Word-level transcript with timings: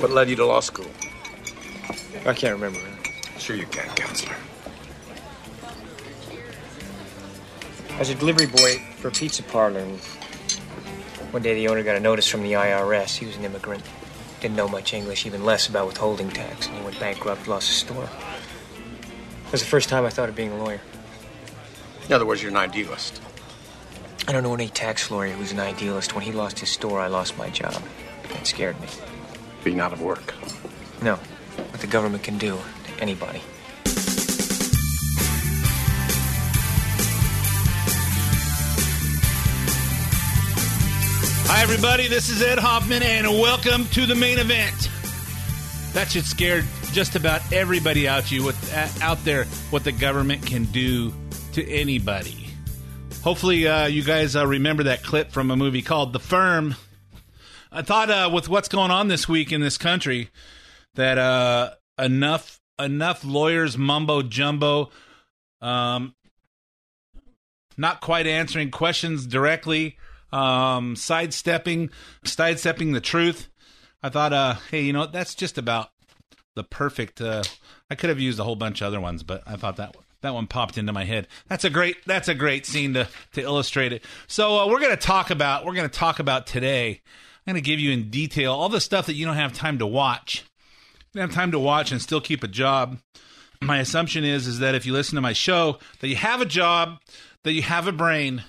What 0.00 0.12
led 0.12 0.30
you 0.30 0.36
to 0.36 0.46
law 0.46 0.60
school? 0.60 0.86
I 2.24 2.32
can't 2.32 2.54
remember. 2.54 2.78
Sure 3.36 3.56
you 3.56 3.66
can, 3.66 3.88
counselor. 3.96 4.36
I 7.90 7.98
was 7.98 8.08
a 8.08 8.14
delivery 8.14 8.46
boy 8.46 8.78
for 8.98 9.08
a 9.08 9.10
pizza 9.10 9.42
parlor. 9.42 9.80
And 9.80 9.98
one 11.32 11.42
day 11.42 11.54
the 11.54 11.66
owner 11.66 11.82
got 11.82 11.96
a 11.96 12.00
notice 12.00 12.28
from 12.28 12.42
the 12.42 12.52
IRS. 12.52 13.16
He 13.16 13.26
was 13.26 13.36
an 13.36 13.44
immigrant. 13.44 13.82
Didn't 14.40 14.54
know 14.54 14.68
much 14.68 14.94
English, 14.94 15.26
even 15.26 15.44
less 15.44 15.68
about 15.68 15.88
withholding 15.88 16.30
tax. 16.30 16.68
And 16.68 16.76
he 16.76 16.84
went 16.84 17.00
bankrupt, 17.00 17.48
lost 17.48 17.66
his 17.66 17.78
store. 17.78 18.08
It 19.46 19.52
was 19.52 19.62
the 19.62 19.66
first 19.66 19.88
time 19.88 20.04
I 20.04 20.10
thought 20.10 20.28
of 20.28 20.36
being 20.36 20.52
a 20.52 20.62
lawyer. 20.62 20.80
In 22.06 22.12
other 22.12 22.24
words, 22.24 22.40
you're 22.40 22.52
an 22.52 22.56
idealist. 22.56 23.20
I 24.28 24.32
don't 24.32 24.44
know 24.44 24.54
any 24.54 24.68
tax 24.68 25.10
lawyer 25.10 25.32
who's 25.32 25.50
an 25.50 25.58
idealist. 25.58 26.14
When 26.14 26.22
he 26.22 26.30
lost 26.30 26.60
his 26.60 26.68
store, 26.68 27.00
I 27.00 27.08
lost 27.08 27.36
my 27.36 27.50
job. 27.50 27.82
That 28.28 28.46
scared 28.46 28.80
me. 28.80 28.86
Being 29.68 29.80
out 29.80 29.92
of 29.92 30.00
work. 30.00 30.32
No, 31.02 31.16
what 31.16 31.80
the 31.82 31.86
government 31.86 32.22
can 32.22 32.38
do 32.38 32.56
to 32.56 33.02
anybody. 33.02 33.42
Hi, 41.44 41.62
everybody. 41.62 42.08
This 42.08 42.30
is 42.30 42.40
Ed 42.40 42.58
Hoffman, 42.58 43.02
and 43.02 43.26
welcome 43.26 43.84
to 43.88 44.06
the 44.06 44.14
main 44.14 44.38
event. 44.38 44.88
That 45.92 46.12
should 46.12 46.24
scare 46.24 46.62
just 46.92 47.14
about 47.14 47.52
everybody 47.52 48.08
out 48.08 48.32
you 48.32 48.44
what, 48.44 48.56
out 49.02 49.22
there 49.22 49.44
what 49.68 49.84
the 49.84 49.92
government 49.92 50.46
can 50.46 50.64
do 50.64 51.12
to 51.52 51.70
anybody. 51.70 52.48
Hopefully, 53.22 53.68
uh, 53.68 53.84
you 53.84 54.02
guys 54.02 54.34
uh, 54.34 54.46
remember 54.46 54.84
that 54.84 55.02
clip 55.02 55.30
from 55.30 55.50
a 55.50 55.56
movie 55.58 55.82
called 55.82 56.14
The 56.14 56.20
Firm. 56.20 56.74
I 57.70 57.82
thought 57.82 58.10
uh, 58.10 58.30
with 58.32 58.48
what's 58.48 58.68
going 58.68 58.90
on 58.90 59.08
this 59.08 59.28
week 59.28 59.52
in 59.52 59.60
this 59.60 59.78
country 59.78 60.30
that 60.94 61.18
uh, 61.18 61.72
enough 61.98 62.60
enough 62.78 63.24
lawyers 63.24 63.76
mumbo 63.76 64.22
jumbo, 64.22 64.90
um, 65.60 66.14
not 67.76 68.00
quite 68.00 68.26
answering 68.26 68.70
questions 68.70 69.26
directly 69.26 69.96
um, 70.32 70.96
sidestepping, 70.96 71.90
sidestepping 72.24 72.92
the 72.92 73.00
truth. 73.00 73.48
I 74.02 74.08
thought, 74.08 74.32
uh, 74.32 74.54
hey, 74.70 74.82
you 74.82 74.92
know, 74.92 75.06
that's 75.06 75.34
just 75.34 75.58
about 75.58 75.90
the 76.54 76.64
perfect. 76.64 77.20
Uh, 77.20 77.42
I 77.90 77.94
could 77.94 78.10
have 78.10 78.20
used 78.20 78.38
a 78.38 78.44
whole 78.44 78.56
bunch 78.56 78.80
of 78.80 78.86
other 78.86 79.00
ones, 79.00 79.22
but 79.22 79.42
I 79.46 79.56
thought 79.56 79.76
that 79.76 79.96
that 80.20 80.34
one 80.34 80.48
popped 80.48 80.76
into 80.76 80.92
my 80.92 81.04
head. 81.04 81.28
That's 81.48 81.64
a 81.64 81.70
great. 81.70 82.04
That's 82.04 82.28
a 82.28 82.34
great 82.34 82.66
scene 82.66 82.94
to 82.94 83.08
to 83.32 83.40
illustrate 83.40 83.92
it. 83.92 84.04
So 84.26 84.58
uh, 84.58 84.68
we're 84.68 84.80
gonna 84.80 84.96
talk 84.96 85.30
about. 85.30 85.64
We're 85.64 85.74
gonna 85.74 85.88
talk 85.88 86.18
about 86.18 86.46
today. 86.46 87.02
I'm 87.48 87.54
gonna 87.54 87.62
give 87.62 87.80
you 87.80 87.92
in 87.92 88.10
detail 88.10 88.52
all 88.52 88.68
the 88.68 88.78
stuff 88.78 89.06
that 89.06 89.14
you 89.14 89.24
don't 89.24 89.36
have 89.36 89.54
time 89.54 89.78
to 89.78 89.86
watch. 89.86 90.44
You 91.14 91.20
don't 91.20 91.30
have 91.30 91.34
time 91.34 91.50
to 91.52 91.58
watch 91.58 91.90
and 91.90 92.02
still 92.02 92.20
keep 92.20 92.42
a 92.42 92.46
job. 92.46 92.98
My 93.62 93.78
assumption 93.78 94.22
is 94.22 94.46
is 94.46 94.58
that 94.58 94.74
if 94.74 94.84
you 94.84 94.92
listen 94.92 95.14
to 95.14 95.22
my 95.22 95.32
show, 95.32 95.78
that 96.00 96.08
you 96.08 96.16
have 96.16 96.42
a 96.42 96.44
job, 96.44 96.98
that 97.44 97.54
you 97.54 97.62
have 97.62 97.86
a 97.86 97.92
brain, 97.92 98.44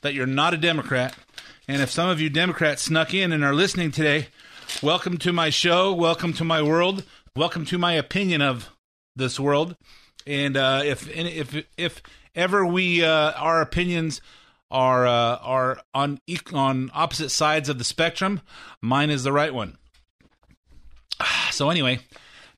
that 0.00 0.14
you're 0.14 0.26
not 0.26 0.54
a 0.54 0.56
Democrat. 0.56 1.14
And 1.68 1.80
if 1.80 1.92
some 1.92 2.08
of 2.08 2.20
you 2.20 2.28
Democrats 2.30 2.82
snuck 2.82 3.14
in 3.14 3.30
and 3.30 3.44
are 3.44 3.54
listening 3.54 3.92
today, 3.92 4.26
welcome 4.82 5.18
to 5.18 5.32
my 5.32 5.48
show. 5.48 5.92
Welcome 5.92 6.32
to 6.32 6.42
my 6.42 6.62
world. 6.62 7.04
Welcome 7.36 7.64
to 7.66 7.78
my 7.78 7.92
opinion 7.92 8.42
of 8.42 8.70
this 9.14 9.38
world. 9.38 9.76
And 10.26 10.56
uh, 10.56 10.82
if 10.84 11.08
if 11.16 11.64
if 11.76 12.02
ever 12.34 12.66
we 12.66 13.04
uh, 13.04 13.34
our 13.34 13.60
opinions 13.60 14.20
are 14.72 15.06
uh, 15.06 15.36
are 15.36 15.80
on 15.94 16.20
on 16.52 16.90
opposite 16.94 17.28
sides 17.28 17.68
of 17.68 17.78
the 17.78 17.84
spectrum, 17.84 18.40
mine 18.80 19.10
is 19.10 19.22
the 19.22 19.32
right 19.32 19.54
one. 19.54 19.78
So 21.52 21.68
anyway, 21.68 22.00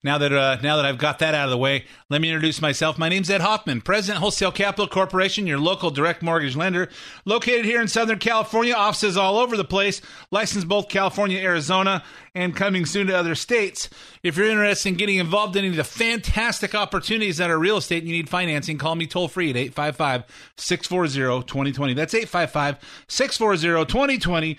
now 0.05 0.19
that 0.19 0.33
uh, 0.33 0.59
now 0.63 0.77
that 0.77 0.85
I've 0.85 0.99
got 0.99 1.19
that 1.21 1.35
out 1.35 1.47
of 1.47 1.51
the 1.51 1.59
way, 1.59 1.87
let 2.11 2.21
me 2.21 2.29
introduce 2.29 2.61
myself. 2.61 2.99
My 2.99 3.09
name's 3.09 3.31
Ed 3.31 3.41
Hoffman, 3.41 3.81
President 3.81 4.21
Wholesale 4.21 4.53
Capital 4.53 4.87
Corporation, 4.87 5.47
your 5.47 5.59
local 5.59 5.91
direct 5.91 6.23
mortgage 6.23 6.55
lender, 6.55 6.91
located 7.25 7.65
here 7.65 7.81
in 7.81 7.89
Southern 7.89 8.19
California. 8.19 8.75
Offices 8.75 9.17
all 9.17 9.39
over 9.39 9.57
the 9.57 9.65
place, 9.65 10.03
licensed 10.31 10.69
both 10.69 10.91
California, 10.91 11.41
Arizona, 11.41 12.05
and 12.35 12.55
coming 12.55 12.85
soon 12.85 13.07
to 13.07 13.17
other 13.17 13.35
states. 13.35 13.89
If 14.23 14.37
you're 14.37 14.51
interested 14.51 14.91
in 14.91 14.97
getting 14.97 15.17
involved 15.17 15.57
in 15.57 15.65
any 15.65 15.71
of 15.71 15.77
the 15.77 15.85
fantastic 15.85 16.75
opportunities 16.75 17.39
that 17.39 17.51
are 17.51 17.59
real 17.59 17.79
estate 17.79 18.03
and 18.03 18.09
you 18.09 18.17
need 18.17 18.29
financing, 18.29 18.77
call 18.77 18.97
me 18.97 19.07
toll 19.07 19.29
free 19.29 19.51
at 19.51 19.57
855 19.57 20.25
640 20.59 21.47
2020. 21.47 21.95
That's 21.95 22.15
855 22.15 23.05
640 23.09 23.87
2020. 23.87 24.59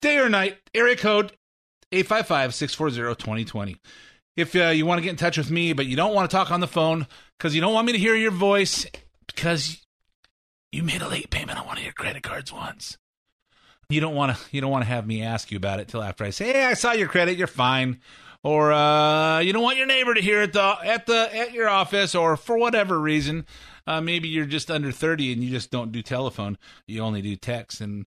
Day 0.00 0.18
or 0.18 0.30
night, 0.30 0.56
area 0.74 0.96
code 0.96 1.32
855 1.92 2.54
640 2.54 3.14
2020 3.22 3.76
if 4.36 4.54
uh, 4.56 4.68
you 4.68 4.86
want 4.86 4.98
to 4.98 5.02
get 5.02 5.10
in 5.10 5.16
touch 5.16 5.38
with 5.38 5.50
me, 5.50 5.72
but 5.72 5.86
you 5.86 5.96
don't 5.96 6.14
want 6.14 6.30
to 6.30 6.36
talk 6.36 6.50
on 6.50 6.60
the 6.60 6.66
phone 6.66 7.06
because 7.38 7.54
you 7.54 7.60
don't 7.60 7.74
want 7.74 7.86
me 7.86 7.92
to 7.92 7.98
hear 7.98 8.14
your 8.14 8.30
voice 8.30 8.86
because 9.26 9.84
you 10.70 10.82
made 10.82 11.02
a 11.02 11.08
late 11.08 11.30
payment 11.30 11.58
on 11.58 11.66
one 11.66 11.78
of 11.78 11.84
your 11.84 11.92
credit 11.92 12.22
cards 12.22 12.52
once. 12.52 12.96
You 13.88 14.00
don't 14.00 14.14
want 14.14 14.36
to. 14.36 14.42
You 14.50 14.60
don't 14.60 14.70
want 14.70 14.84
to 14.84 14.88
have 14.88 15.06
me 15.06 15.22
ask 15.22 15.50
you 15.50 15.56
about 15.58 15.80
it 15.80 15.88
till 15.88 16.02
after 16.02 16.24
I 16.24 16.30
say, 16.30 16.52
"Hey, 16.52 16.64
I 16.64 16.74
saw 16.74 16.92
your 16.92 17.08
credit. 17.08 17.36
You're 17.36 17.46
fine." 17.46 18.00
Or 18.44 18.72
uh, 18.72 19.38
you 19.38 19.52
don't 19.52 19.62
want 19.62 19.76
your 19.76 19.86
neighbor 19.86 20.14
to 20.14 20.20
hear 20.20 20.42
it 20.42 20.52
the, 20.52 20.76
at 20.82 21.06
the 21.06 21.30
at 21.32 21.52
your 21.52 21.68
office, 21.68 22.14
or 22.14 22.36
for 22.36 22.58
whatever 22.58 22.98
reason, 22.98 23.46
uh, 23.86 24.00
maybe 24.00 24.28
you're 24.28 24.46
just 24.46 24.70
under 24.70 24.90
thirty 24.90 25.32
and 25.32 25.44
you 25.44 25.50
just 25.50 25.70
don't 25.70 25.92
do 25.92 26.02
telephone. 26.02 26.58
You 26.86 27.02
only 27.02 27.22
do 27.22 27.36
text 27.36 27.80
and 27.80 28.06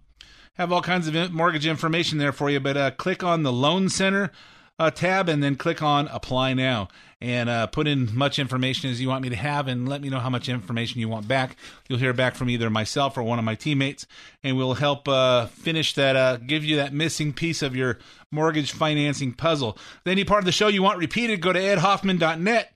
Have 0.54 0.72
all 0.72 0.82
kinds 0.82 1.08
of 1.08 1.34
mortgage 1.34 1.66
information 1.66 2.18
there 2.18 2.32
for 2.32 2.50
you, 2.50 2.62
but 2.62 2.78
uh, 2.78 2.92
click 2.92 3.24
on 3.24 3.44
the 3.44 3.52
Loan 3.52 3.90
Center 3.90 4.32
uh, 4.80 4.90
tab 4.90 5.30
and 5.30 5.44
then 5.44 5.56
click 5.56 5.82
on 5.82 6.08
Apply 6.08 6.54
Now 6.54 6.88
and 7.22 7.50
uh, 7.50 7.68
put 7.68 7.88
in 7.88 8.16
much 8.16 8.40
information 8.40 8.90
as 8.90 9.00
you 9.00 9.08
want 9.08 9.24
me 9.24 9.30
to 9.30 9.36
have 9.36 9.68
and 9.68 9.88
let 9.88 10.02
me 10.02 10.10
know 10.10 10.20
how 10.20 10.30
much 10.30 10.50
information 10.50 11.00
you 11.00 11.10
want 11.10 11.28
back. 11.28 11.56
You'll 11.88 12.00
hear 12.00 12.14
back 12.14 12.36
from 12.36 12.50
either 12.50 12.70
myself 12.70 13.18
or 13.18 13.24
one 13.24 13.40
of 13.40 13.46
my 13.46 13.56
teammates, 13.56 14.06
and 14.44 14.58
we'll 14.58 14.76
help 14.76 15.08
uh, 15.08 15.48
finish 15.48 15.94
that, 15.96 16.16
uh, 16.16 16.38
give 16.38 16.64
you 16.64 16.76
that 16.76 16.94
missing 16.94 17.34
piece 17.34 17.62
of 17.62 17.76
your 17.76 18.00
mortgage 18.32 18.72
financing 18.72 19.34
puzzle. 19.34 19.78
Any 20.06 20.26
part 20.26 20.40
of 20.40 20.46
the 20.46 20.52
show 20.52 20.68
you 20.68 20.84
want 20.84 21.00
repeated, 21.00 21.42
go 21.42 21.54
to 21.54 21.60
edhoffman.net 21.60 22.75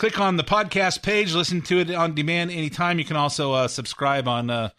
click 0.00 0.18
on 0.18 0.38
the 0.38 0.42
podcast 0.42 1.02
page, 1.02 1.34
listen 1.34 1.60
to 1.60 1.78
it 1.78 1.90
on 1.90 2.14
demand 2.14 2.50
anytime. 2.50 2.98
You 2.98 3.04
can 3.04 3.16
also 3.16 3.52
uh, 3.52 3.68
subscribe 3.68 4.26
on 4.26 4.48
uh, 4.48 4.70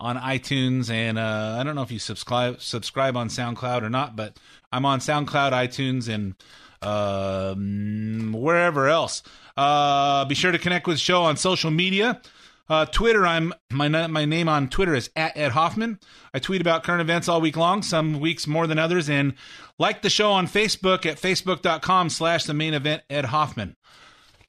on 0.00 0.16
iTunes, 0.16 0.90
and 0.90 1.16
uh, 1.16 1.58
I 1.60 1.62
don't 1.62 1.76
know 1.76 1.82
if 1.82 1.92
you 1.92 2.00
subscribe 2.00 2.60
subscribe 2.60 3.16
on 3.16 3.28
SoundCloud 3.28 3.82
or 3.82 3.88
not, 3.88 4.16
but 4.16 4.36
I'm 4.72 4.84
on 4.84 4.98
SoundCloud, 4.98 5.52
iTunes, 5.52 6.08
and 6.12 6.34
um, 6.82 8.32
wherever 8.32 8.88
else. 8.88 9.22
Uh, 9.56 10.24
be 10.24 10.34
sure 10.34 10.50
to 10.50 10.58
connect 10.58 10.88
with 10.88 10.96
the 10.96 11.00
show 11.00 11.22
on 11.22 11.36
social 11.36 11.70
media. 11.70 12.20
Uh, 12.68 12.84
Twitter, 12.84 13.24
I'm 13.24 13.54
my 13.70 13.86
my 14.08 14.24
name 14.24 14.48
on 14.48 14.68
Twitter 14.68 14.96
is 14.96 15.08
at 15.14 15.36
Ed 15.36 15.52
Hoffman. 15.52 16.00
I 16.34 16.40
tweet 16.40 16.60
about 16.60 16.82
current 16.82 17.00
events 17.00 17.28
all 17.28 17.40
week 17.40 17.56
long, 17.56 17.82
some 17.82 18.18
weeks 18.18 18.48
more 18.48 18.66
than 18.66 18.80
others, 18.80 19.08
and 19.08 19.34
like 19.78 20.02
the 20.02 20.10
show 20.10 20.32
on 20.32 20.48
Facebook 20.48 21.06
at 21.06 21.20
facebook.com 21.20 22.10
slash 22.10 22.42
the 22.42 22.54
main 22.54 22.74
event 22.74 23.04
Ed 23.08 23.26
Hoffman. 23.26 23.76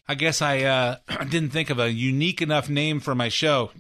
I 0.08 0.16
guess 0.16 0.42
I 0.42 0.64
uh, 0.64 0.98
didn't 1.30 1.50
think 1.50 1.70
of 1.70 1.80
a 1.80 1.92
unique 1.92 2.42
enough 2.42 2.70
name 2.70 3.00
for 3.00 3.16
my 3.16 3.30
show. 3.30 3.72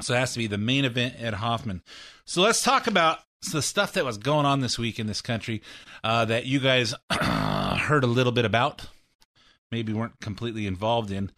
So 0.00 0.14
it 0.14 0.18
has 0.18 0.32
to 0.32 0.38
be 0.38 0.46
the 0.46 0.58
main 0.58 0.84
event 0.84 1.14
Ed 1.18 1.34
Hoffman. 1.34 1.82
So 2.24 2.42
let's 2.42 2.62
talk 2.62 2.86
about 2.86 3.20
the 3.52 3.62
stuff 3.62 3.92
that 3.92 4.04
was 4.04 4.18
going 4.18 4.46
on 4.46 4.60
this 4.60 4.78
week 4.78 4.98
in 4.98 5.06
this 5.06 5.20
country 5.20 5.62
uh, 6.04 6.24
that 6.26 6.46
you 6.46 6.60
guys 6.60 6.94
heard 7.10 8.04
a 8.04 8.08
little 8.08 8.32
bit 8.32 8.44
about, 8.44 8.86
maybe 9.70 9.92
weren't 9.92 10.20
completely 10.20 10.66
involved 10.66 11.10
in. 11.10 11.30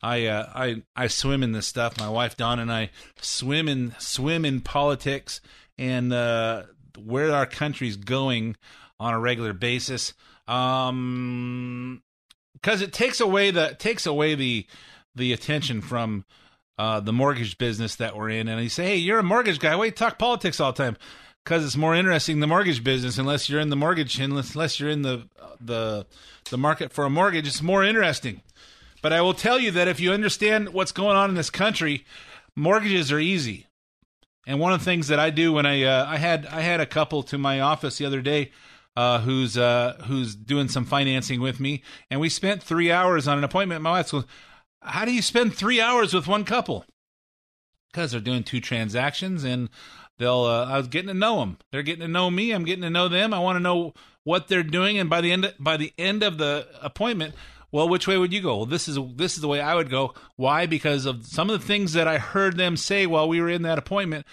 I 0.00 0.26
uh, 0.26 0.48
I 0.54 0.82
I 0.94 1.08
swim 1.08 1.42
in 1.42 1.52
this 1.52 1.66
stuff. 1.66 1.98
My 1.98 2.08
wife 2.08 2.36
Dawn 2.36 2.60
and 2.60 2.70
I 2.70 2.90
swim 3.20 3.68
in 3.68 3.94
swim 3.98 4.44
in 4.44 4.60
politics 4.60 5.40
and 5.76 6.12
uh, 6.12 6.64
where 6.96 7.32
our 7.32 7.46
country's 7.46 7.96
going 7.96 8.56
on 9.00 9.14
a 9.14 9.18
regular 9.18 9.52
basis. 9.52 10.14
Um, 10.46 12.02
because 12.60 12.82
it 12.82 12.92
takes 12.92 13.20
away 13.20 13.50
the 13.50 13.76
takes 13.78 14.06
away 14.06 14.34
the 14.34 14.66
the 15.14 15.32
attention 15.32 15.80
from 15.80 16.24
uh, 16.78 17.00
the 17.00 17.12
mortgage 17.12 17.58
business 17.58 17.96
that 17.96 18.16
we're 18.16 18.30
in, 18.30 18.48
and 18.48 18.62
you 18.62 18.68
say, 18.68 18.86
"Hey, 18.86 18.96
you're 18.96 19.18
a 19.18 19.24
mortgage 19.24 19.58
guy. 19.58 19.74
Why 19.76 19.86
you 19.86 19.90
talk 19.90 20.18
politics 20.18 20.60
all 20.60 20.72
the 20.72 20.82
time?" 20.82 20.96
Because 21.44 21.64
it's 21.64 21.76
more 21.76 21.94
interesting 21.94 22.40
the 22.40 22.46
mortgage 22.46 22.84
business. 22.84 23.18
Unless 23.18 23.48
you're 23.48 23.60
in 23.60 23.70
the 23.70 23.76
mortgage, 23.76 24.18
unless, 24.18 24.54
unless 24.54 24.78
you're 24.78 24.90
in 24.90 25.02
the 25.02 25.28
the 25.60 26.06
the 26.50 26.58
market 26.58 26.92
for 26.92 27.04
a 27.04 27.10
mortgage, 27.10 27.46
it's 27.46 27.62
more 27.62 27.84
interesting. 27.84 28.42
But 29.02 29.12
I 29.12 29.20
will 29.20 29.34
tell 29.34 29.58
you 29.58 29.70
that 29.72 29.88
if 29.88 30.00
you 30.00 30.12
understand 30.12 30.70
what's 30.70 30.92
going 30.92 31.16
on 31.16 31.30
in 31.30 31.36
this 31.36 31.50
country, 31.50 32.04
mortgages 32.56 33.12
are 33.12 33.20
easy. 33.20 33.66
And 34.46 34.58
one 34.58 34.72
of 34.72 34.80
the 34.80 34.84
things 34.84 35.08
that 35.08 35.20
I 35.20 35.30
do 35.30 35.52
when 35.52 35.66
I 35.66 35.84
uh, 35.84 36.06
I 36.08 36.16
had 36.16 36.46
I 36.46 36.60
had 36.60 36.80
a 36.80 36.86
couple 36.86 37.22
to 37.24 37.38
my 37.38 37.60
office 37.60 37.98
the 37.98 38.06
other 38.06 38.20
day 38.20 38.50
uh, 38.98 39.20
who's 39.20 39.56
uh, 39.56 39.96
who's 40.06 40.34
doing 40.34 40.66
some 40.66 40.84
financing 40.84 41.40
with 41.40 41.60
me, 41.60 41.84
and 42.10 42.18
we 42.18 42.28
spent 42.28 42.64
three 42.64 42.90
hours 42.90 43.28
on 43.28 43.38
an 43.38 43.44
appointment. 43.44 43.80
My 43.80 43.92
wife 43.92 44.10
goes, 44.10 44.24
"How 44.82 45.04
do 45.04 45.12
you 45.12 45.22
spend 45.22 45.54
three 45.54 45.80
hours 45.80 46.12
with 46.12 46.26
one 46.26 46.44
couple?" 46.44 46.84
Because 47.92 48.10
they're 48.10 48.20
doing 48.20 48.42
two 48.42 48.60
transactions, 48.60 49.44
and 49.44 49.70
they'll. 50.18 50.40
Uh, 50.40 50.66
I 50.66 50.78
was 50.78 50.88
getting 50.88 51.06
to 51.06 51.14
know 51.14 51.38
them. 51.38 51.58
They're 51.70 51.84
getting 51.84 52.00
to 52.00 52.08
know 52.08 52.28
me. 52.28 52.50
I'm 52.50 52.64
getting 52.64 52.82
to 52.82 52.90
know 52.90 53.06
them. 53.06 53.32
I 53.32 53.38
want 53.38 53.54
to 53.54 53.60
know 53.60 53.94
what 54.24 54.48
they're 54.48 54.64
doing, 54.64 54.98
and 54.98 55.08
by 55.08 55.20
the 55.20 55.30
end 55.30 55.54
by 55.60 55.76
the 55.76 55.92
end 55.96 56.24
of 56.24 56.38
the 56.38 56.66
appointment, 56.82 57.36
well, 57.70 57.88
which 57.88 58.08
way 58.08 58.18
would 58.18 58.32
you 58.32 58.40
go? 58.40 58.56
Well, 58.56 58.66
this 58.66 58.88
is 58.88 58.98
this 59.14 59.36
is 59.36 59.42
the 59.42 59.48
way 59.48 59.60
I 59.60 59.76
would 59.76 59.90
go. 59.90 60.12
Why? 60.34 60.66
Because 60.66 61.06
of 61.06 61.24
some 61.24 61.50
of 61.50 61.60
the 61.60 61.64
things 61.64 61.92
that 61.92 62.08
I 62.08 62.18
heard 62.18 62.56
them 62.56 62.76
say 62.76 63.06
while 63.06 63.28
we 63.28 63.40
were 63.40 63.48
in 63.48 63.62
that 63.62 63.78
appointment. 63.78 64.26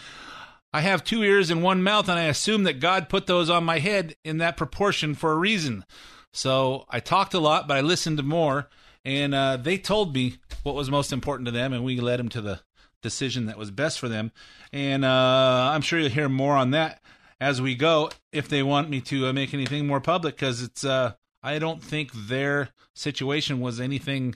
I 0.75 0.81
have 0.81 1.05
two 1.05 1.23
ears 1.23 1.51
and 1.51 1.63
one 1.63 1.81
mouth, 1.81 2.09
and 2.09 2.19
I 2.19 2.23
assume 2.23 2.63
that 2.63 2.81
God 2.81 3.07
put 3.07 3.27
those 3.27 3.49
on 3.49 3.63
my 3.63 3.79
head 3.79 4.17
in 4.25 4.39
that 4.39 4.57
proportion 4.57 5.15
for 5.15 5.31
a 5.31 5.37
reason. 5.37 5.85
So 6.33 6.83
I 6.89 6.99
talked 6.99 7.33
a 7.33 7.39
lot, 7.39 7.65
but 7.65 7.77
I 7.77 7.79
listened 7.79 8.21
more, 8.25 8.67
and 9.05 9.33
uh, 9.33 9.55
they 9.55 9.77
told 9.77 10.13
me 10.13 10.35
what 10.63 10.75
was 10.75 10.91
most 10.91 11.13
important 11.13 11.45
to 11.45 11.53
them, 11.53 11.71
and 11.71 11.85
we 11.85 12.01
led 12.01 12.19
them 12.19 12.27
to 12.27 12.41
the 12.41 12.59
decision 13.01 13.45
that 13.45 13.57
was 13.57 13.71
best 13.71 13.99
for 13.99 14.09
them. 14.09 14.33
And 14.73 15.05
uh, 15.05 15.69
I'm 15.71 15.79
sure 15.79 15.97
you'll 15.97 16.09
hear 16.09 16.27
more 16.27 16.57
on 16.57 16.71
that 16.71 17.01
as 17.39 17.61
we 17.61 17.75
go 17.75 18.09
if 18.33 18.49
they 18.49 18.61
want 18.61 18.89
me 18.89 18.99
to 18.99 19.27
uh, 19.27 19.31
make 19.31 19.53
anything 19.53 19.87
more 19.87 20.01
public, 20.01 20.35
because 20.35 20.61
it's 20.61 20.83
uh, 20.83 21.13
I 21.41 21.57
don't 21.57 21.81
think 21.81 22.11
their 22.11 22.67
situation 22.93 23.61
was 23.61 23.79
anything 23.79 24.35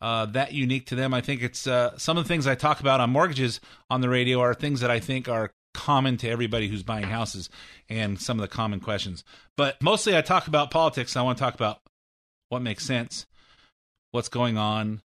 uh, 0.00 0.26
that 0.26 0.52
unique 0.52 0.86
to 0.86 0.96
them. 0.96 1.14
I 1.14 1.20
think 1.20 1.40
it's 1.40 1.68
uh, 1.68 1.96
some 1.98 2.18
of 2.18 2.24
the 2.24 2.28
things 2.28 2.48
I 2.48 2.56
talk 2.56 2.80
about 2.80 2.98
on 2.98 3.10
mortgages 3.10 3.60
on 3.88 4.00
the 4.00 4.08
radio 4.08 4.40
are 4.40 4.54
things 4.54 4.80
that 4.80 4.90
I 4.90 4.98
think 4.98 5.28
are 5.28 5.52
common 5.74 6.16
to 6.18 6.28
everybody 6.28 6.68
who's 6.68 6.82
buying 6.82 7.04
houses 7.04 7.48
and 7.88 8.20
some 8.20 8.38
of 8.38 8.42
the 8.42 8.54
common 8.54 8.80
questions. 8.80 9.24
But 9.56 9.80
mostly 9.82 10.16
I 10.16 10.22
talk 10.22 10.48
about 10.48 10.70
politics. 10.70 11.16
I 11.16 11.22
want 11.22 11.38
to 11.38 11.44
talk 11.44 11.54
about 11.54 11.80
what 12.48 12.62
makes 12.62 12.84
sense, 12.84 13.26
what's 14.10 14.28
going 14.28 14.56
on, 14.56 15.02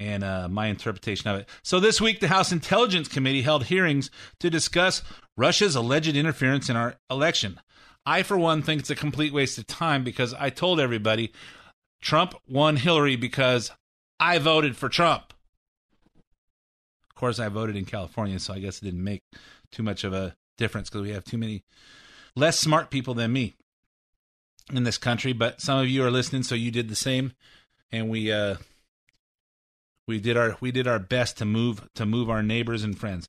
and 0.00 0.22
uh, 0.22 0.48
my 0.48 0.68
interpretation 0.68 1.28
of 1.28 1.40
it. 1.40 1.48
So 1.62 1.80
this 1.80 2.00
week, 2.00 2.20
the 2.20 2.28
House 2.28 2.52
Intelligence 2.52 3.08
Committee 3.08 3.42
held 3.42 3.64
hearings 3.64 4.10
to 4.40 4.50
discuss 4.50 5.02
Russia's 5.36 5.74
alleged 5.74 6.16
interference 6.16 6.68
in 6.68 6.76
our 6.76 6.96
election. 7.10 7.60
I, 8.06 8.22
for 8.22 8.38
one, 8.38 8.62
think 8.62 8.80
it's 8.80 8.90
a 8.90 8.94
complete 8.94 9.32
waste 9.32 9.58
of 9.58 9.66
time 9.66 10.04
because 10.04 10.32
I 10.34 10.50
told 10.50 10.80
everybody 10.80 11.32
Trump 12.00 12.34
won 12.48 12.76
Hillary 12.76 13.16
because 13.16 13.70
I 14.20 14.38
voted 14.38 14.76
for 14.76 14.88
Trump. 14.88 15.34
Of 17.10 17.16
course, 17.16 17.40
I 17.40 17.48
voted 17.48 17.76
in 17.76 17.84
California, 17.84 18.38
so 18.38 18.54
I 18.54 18.60
guess 18.60 18.78
it 18.78 18.84
didn't 18.84 19.02
make 19.02 19.20
too 19.70 19.82
much 19.82 20.04
of 20.04 20.12
a 20.12 20.36
difference 20.56 20.88
because 20.90 21.02
we 21.02 21.10
have 21.10 21.24
too 21.24 21.38
many 21.38 21.64
less 22.34 22.58
smart 22.58 22.90
people 22.90 23.14
than 23.14 23.32
me 23.32 23.54
in 24.72 24.84
this 24.84 24.98
country. 24.98 25.32
But 25.32 25.60
some 25.60 25.78
of 25.78 25.88
you 25.88 26.04
are 26.04 26.10
listening, 26.10 26.42
so 26.42 26.54
you 26.54 26.70
did 26.70 26.88
the 26.88 26.96
same, 26.96 27.32
and 27.90 28.08
we 28.08 28.32
uh, 28.32 28.56
we 30.06 30.18
did 30.18 30.36
our 30.36 30.56
we 30.60 30.70
did 30.70 30.86
our 30.86 30.98
best 30.98 31.38
to 31.38 31.44
move 31.44 31.88
to 31.94 32.06
move 32.06 32.30
our 32.30 32.42
neighbors 32.42 32.82
and 32.82 32.98
friends. 32.98 33.28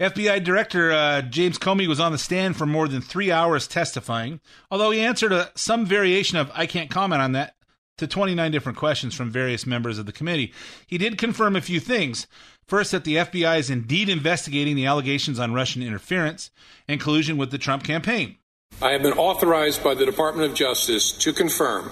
FBI 0.00 0.42
Director 0.42 0.92
uh, 0.92 1.20
James 1.20 1.58
Comey 1.58 1.86
was 1.86 2.00
on 2.00 2.10
the 2.10 2.18
stand 2.18 2.56
for 2.56 2.64
more 2.64 2.88
than 2.88 3.02
three 3.02 3.30
hours 3.30 3.68
testifying, 3.68 4.40
although 4.70 4.90
he 4.90 5.00
answered 5.00 5.32
a, 5.32 5.50
some 5.54 5.84
variation 5.84 6.38
of 6.38 6.50
I 6.54 6.66
can't 6.66 6.90
comment 6.90 7.20
on 7.20 7.32
that 7.32 7.54
to 7.98 8.06
29 8.06 8.50
different 8.50 8.78
questions 8.78 9.14
from 9.14 9.30
various 9.30 9.66
members 9.66 9.98
of 9.98 10.06
the 10.06 10.12
committee. 10.12 10.54
He 10.86 10.96
did 10.96 11.18
confirm 11.18 11.54
a 11.54 11.60
few 11.60 11.80
things. 11.80 12.26
First, 12.70 12.92
that 12.92 13.02
the 13.02 13.16
FBI 13.16 13.58
is 13.58 13.68
indeed 13.68 14.08
investigating 14.08 14.76
the 14.76 14.86
allegations 14.86 15.40
on 15.40 15.52
Russian 15.52 15.82
interference 15.82 16.52
and 16.86 17.00
collusion 17.00 17.36
with 17.36 17.50
the 17.50 17.58
Trump 17.58 17.82
campaign. 17.82 18.36
I 18.80 18.92
have 18.92 19.02
been 19.02 19.18
authorized 19.18 19.82
by 19.82 19.94
the 19.94 20.06
Department 20.06 20.48
of 20.48 20.56
Justice 20.56 21.10
to 21.10 21.32
confirm 21.32 21.90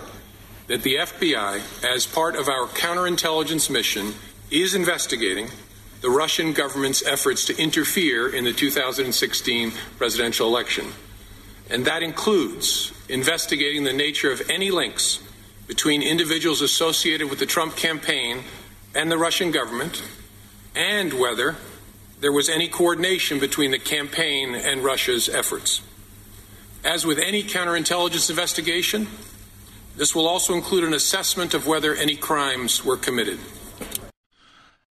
that 0.69 0.85
the 0.85 0.95
FBI, 0.95 1.85
as 1.85 2.07
part 2.07 2.37
of 2.37 2.49
our 2.49 2.69
counterintelligence 2.69 3.69
mission, 3.69 4.15
is 4.53 4.77
investigating 4.77 5.49
the 6.01 6.11
Russian 6.11 6.53
government's 6.53 7.05
efforts 7.05 7.45
to 7.47 7.61
interfere 7.61 8.29
in 8.29 8.45
the 8.45 8.53
2016 8.53 9.73
presidential 9.97 10.47
election. 10.47 10.93
And 11.69 11.87
that 11.87 12.05
includes 12.05 12.93
investigating 13.09 13.83
the 13.83 13.93
nature 13.93 14.31
of 14.31 14.49
any 14.49 14.71
links 14.71 15.19
between 15.67 16.03
individuals 16.03 16.63
associated 16.63 17.29
with 17.31 17.41
the 17.41 17.47
Trump 17.47 17.75
campaign 17.75 18.45
and 18.95 19.11
the 19.11 19.19
Russian 19.19 19.51
government, 19.51 20.05
and 20.75 21.13
whether 21.15 21.57
there 22.21 22.33
was 22.33 22.49
any 22.49 22.69
coordination 22.69 23.39
between 23.39 23.71
the 23.71 23.79
campaign 23.79 24.55
and 24.55 24.83
Russia's 24.83 25.29
efforts. 25.29 25.83
As 26.85 27.05
with 27.05 27.19
any 27.19 27.43
counterintelligence 27.43 28.31
investigation, 28.31 29.07
this 29.97 30.15
will 30.15 30.29
also 30.29 30.55
include 30.55 30.85
an 30.85 30.95
assessment 30.95 31.55
of 31.55 31.67
whether 31.67 31.95
any 31.95 32.17
crimes 32.17 32.85
were 32.85 32.97
committed. 32.97 33.39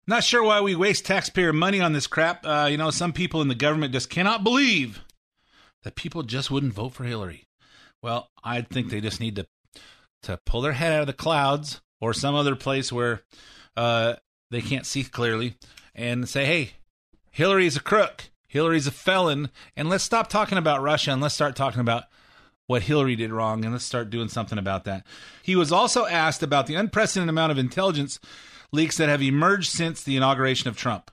Not 0.05 0.23
sure 0.23 0.43
why 0.43 0.61
we 0.61 0.75
waste 0.75 1.05
taxpayer 1.05 1.51
money 1.51 1.81
on 1.81 1.93
this 1.93 2.07
crap. 2.07 2.45
Uh, 2.45 2.67
you 2.71 2.77
know, 2.77 2.91
some 2.91 3.11
people 3.11 3.41
in 3.41 3.49
the 3.49 3.55
government 3.55 3.93
just 3.93 4.09
cannot 4.09 4.43
believe 4.43 5.01
that 5.83 5.95
people 5.95 6.23
just 6.23 6.49
wouldn't 6.49 6.73
vote 6.73 6.93
for 6.93 7.03
Hillary. 7.03 7.45
Well, 8.01 8.29
I 8.43 8.61
think 8.61 8.89
they 8.89 9.01
just 9.01 9.19
need 9.19 9.35
to 9.35 9.47
to 10.23 10.39
pull 10.45 10.61
their 10.61 10.73
head 10.73 10.93
out 10.93 11.01
of 11.01 11.07
the 11.07 11.13
clouds 11.13 11.81
or 12.01 12.13
some 12.13 12.35
other 12.35 12.55
place 12.55 12.91
where 12.91 13.21
uh, 13.75 14.15
they 14.51 14.61
can't 14.61 14.85
see 14.85 15.03
clearly 15.03 15.55
and 15.95 16.27
say, 16.27 16.45
"Hey, 16.45 16.73
Hillary's 17.31 17.75
a 17.75 17.81
crook. 17.81 18.25
Hillary's 18.47 18.87
a 18.87 18.91
felon." 18.91 19.49
And 19.75 19.89
let's 19.89 20.03
stop 20.03 20.29
talking 20.29 20.57
about 20.57 20.81
Russia 20.81 21.11
and 21.11 21.21
let's 21.21 21.35
start 21.35 21.55
talking 21.55 21.81
about 21.81 22.05
what 22.67 22.83
Hillary 22.83 23.15
did 23.15 23.31
wrong 23.31 23.63
and 23.63 23.73
let's 23.73 23.85
start 23.85 24.09
doing 24.09 24.27
something 24.27 24.57
about 24.57 24.83
that. 24.83 25.05
He 25.41 25.55
was 25.55 25.71
also 25.71 26.05
asked 26.05 26.43
about 26.43 26.67
the 26.67 26.75
unprecedented 26.75 27.29
amount 27.29 27.51
of 27.51 27.57
intelligence 27.57 28.19
leaks 28.71 28.97
that 28.97 29.09
have 29.09 29.21
emerged 29.21 29.71
since 29.71 30.03
the 30.03 30.17
inauguration 30.17 30.67
of 30.67 30.77
Trump. 30.77 31.09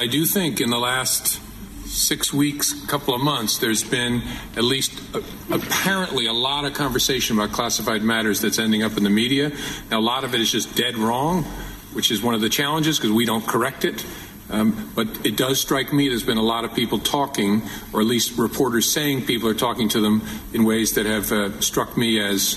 I 0.00 0.06
do 0.06 0.24
think 0.24 0.60
in 0.60 0.70
the 0.70 0.78
last 0.78 1.40
six 1.88 2.32
weeks, 2.32 2.72
couple 2.86 3.14
of 3.14 3.20
months, 3.20 3.58
there's 3.58 3.82
been 3.82 4.22
at 4.56 4.64
least 4.64 4.92
uh, 5.14 5.20
apparently 5.50 6.26
a 6.26 6.32
lot 6.32 6.64
of 6.64 6.74
conversation 6.74 7.38
about 7.38 7.52
classified 7.52 8.02
matters 8.02 8.40
that's 8.40 8.58
ending 8.58 8.82
up 8.82 8.96
in 8.96 9.04
the 9.04 9.10
media. 9.10 9.50
Now, 9.90 9.98
a 9.98 10.00
lot 10.00 10.24
of 10.24 10.34
it 10.34 10.40
is 10.40 10.52
just 10.52 10.76
dead 10.76 10.96
wrong, 10.96 11.44
which 11.92 12.10
is 12.10 12.22
one 12.22 12.34
of 12.34 12.40
the 12.40 12.48
challenges 12.48 12.98
because 12.98 13.12
we 13.12 13.24
don't 13.24 13.46
correct 13.46 13.84
it. 13.84 14.04
Um, 14.50 14.90
but 14.94 15.26
it 15.26 15.36
does 15.36 15.60
strike 15.60 15.92
me 15.92 16.08
there's 16.08 16.22
been 16.22 16.38
a 16.38 16.42
lot 16.42 16.64
of 16.64 16.74
people 16.74 16.98
talking, 16.98 17.62
or 17.92 18.00
at 18.00 18.06
least 18.06 18.38
reporters 18.38 18.90
saying 18.90 19.26
people 19.26 19.48
are 19.48 19.54
talking 19.54 19.88
to 19.90 20.00
them 20.00 20.22
in 20.54 20.64
ways 20.64 20.94
that 20.94 21.04
have 21.04 21.30
uh, 21.32 21.60
struck 21.60 21.96
me 21.96 22.20
as 22.20 22.56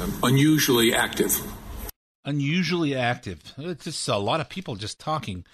um, 0.00 0.12
unusually 0.22 0.92
active 0.92 1.40
unusually 2.24 2.94
active. 2.94 3.54
It's 3.58 3.84
just 3.84 4.08
a 4.08 4.16
lot 4.16 4.40
of 4.40 4.48
people 4.48 4.76
just 4.76 5.00
talking. 5.00 5.44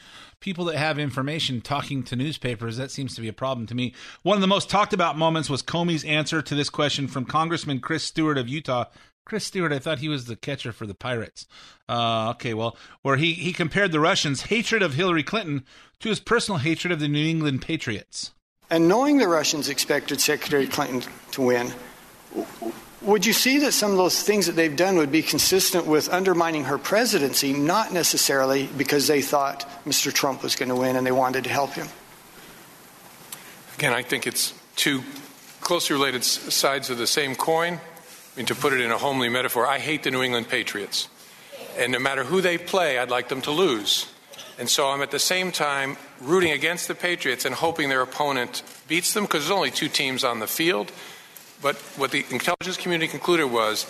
People 0.41 0.67
that 0.67 0.77
have 0.77 0.99
information 0.99 1.61
talking 1.61 2.03
to 2.05 2.17
newspapers, 2.17 2.77
that 2.77 2.91
seems 2.91 3.15
to 3.15 3.21
be 3.21 3.29
a 3.29 3.33
problem 3.33 3.67
to 3.67 3.75
me. 3.75 3.95
One 4.23 4.37
of 4.37 4.43
the 4.43 4.47
most 4.47 4.69
talked 4.69 4.93
about 4.93 5.19
moments 5.19 5.51
was 5.51 5.63
Comey's 5.63 6.05
answer 6.05 6.43
to 6.43 6.55
this 6.55 6.71
question 6.71 7.09
from 7.09 7.25
Congressman 7.25 7.81
Chris 7.81 8.05
Stewart 8.05 8.39
of 8.39 8.49
Utah. 8.49 8.85
Chris 9.25 9.45
Stewart, 9.45 9.73
I 9.73 9.81
thought 9.81 9.99
he 9.99 10.09
was 10.09 10.27
the 10.27 10.37
catcher 10.37 10.71
for 10.71 10.87
the 10.87 10.95
Pirates. 10.95 11.47
Uh, 11.89 12.31
okay, 12.31 12.55
well, 12.55 12.77
where 13.03 13.17
he, 13.17 13.33
he 13.33 13.53
compared 13.53 13.91
the 13.91 13.99
Russians' 13.99 14.43
hatred 14.43 14.83
of 14.83 14.95
Hillary 14.95 15.25
Clinton 15.25 15.65
to 16.01 16.09
his 16.09 16.21
personal 16.21 16.59
hatred 16.59 16.93
of 16.93 17.01
the 17.01 17.09
New 17.09 17.27
England 17.27 17.63
Patriots. 17.63 18.33
And 18.71 18.89
knowing 18.89 19.19
the 19.19 19.29
Russians 19.29 19.69
expected 19.69 20.21
Secretary 20.21 20.67
Clinton 20.67 21.03
to 21.33 21.43
win, 21.43 21.73
would 23.07 23.25
you 23.25 23.33
see 23.33 23.59
that 23.61 23.73
some 23.73 23.93
of 23.93 23.97
those 23.97 24.23
things 24.23 24.47
that 24.47 24.57
they've 24.57 24.75
done 24.75 24.97
would 24.97 25.13
be 25.13 25.23
consistent 25.23 25.87
with 25.87 26.09
undermining 26.13 26.65
her 26.65 26.77
presidency, 26.77 27.53
not 27.53 27.93
necessarily 27.93 28.67
because 28.77 29.07
they 29.07 29.23
thought 29.23 29.65
Mr. 29.85 30.13
Trump 30.13 30.43
was 30.43 30.57
going 30.57 30.69
to 30.69 30.75
win 30.75 30.97
and 30.97 31.07
they 31.07 31.13
wanted 31.13 31.45
to 31.45 31.51
help 31.51 31.73
him? 31.75 31.87
Again, 33.77 33.93
I 33.93 34.03
think 34.03 34.27
it's 34.27 34.53
two 34.75 35.03
closely 35.61 35.95
related 35.95 36.25
sides 36.25 36.91
of 36.91 36.99
the 36.99 37.07
same 37.07 37.37
coin. 37.37 37.75
I 37.75 38.37
mean, 38.37 38.47
to 38.47 38.55
put 38.55 38.73
it 38.73 38.81
in 38.81 38.91
a 38.91 38.99
homely 38.99 39.29
metaphor, 39.29 39.67
I 39.67 39.79
hate 39.79 40.03
the 40.03 40.11
New 40.11 40.23
England 40.23 40.49
Patriots. 40.49 41.09
And 41.79 41.93
no 41.93 41.99
matter 41.99 42.25
who 42.25 42.41
they 42.41 42.59
play, 42.59 42.99
I'd 42.99 43.11
like 43.11 43.29
them 43.29 43.43
to 43.43 43.51
lose. 43.51 44.13
And 44.59 44.69
so 44.69 44.89
I'm 44.89 45.03
at 45.03 45.11
the 45.11 45.19
same 45.19 45.53
time 45.53 45.97
rooting 46.21 46.53
against 46.53 46.89
the 46.89 46.95
Patriots 46.95 47.45
and 47.45 47.55
hoping 47.55 47.89
their 47.89 48.01
opponent 48.01 48.63
beats 48.89 49.13
them 49.13 49.25
because 49.25 49.43
there's 49.43 49.57
only 49.57 49.71
two 49.71 49.89
teams 49.89 50.25
on 50.25 50.41
the 50.41 50.47
field. 50.47 50.91
But 51.63 51.77
what 51.97 52.11
the 52.11 52.25
intelligence 52.31 52.77
community 52.77 53.09
concluded 53.11 53.47
was 53.47 53.87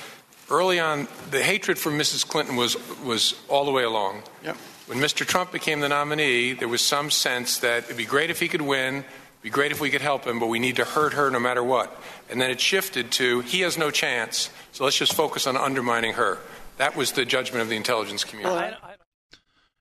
early 0.51 0.79
on, 0.79 1.09
the 1.31 1.43
hatred 1.43 1.79
for 1.79 1.91
Mrs. 1.91 2.27
Clinton 2.27 2.57
was, 2.57 2.77
was 3.03 3.35
all 3.49 3.65
the 3.65 3.73
way 3.73 3.83
along. 3.83 4.23
Yep. 4.45 4.57
when 4.87 4.99
Mr. 4.99 5.27
Trump 5.27 5.53
became 5.53 5.81
the 5.81 5.89
nominee, 5.89 6.53
there 6.53 6.69
was 6.69 6.81
some 6.81 7.11
sense 7.11 7.59
that 7.59 7.85
it'd 7.85 7.97
be 7.97 8.05
great 8.05 8.31
if 8.31 8.41
he 8.41 8.49
could 8.49 8.63
win, 8.63 8.97
it'd 8.97 9.43
be 9.43 9.51
great 9.51 9.73
if 9.73 9.81
we 9.81 9.91
could 9.91 10.01
help 10.01 10.25
him, 10.25 10.39
but 10.39 10.47
we 10.47 10.59
need 10.59 10.77
to 10.77 10.85
hurt 10.85 11.15
her 11.15 11.31
no 11.31 11.41
matter 11.41 11.63
what. 11.63 12.01
And 12.31 12.41
then 12.41 12.51
it 12.51 12.61
shifted 12.61 13.11
to 13.13 13.41
he 13.41 13.61
has 13.61 13.77
no 13.77 13.91
chance, 13.91 14.51
so 14.73 14.85
let's 14.85 14.97
just 14.97 15.15
focus 15.15 15.47
on 15.47 15.57
undermining 15.57 16.15
her. 16.15 16.39
That 16.79 16.95
was 16.95 17.13
the 17.13 17.25
judgment 17.25 17.63
of 17.63 17.69
the 17.69 17.77
intelligence 17.77 18.23
community. 18.23 18.77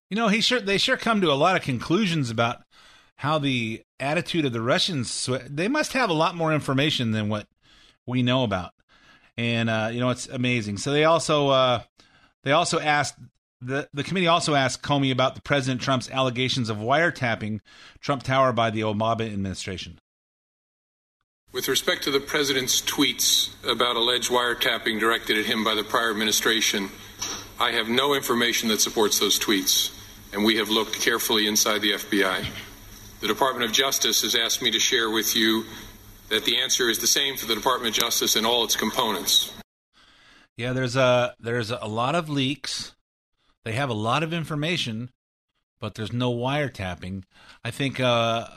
You 0.09 0.17
know, 0.17 0.27
he 0.27 0.41
sure 0.41 0.59
they 0.59 0.77
sure 0.77 0.97
come 0.97 1.21
to 1.21 1.31
a 1.31 1.33
lot 1.33 1.55
of 1.55 1.61
conclusions 1.61 2.29
about 2.29 2.63
how 3.17 3.39
the 3.39 3.83
attitude 3.99 4.45
of 4.45 4.53
the 4.53 4.61
Russians. 4.61 5.29
They 5.47 5.67
must 5.67 5.93
have 5.93 6.09
a 6.09 6.13
lot 6.13 6.35
more 6.35 6.53
information 6.53 7.11
than 7.11 7.27
what 7.29 7.47
we 8.07 8.23
know 8.23 8.43
about, 8.43 8.71
and 9.37 9.69
uh, 9.69 9.89
you 9.91 9.99
know 9.99 10.09
it's 10.09 10.27
amazing. 10.27 10.77
So 10.77 10.91
they 10.91 11.05
also 11.05 11.49
uh, 11.49 11.81
they 12.43 12.51
also 12.51 12.79
asked 12.79 13.15
the 13.61 13.89
the 13.93 14.03
committee 14.03 14.27
also 14.27 14.55
asked 14.55 14.83
Comey 14.83 15.11
about 15.11 15.35
the 15.35 15.41
President 15.41 15.81
Trump's 15.81 16.09
allegations 16.09 16.69
of 16.69 16.77
wiretapping 16.77 17.59
Trump 17.99 18.23
Tower 18.23 18.53
by 18.53 18.69
the 18.69 18.81
Obama 18.81 19.21
administration. 19.31 19.99
With 21.51 21.67
respect 21.69 22.03
to 22.03 22.11
the 22.11 22.19
president's 22.19 22.81
tweets 22.81 23.49
about 23.63 23.95
alleged 23.95 24.29
wiretapping 24.29 24.99
directed 24.99 25.37
at 25.37 25.45
him 25.45 25.63
by 25.63 25.73
the 25.73 25.85
prior 25.85 26.11
administration, 26.11 26.89
I 27.59 27.71
have 27.71 27.87
no 27.87 28.13
information 28.13 28.67
that 28.69 28.81
supports 28.81 29.19
those 29.19 29.39
tweets, 29.39 29.91
and 30.33 30.43
we 30.43 30.57
have 30.57 30.69
looked 30.69 30.99
carefully 30.99 31.47
inside 31.47 31.81
the 31.81 31.93
FBI. 31.93 32.45
The 33.21 33.27
Department 33.27 33.63
of 33.63 33.71
Justice 33.71 34.23
has 34.23 34.35
asked 34.35 34.61
me 34.61 34.69
to 34.71 34.79
share 34.79 35.09
with 35.09 35.35
you 35.35 35.63
that 36.29 36.45
the 36.45 36.57
answer 36.59 36.89
is 36.89 36.99
the 36.99 37.07
same 37.07 37.37
for 37.37 37.45
the 37.45 37.55
Department 37.55 37.95
of 37.95 38.03
Justice 38.03 38.35
and 38.35 38.45
all 38.45 38.63
its 38.63 38.75
components. 38.75 39.51
Yeah, 40.57 40.73
there's 40.73 40.95
a 40.95 41.35
there's 41.39 41.71
a 41.71 41.87
lot 41.87 42.15
of 42.15 42.29
leaks. 42.29 42.95
They 43.65 43.73
have 43.73 43.89
a 43.89 43.93
lot 43.93 44.23
of 44.23 44.31
information, 44.31 45.11
but 45.79 45.95
there's 45.95 46.13
no 46.13 46.33
wiretapping. 46.33 47.23
I 47.63 47.71
think 47.71 47.99
uh, 47.99 48.47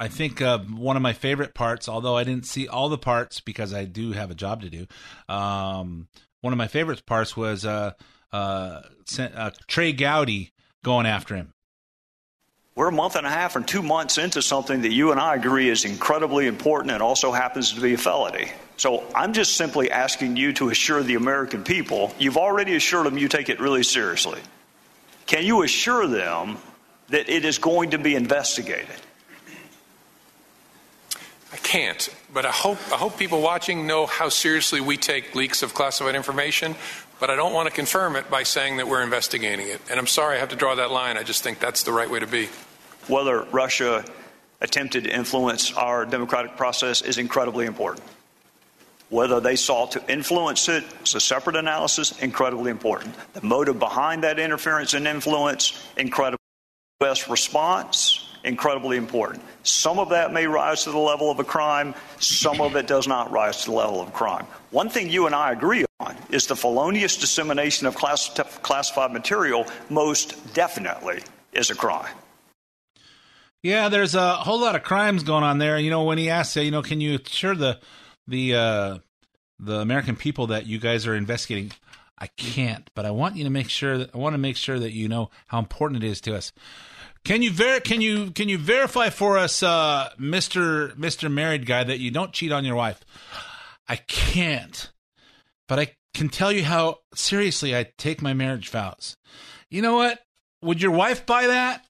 I 0.00 0.08
think 0.08 0.40
uh, 0.40 0.58
one 0.58 0.96
of 0.96 1.02
my 1.02 1.12
favorite 1.12 1.54
parts, 1.54 1.88
although 1.88 2.16
I 2.16 2.24
didn't 2.24 2.46
see 2.46 2.66
all 2.68 2.88
the 2.88 2.98
parts 2.98 3.40
because 3.40 3.72
I 3.74 3.84
do 3.84 4.12
have 4.12 4.30
a 4.30 4.34
job 4.34 4.62
to 4.62 4.70
do. 4.70 4.86
Um, 5.28 6.08
one 6.40 6.52
of 6.52 6.56
my 6.56 6.68
favorite 6.68 7.06
parts 7.06 7.36
was 7.36 7.64
uh, 7.64 7.92
uh, 8.32 8.82
uh, 9.18 9.50
Trey 9.68 9.92
Gowdy 9.92 10.52
going 10.82 11.06
after 11.06 11.36
him. 11.36 11.52
We're 12.74 12.88
a 12.88 12.92
month 12.92 13.16
and 13.16 13.26
a 13.26 13.30
half 13.30 13.56
and 13.56 13.68
two 13.68 13.82
months 13.82 14.16
into 14.16 14.40
something 14.40 14.82
that 14.82 14.92
you 14.92 15.10
and 15.10 15.20
I 15.20 15.34
agree 15.34 15.68
is 15.68 15.84
incredibly 15.84 16.46
important 16.46 16.92
and 16.92 17.02
also 17.02 17.30
happens 17.30 17.72
to 17.72 17.80
be 17.82 17.92
a 17.92 17.98
felony. 17.98 18.50
So 18.78 19.04
I'm 19.14 19.34
just 19.34 19.56
simply 19.56 19.90
asking 19.90 20.36
you 20.36 20.54
to 20.54 20.70
assure 20.70 21.02
the 21.02 21.16
American 21.16 21.64
people, 21.64 22.14
you've 22.18 22.38
already 22.38 22.74
assured 22.74 23.06
them 23.06 23.18
you 23.18 23.28
take 23.28 23.50
it 23.50 23.60
really 23.60 23.82
seriously. 23.82 24.40
Can 25.26 25.44
you 25.44 25.62
assure 25.62 26.06
them 26.06 26.56
that 27.08 27.28
it 27.28 27.44
is 27.44 27.58
going 27.58 27.90
to 27.90 27.98
be 27.98 28.14
investigated? 28.14 28.96
I 31.52 31.56
can't, 31.58 32.08
but 32.32 32.46
I 32.46 32.50
hope 32.50 32.78
I 32.90 32.96
hope 32.96 33.18
people 33.18 33.42
watching 33.42 33.86
know 33.86 34.06
how 34.06 34.30
seriously 34.30 34.80
we 34.80 34.96
take 34.96 35.34
leaks 35.34 35.62
of 35.62 35.74
classified 35.74 36.14
information. 36.14 36.74
But 37.20 37.30
I 37.30 37.36
don't 37.36 37.52
want 37.52 37.68
to 37.68 37.74
confirm 37.74 38.16
it 38.16 38.28
by 38.30 38.42
saying 38.42 38.78
that 38.78 38.88
we're 38.88 39.02
investigating 39.02 39.68
it. 39.68 39.80
And 39.88 40.00
I'm 40.00 40.08
sorry 40.08 40.36
I 40.36 40.40
have 40.40 40.48
to 40.48 40.56
draw 40.56 40.74
that 40.74 40.90
line. 40.90 41.16
I 41.16 41.22
just 41.22 41.44
think 41.44 41.60
that's 41.60 41.84
the 41.84 41.92
right 41.92 42.10
way 42.10 42.18
to 42.18 42.26
be. 42.26 42.48
Whether 43.06 43.42
Russia 43.44 44.04
attempted 44.60 45.04
to 45.04 45.14
influence 45.14 45.72
our 45.74 46.04
democratic 46.04 46.56
process 46.56 47.02
is 47.02 47.18
incredibly 47.18 47.66
important. 47.66 48.04
Whether 49.10 49.40
they 49.40 49.56
sought 49.56 49.92
to 49.92 50.10
influence 50.10 50.68
it 50.68 50.84
is 51.04 51.14
a 51.14 51.20
separate 51.20 51.54
analysis, 51.54 52.18
incredibly 52.20 52.70
important. 52.70 53.14
The 53.34 53.42
motive 53.42 53.78
behind 53.78 54.24
that 54.24 54.38
interference 54.38 54.94
and 54.94 55.06
influence, 55.06 55.86
incredible. 55.96 56.38
U.S. 57.02 57.28
response, 57.28 58.21
incredibly 58.44 58.96
important. 58.96 59.42
Some 59.62 59.98
of 59.98 60.10
that 60.10 60.32
may 60.32 60.46
rise 60.46 60.84
to 60.84 60.90
the 60.90 60.98
level 60.98 61.30
of 61.30 61.38
a 61.38 61.44
crime, 61.44 61.94
some 62.18 62.60
of 62.60 62.76
it 62.76 62.86
does 62.86 63.06
not 63.06 63.30
rise 63.30 63.64
to 63.64 63.70
the 63.70 63.76
level 63.76 64.00
of 64.00 64.12
crime. 64.12 64.46
One 64.70 64.88
thing 64.88 65.08
you 65.08 65.26
and 65.26 65.34
I 65.34 65.52
agree 65.52 65.84
on 66.00 66.16
is 66.30 66.46
the 66.46 66.56
felonious 66.56 67.16
dissemination 67.16 67.86
of 67.86 67.94
class- 67.94 68.28
classified 68.62 69.12
material 69.12 69.66
most 69.90 70.54
definitely 70.54 71.22
is 71.52 71.70
a 71.70 71.74
crime. 71.74 72.14
Yeah, 73.62 73.88
there's 73.88 74.16
a 74.16 74.34
whole 74.34 74.60
lot 74.60 74.74
of 74.74 74.82
crimes 74.82 75.22
going 75.22 75.44
on 75.44 75.58
there. 75.58 75.78
You 75.78 75.90
know, 75.90 76.02
when 76.02 76.18
he 76.18 76.28
asked, 76.28 76.56
you 76.56 76.70
know, 76.72 76.82
can 76.82 77.00
you 77.00 77.18
assure 77.24 77.54
the 77.54 77.78
the 78.26 78.54
uh, 78.56 78.98
the 79.60 79.78
American 79.78 80.16
people 80.16 80.48
that 80.48 80.66
you 80.66 80.80
guys 80.80 81.06
are 81.06 81.14
investigating? 81.14 81.70
I 82.18 82.26
can't, 82.36 82.90
but 82.94 83.04
I 83.04 83.12
want 83.12 83.36
you 83.36 83.44
to 83.44 83.50
make 83.50 83.68
sure 83.68 83.98
that 83.98 84.14
I 84.14 84.18
want 84.18 84.34
to 84.34 84.38
make 84.38 84.56
sure 84.56 84.78
that 84.78 84.92
you 84.92 85.08
know 85.08 85.30
how 85.46 85.60
important 85.60 86.02
it 86.02 86.06
is 86.08 86.20
to 86.22 86.34
us. 86.34 86.52
Can 87.24 87.42
you 87.42 87.52
ver- 87.52 87.80
can 87.80 88.00
you 88.00 88.32
can 88.32 88.48
you 88.48 88.58
verify 88.58 89.08
for 89.08 89.38
us, 89.38 89.62
uh, 89.62 90.10
Mister 90.18 90.92
Mister 90.96 91.28
Married 91.28 91.66
Guy, 91.66 91.84
that 91.84 92.00
you 92.00 92.10
don't 92.10 92.32
cheat 92.32 92.50
on 92.50 92.64
your 92.64 92.74
wife? 92.74 93.00
I 93.88 93.96
can't, 93.96 94.90
but 95.68 95.78
I 95.78 95.94
can 96.14 96.28
tell 96.28 96.50
you 96.50 96.64
how 96.64 96.98
seriously 97.14 97.76
I 97.76 97.92
take 97.96 98.22
my 98.22 98.34
marriage 98.34 98.70
vows. 98.70 99.16
You 99.70 99.82
know 99.82 99.94
what? 99.94 100.18
Would 100.62 100.82
your 100.82 100.90
wife 100.90 101.24
buy 101.24 101.46
that? 101.46 101.84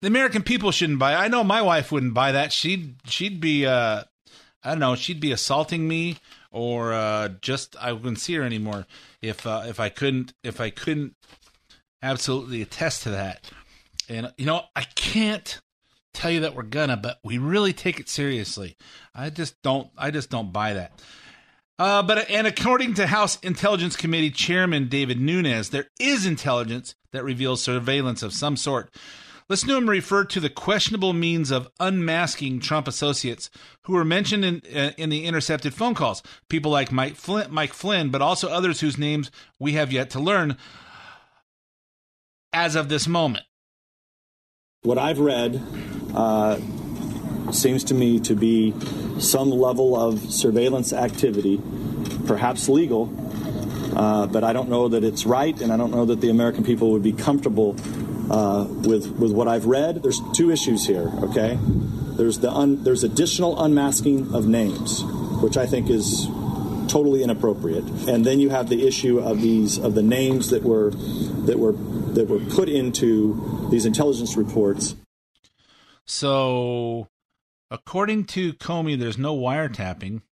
The 0.00 0.08
American 0.08 0.42
people 0.42 0.72
shouldn't 0.72 0.98
buy. 0.98 1.12
It. 1.12 1.16
I 1.16 1.28
know 1.28 1.44
my 1.44 1.60
wife 1.60 1.92
wouldn't 1.92 2.14
buy 2.14 2.32
that. 2.32 2.52
She'd 2.52 2.96
she'd 3.04 3.38
be 3.40 3.66
uh, 3.66 4.04
I 4.62 4.70
don't 4.70 4.78
know. 4.78 4.94
She'd 4.94 5.20
be 5.20 5.32
assaulting 5.32 5.86
me 5.86 6.16
or 6.50 6.94
uh, 6.94 7.28
just 7.42 7.76
I 7.78 7.92
wouldn't 7.92 8.20
see 8.20 8.34
her 8.34 8.42
anymore 8.42 8.86
if 9.20 9.46
uh, 9.46 9.64
if 9.66 9.78
I 9.78 9.90
couldn't 9.90 10.32
if 10.42 10.60
I 10.60 10.70
couldn't 10.70 11.16
absolutely 12.02 12.62
attest 12.62 13.02
to 13.02 13.10
that. 13.10 13.50
And 14.08 14.32
you 14.36 14.46
know, 14.46 14.62
I 14.74 14.82
can't 14.82 15.60
tell 16.14 16.30
you 16.30 16.40
that 16.40 16.54
we're 16.54 16.62
gonna, 16.62 16.96
but 16.96 17.18
we 17.22 17.38
really 17.38 17.72
take 17.72 18.00
it 18.00 18.08
seriously. 18.08 18.76
I 19.14 19.30
just 19.30 19.60
don't 19.62 19.90
I 19.96 20.10
just 20.10 20.30
don't 20.30 20.52
buy 20.52 20.74
that. 20.74 21.00
Uh, 21.78 22.02
but 22.02 22.28
and 22.28 22.46
according 22.46 22.94
to 22.94 23.06
House 23.06 23.38
Intelligence 23.40 23.94
Committee 23.94 24.30
Chairman 24.30 24.88
David 24.88 25.20
Nunes, 25.20 25.70
there 25.70 25.86
is 26.00 26.26
intelligence 26.26 26.94
that 27.12 27.22
reveals 27.22 27.62
surveillance 27.62 28.22
of 28.22 28.32
some 28.32 28.56
sort. 28.56 28.92
Listen 29.48 29.70
to 29.70 29.76
him 29.76 29.88
refer 29.88 30.24
to 30.24 30.40
the 30.40 30.50
questionable 30.50 31.14
means 31.14 31.50
of 31.50 31.70
unmasking 31.80 32.60
Trump 32.60 32.86
associates 32.86 33.48
who 33.84 33.94
were 33.94 34.04
mentioned 34.04 34.44
in 34.44 34.62
uh, 34.76 34.90
in 34.98 35.08
the 35.08 35.24
intercepted 35.24 35.72
phone 35.72 35.94
calls. 35.94 36.22
People 36.48 36.70
like 36.70 36.92
Mike 36.92 37.14
Flynn, 37.14 37.52
Mike 37.52 37.72
Flynn, 37.72 38.10
but 38.10 38.20
also 38.20 38.48
others 38.48 38.80
whose 38.80 38.98
names 38.98 39.30
we 39.58 39.72
have 39.72 39.92
yet 39.92 40.10
to 40.10 40.20
learn 40.20 40.56
as 42.52 42.74
of 42.74 42.88
this 42.88 43.06
moment. 43.06 43.44
What 44.88 44.96
I've 44.96 45.18
read 45.18 45.62
uh, 46.14 46.58
seems 47.52 47.84
to 47.84 47.94
me 47.94 48.20
to 48.20 48.34
be 48.34 48.72
some 49.18 49.50
level 49.50 49.94
of 49.94 50.32
surveillance 50.32 50.94
activity, 50.94 51.60
perhaps 52.26 52.70
legal, 52.70 53.12
uh, 53.94 54.28
but 54.28 54.44
I 54.44 54.54
don't 54.54 54.70
know 54.70 54.88
that 54.88 55.04
it's 55.04 55.26
right, 55.26 55.60
and 55.60 55.74
I 55.74 55.76
don't 55.76 55.90
know 55.90 56.06
that 56.06 56.22
the 56.22 56.30
American 56.30 56.64
people 56.64 56.92
would 56.92 57.02
be 57.02 57.12
comfortable 57.12 57.76
uh, 58.30 58.66
with 58.66 59.10
with 59.18 59.30
what 59.30 59.46
I've 59.46 59.66
read. 59.66 60.02
There's 60.02 60.22
two 60.34 60.50
issues 60.50 60.86
here. 60.86 61.12
Okay, 61.24 61.58
there's 62.16 62.38
the 62.38 62.50
un, 62.50 62.82
there's 62.82 63.04
additional 63.04 63.62
unmasking 63.62 64.34
of 64.34 64.48
names, 64.48 65.04
which 65.42 65.58
I 65.58 65.66
think 65.66 65.90
is 65.90 66.28
totally 66.88 67.22
inappropriate, 67.22 67.84
and 68.08 68.24
then 68.24 68.40
you 68.40 68.50
have 68.50 68.68
the 68.68 68.86
issue 68.86 69.18
of 69.18 69.40
these 69.40 69.78
of 69.78 69.94
the 69.94 70.02
names 70.02 70.50
that 70.50 70.62
were 70.62 70.90
that 71.46 71.58
were 71.58 71.72
that 72.14 72.28
were 72.28 72.40
put 72.40 72.68
into 72.68 73.68
these 73.70 73.86
intelligence 73.86 74.36
reports. 74.36 74.96
So, 76.06 77.08
according 77.70 78.24
to 78.26 78.54
Comey, 78.54 78.98
there's 78.98 79.18
no 79.18 79.36
wiretapping, 79.36 80.22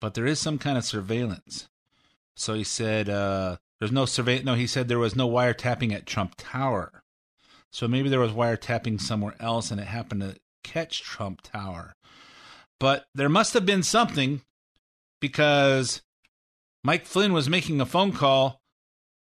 but 0.00 0.14
there 0.14 0.26
is 0.26 0.40
some 0.40 0.58
kind 0.58 0.78
of 0.78 0.84
surveillance. 0.84 1.68
So 2.36 2.54
he 2.54 2.64
said 2.64 3.08
uh, 3.08 3.56
there's 3.78 3.92
no 3.92 4.06
survey. 4.06 4.42
No, 4.42 4.54
he 4.54 4.66
said 4.66 4.88
there 4.88 4.98
was 4.98 5.16
no 5.16 5.28
wiretapping 5.28 5.92
at 5.92 6.06
Trump 6.06 6.34
Tower. 6.36 7.02
So 7.70 7.86
maybe 7.86 8.08
there 8.08 8.20
was 8.20 8.32
wiretapping 8.32 9.00
somewhere 9.00 9.34
else, 9.40 9.70
and 9.70 9.80
it 9.80 9.88
happened 9.88 10.22
to 10.22 10.36
catch 10.64 11.02
Trump 11.02 11.40
Tower. 11.42 11.94
But 12.80 13.06
there 13.14 13.28
must 13.28 13.54
have 13.54 13.66
been 13.66 13.82
something 13.82 14.42
because 15.20 16.02
Mike 16.84 17.06
Flynn 17.06 17.32
was 17.32 17.48
making 17.48 17.80
a 17.80 17.86
phone 17.86 18.12
call 18.12 18.60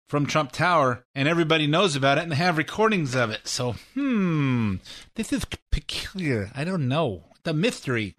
from 0.07 0.25
Trump 0.25 0.51
Tower, 0.51 1.03
and 1.15 1.27
everybody 1.27 1.67
knows 1.67 1.95
about 1.95 2.17
it 2.17 2.21
and 2.21 2.31
they 2.31 2.35
have 2.35 2.57
recordings 2.57 3.15
of 3.15 3.31
it. 3.31 3.47
So, 3.47 3.73
hmm, 3.93 4.75
this 5.15 5.33
is 5.33 5.45
peculiar. 5.71 6.51
I 6.55 6.63
don't 6.63 6.87
know. 6.87 7.23
The 7.43 7.53
mystery. 7.53 8.15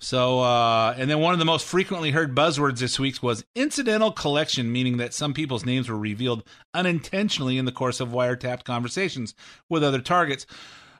So, 0.00 0.40
uh, 0.40 0.94
and 0.96 1.10
then 1.10 1.18
one 1.18 1.32
of 1.32 1.38
the 1.38 1.44
most 1.44 1.66
frequently 1.66 2.12
heard 2.12 2.34
buzzwords 2.34 2.78
this 2.78 3.00
week 3.00 3.20
was 3.22 3.44
incidental 3.56 4.12
collection, 4.12 4.70
meaning 4.70 4.98
that 4.98 5.12
some 5.12 5.34
people's 5.34 5.66
names 5.66 5.88
were 5.88 5.98
revealed 5.98 6.44
unintentionally 6.72 7.58
in 7.58 7.64
the 7.64 7.72
course 7.72 7.98
of 7.98 8.10
wiretapped 8.10 8.64
conversations 8.64 9.34
with 9.68 9.82
other 9.82 10.00
targets. 10.00 10.46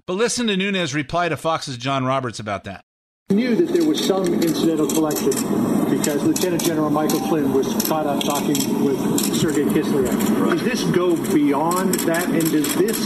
But 0.05 0.14
listen 0.14 0.49
to 0.49 0.57
Nunes' 0.57 0.95
reply 0.95 1.28
to 1.28 1.37
Fox's 1.37 1.76
John 1.76 2.05
Roberts 2.05 2.40
about 2.40 2.64
that. 2.64 2.85
knew 3.31 3.55
that 3.55 3.73
there 3.73 3.87
was 3.87 4.05
some 4.05 4.25
incidental 4.25 4.88
collection 4.88 5.88
because 5.99 6.23
Lieutenant 6.25 6.64
General 6.64 6.90
Michael 6.90 7.21
Flynn 7.28 7.52
was 7.52 7.67
caught 7.88 8.07
up 8.07 8.23
talking 8.23 8.85
with 8.85 9.37
Sergei 9.37 9.64
Kislyak. 9.64 10.50
Does 10.50 10.62
this 10.62 10.85
go 10.85 11.17
beyond 11.35 11.95
that, 12.00 12.25
and 12.25 12.50
does 12.50 12.75
this 12.76 12.99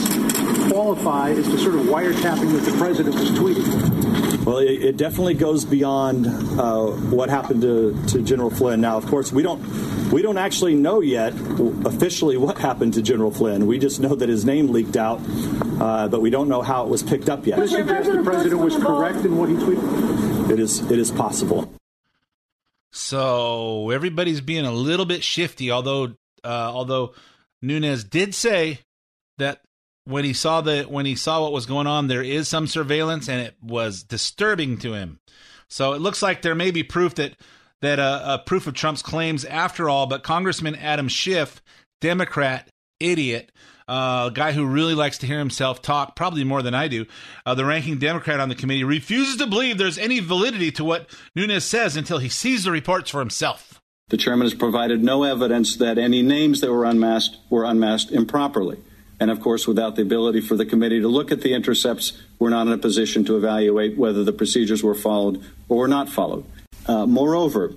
qualify 0.70 1.30
as 1.30 1.50
the 1.50 1.58
sort 1.58 1.74
of 1.74 1.82
wiretapping 1.82 2.52
that 2.52 2.70
the 2.70 2.76
president 2.78 3.14
was 3.14 3.30
tweeting? 3.30 4.44
Well, 4.44 4.58
it, 4.58 4.82
it 4.82 4.96
definitely 4.96 5.34
goes 5.34 5.64
beyond 5.64 6.26
uh, 6.26 6.86
what 6.86 7.30
happened 7.30 7.62
to, 7.62 7.96
to 8.08 8.22
General 8.22 8.50
Flynn. 8.50 8.80
Now, 8.80 8.96
of 8.96 9.06
course, 9.06 9.32
we 9.32 9.42
don't 9.42 9.62
we 10.10 10.20
don't 10.20 10.38
actually 10.38 10.74
know 10.74 11.00
yet 11.00 11.32
officially 11.84 12.36
what 12.36 12.58
happened 12.58 12.94
to 12.94 13.02
General 13.02 13.30
Flynn. 13.30 13.66
We 13.66 13.78
just 13.78 14.00
know 14.00 14.14
that 14.14 14.28
his 14.28 14.44
name 14.44 14.68
leaked 14.68 14.96
out, 14.96 15.20
uh, 15.80 16.08
but 16.08 16.20
we 16.20 16.30
don't 16.30 16.48
know 16.48 16.60
how 16.60 16.84
it 16.84 16.88
was 16.88 17.02
picked 17.02 17.28
up 17.28 17.46
yet. 17.46 17.56
Does 17.56 17.70
suggest 17.70 18.10
the 18.10 18.22
president 18.22 18.60
was 18.60 18.76
correct 18.76 19.24
in 19.24 19.36
what 19.36 19.48
he 19.48 19.54
tweeted? 19.54 20.50
It 20.50 20.58
is 20.58 20.80
it 20.90 20.98
is 20.98 21.10
possible. 21.10 21.72
So 22.92 23.90
everybody's 23.90 24.40
being 24.40 24.66
a 24.66 24.72
little 24.72 25.06
bit 25.06 25.24
shifty, 25.24 25.70
although 25.70 26.14
uh, 26.44 26.70
although 26.72 27.14
Nunes 27.62 28.04
did 28.04 28.34
say 28.34 28.80
that 29.38 29.60
when 30.04 30.24
he 30.24 30.32
saw 30.32 30.60
the 30.60 30.82
when 30.84 31.06
he 31.06 31.14
saw 31.14 31.42
what 31.42 31.52
was 31.52 31.66
going 31.66 31.86
on, 31.86 32.08
there 32.08 32.22
is 32.22 32.48
some 32.48 32.66
surveillance 32.66 33.28
and 33.28 33.40
it 33.40 33.56
was 33.62 34.02
disturbing 34.02 34.78
to 34.78 34.94
him. 34.94 35.20
So 35.70 35.92
it 35.92 36.00
looks 36.00 36.22
like 36.22 36.42
there 36.42 36.54
may 36.54 36.70
be 36.70 36.82
proof 36.82 37.14
that 37.14 37.36
that 37.80 37.98
uh, 37.98 38.20
uh, 38.22 38.38
proof 38.38 38.66
of 38.66 38.74
Trump's 38.74 39.02
claims 39.02 39.44
after 39.44 39.88
all. 39.88 40.06
But 40.06 40.22
Congressman 40.22 40.74
Adam 40.74 41.08
Schiff, 41.08 41.62
Democrat, 42.00 42.68
idiot, 43.00 43.51
uh, 43.92 44.28
a 44.28 44.30
guy 44.32 44.52
who 44.52 44.64
really 44.64 44.94
likes 44.94 45.18
to 45.18 45.26
hear 45.26 45.38
himself 45.38 45.82
talk, 45.82 46.16
probably 46.16 46.44
more 46.44 46.62
than 46.62 46.74
I 46.74 46.88
do, 46.88 47.04
uh, 47.44 47.54
the 47.54 47.66
ranking 47.66 47.98
Democrat 47.98 48.40
on 48.40 48.48
the 48.48 48.54
committee, 48.54 48.84
refuses 48.84 49.36
to 49.36 49.46
believe 49.46 49.76
there's 49.76 49.98
any 49.98 50.18
validity 50.18 50.70
to 50.72 50.84
what 50.84 51.10
Nunes 51.36 51.64
says 51.64 51.94
until 51.94 52.16
he 52.16 52.30
sees 52.30 52.64
the 52.64 52.70
reports 52.70 53.10
for 53.10 53.20
himself. 53.20 53.82
The 54.08 54.16
chairman 54.16 54.46
has 54.46 54.54
provided 54.54 55.04
no 55.04 55.24
evidence 55.24 55.76
that 55.76 55.98
any 55.98 56.22
names 56.22 56.62
that 56.62 56.72
were 56.72 56.86
unmasked 56.86 57.36
were 57.50 57.64
unmasked 57.64 58.12
improperly. 58.12 58.78
And 59.20 59.30
of 59.30 59.40
course, 59.40 59.68
without 59.68 59.94
the 59.96 60.02
ability 60.02 60.40
for 60.40 60.56
the 60.56 60.64
committee 60.64 61.00
to 61.00 61.08
look 61.08 61.30
at 61.30 61.42
the 61.42 61.52
intercepts, 61.52 62.14
we're 62.38 62.48
not 62.48 62.66
in 62.68 62.72
a 62.72 62.78
position 62.78 63.26
to 63.26 63.36
evaluate 63.36 63.98
whether 63.98 64.24
the 64.24 64.32
procedures 64.32 64.82
were 64.82 64.94
followed 64.94 65.44
or 65.68 65.76
were 65.76 65.88
not 65.88 66.08
followed. 66.08 66.46
Uh, 66.86 67.04
moreover, 67.04 67.74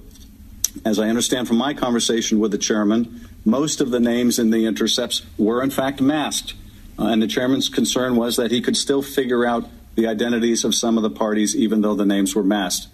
as 0.86 0.98
I 0.98 1.10
understand 1.10 1.50
from 1.50 1.57
my 1.57 1.74
conversation 1.74 2.39
with 2.39 2.51
the 2.51 2.57
chairman, 2.57 3.29
most 3.46 3.80
of 3.80 3.92
the 3.92 4.00
names 4.00 4.40
in 4.40 4.50
the 4.50 4.66
intercepts 4.66 5.22
were 5.38 5.62
in 5.62 5.70
fact 5.70 6.02
masked. 6.02 6.56
Uh, 6.98 7.06
and 7.06 7.22
the 7.22 7.28
chairman's 7.28 7.70
concern 7.70 8.16
was 8.16 8.36
that 8.38 8.52
he 8.52 8.62
could 8.62 8.75
still 8.75 9.02
figure 9.02 9.46
out 9.46 9.70
the 9.96 10.08
identities 10.08 10.64
of 10.64 10.74
some 10.74 10.98
of 10.98 11.04
the 11.04 11.10
parties 11.10 11.56
even 11.56 11.82
though 11.82 11.96
the 11.96 12.06
names 12.06 12.36
were 12.36 12.44
masked. 12.44 12.88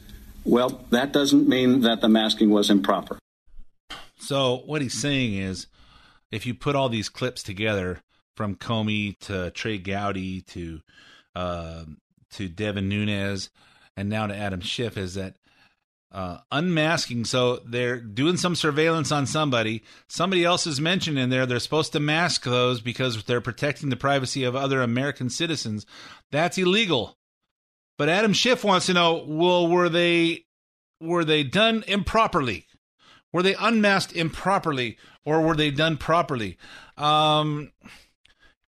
Well, 0.44 0.86
that 0.90 1.14
doesn't 1.14 1.48
mean 1.48 1.82
that 1.82 2.02
the 2.02 2.10
masking 2.10 2.50
was 2.50 2.70
improper. 2.70 3.20
So, 4.18 4.64
what 4.66 4.82
he's 4.82 4.94
saying 4.94 5.36
is 5.36 5.68
if 6.32 6.46
you 6.46 6.54
put 6.54 6.76
all 6.76 6.90
these 6.90 7.10
clips 7.10 7.44
together 7.44 8.02
from 8.36 8.56
Comey 8.56 9.18
to 9.20 9.52
Trey 9.52 9.78
Gowdy 9.78 10.42
to 10.42 10.82
uh, 11.36 11.84
to 12.32 12.48
Devin 12.48 12.90
Nunes 12.90 13.50
and 13.96 14.10
now 14.10 14.28
to 14.28 14.36
Adam 14.36 14.62
Schiff, 14.62 14.98
is 14.98 15.16
that 15.16 15.36
uh, 16.12 16.40
unmasking. 16.52 17.26
So 17.26 17.62
they're 17.66 18.00
doing 18.00 18.38
some 18.38 18.56
surveillance 18.56 19.12
on 19.12 19.26
somebody. 19.26 19.84
Somebody 20.08 20.44
else 20.44 20.68
is 20.68 20.82
mentioned 20.82 21.18
in 21.18 21.30
there. 21.30 21.46
They're 21.46 21.60
supposed 21.60 21.94
to 21.94 22.00
mask 22.00 22.44
those 22.44 22.82
because 22.82 23.24
they're 23.24 23.42
protecting 23.42 23.90
the 23.90 23.96
privacy 23.96 24.44
of 24.44 24.56
other 24.56 24.82
American 24.82 25.30
citizens. 25.30 25.86
That's 26.32 26.58
illegal. 26.58 27.18
But 27.98 28.10
Adam 28.10 28.34
Schiff 28.34 28.64
wants 28.64 28.88
to 28.88 28.94
know: 28.94 29.24
Well, 29.28 29.68
were 29.68 29.90
they 29.90 30.46
were 31.00 31.24
they 31.24 31.44
done 31.44 31.84
improperly? 31.88 32.68
Were 33.34 33.44
they 33.44 33.56
unmasked 33.56 34.14
improperly, 34.14 34.98
or 35.24 35.42
were 35.42 35.56
they 35.56 35.72
done 35.72 35.98
properly? 35.98 36.58
Um, 36.98 37.72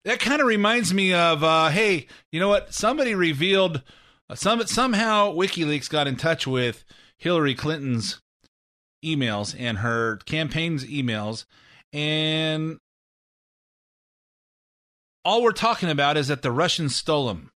that 0.03 0.19
kind 0.19 0.41
of 0.41 0.47
reminds 0.47 0.93
me 0.93 1.13
of, 1.13 1.43
uh, 1.43 1.69
hey, 1.69 2.07
you 2.31 2.39
know 2.39 2.49
what? 2.49 2.73
Somebody 2.73 3.15
revealed 3.15 3.81
uh, 4.29 4.35
some 4.35 4.65
somehow 4.67 5.33
WikiLeaks 5.33 5.89
got 5.89 6.07
in 6.07 6.15
touch 6.15 6.45
with 6.45 6.83
Hillary 7.19 7.53
Clinton's 7.53 8.21
emails 9.05 9.55
and 9.57 9.79
her 9.79 10.17
campaign's 10.25 10.85
emails. 10.85 11.45
And 11.93 12.79
all 15.23 15.43
we're 15.43 15.51
talking 15.51 15.89
about 15.89 16.17
is 16.17 16.27
that 16.29 16.41
the 16.41 16.51
Russians 16.51 16.95
stole 16.95 17.27
them. 17.27 17.51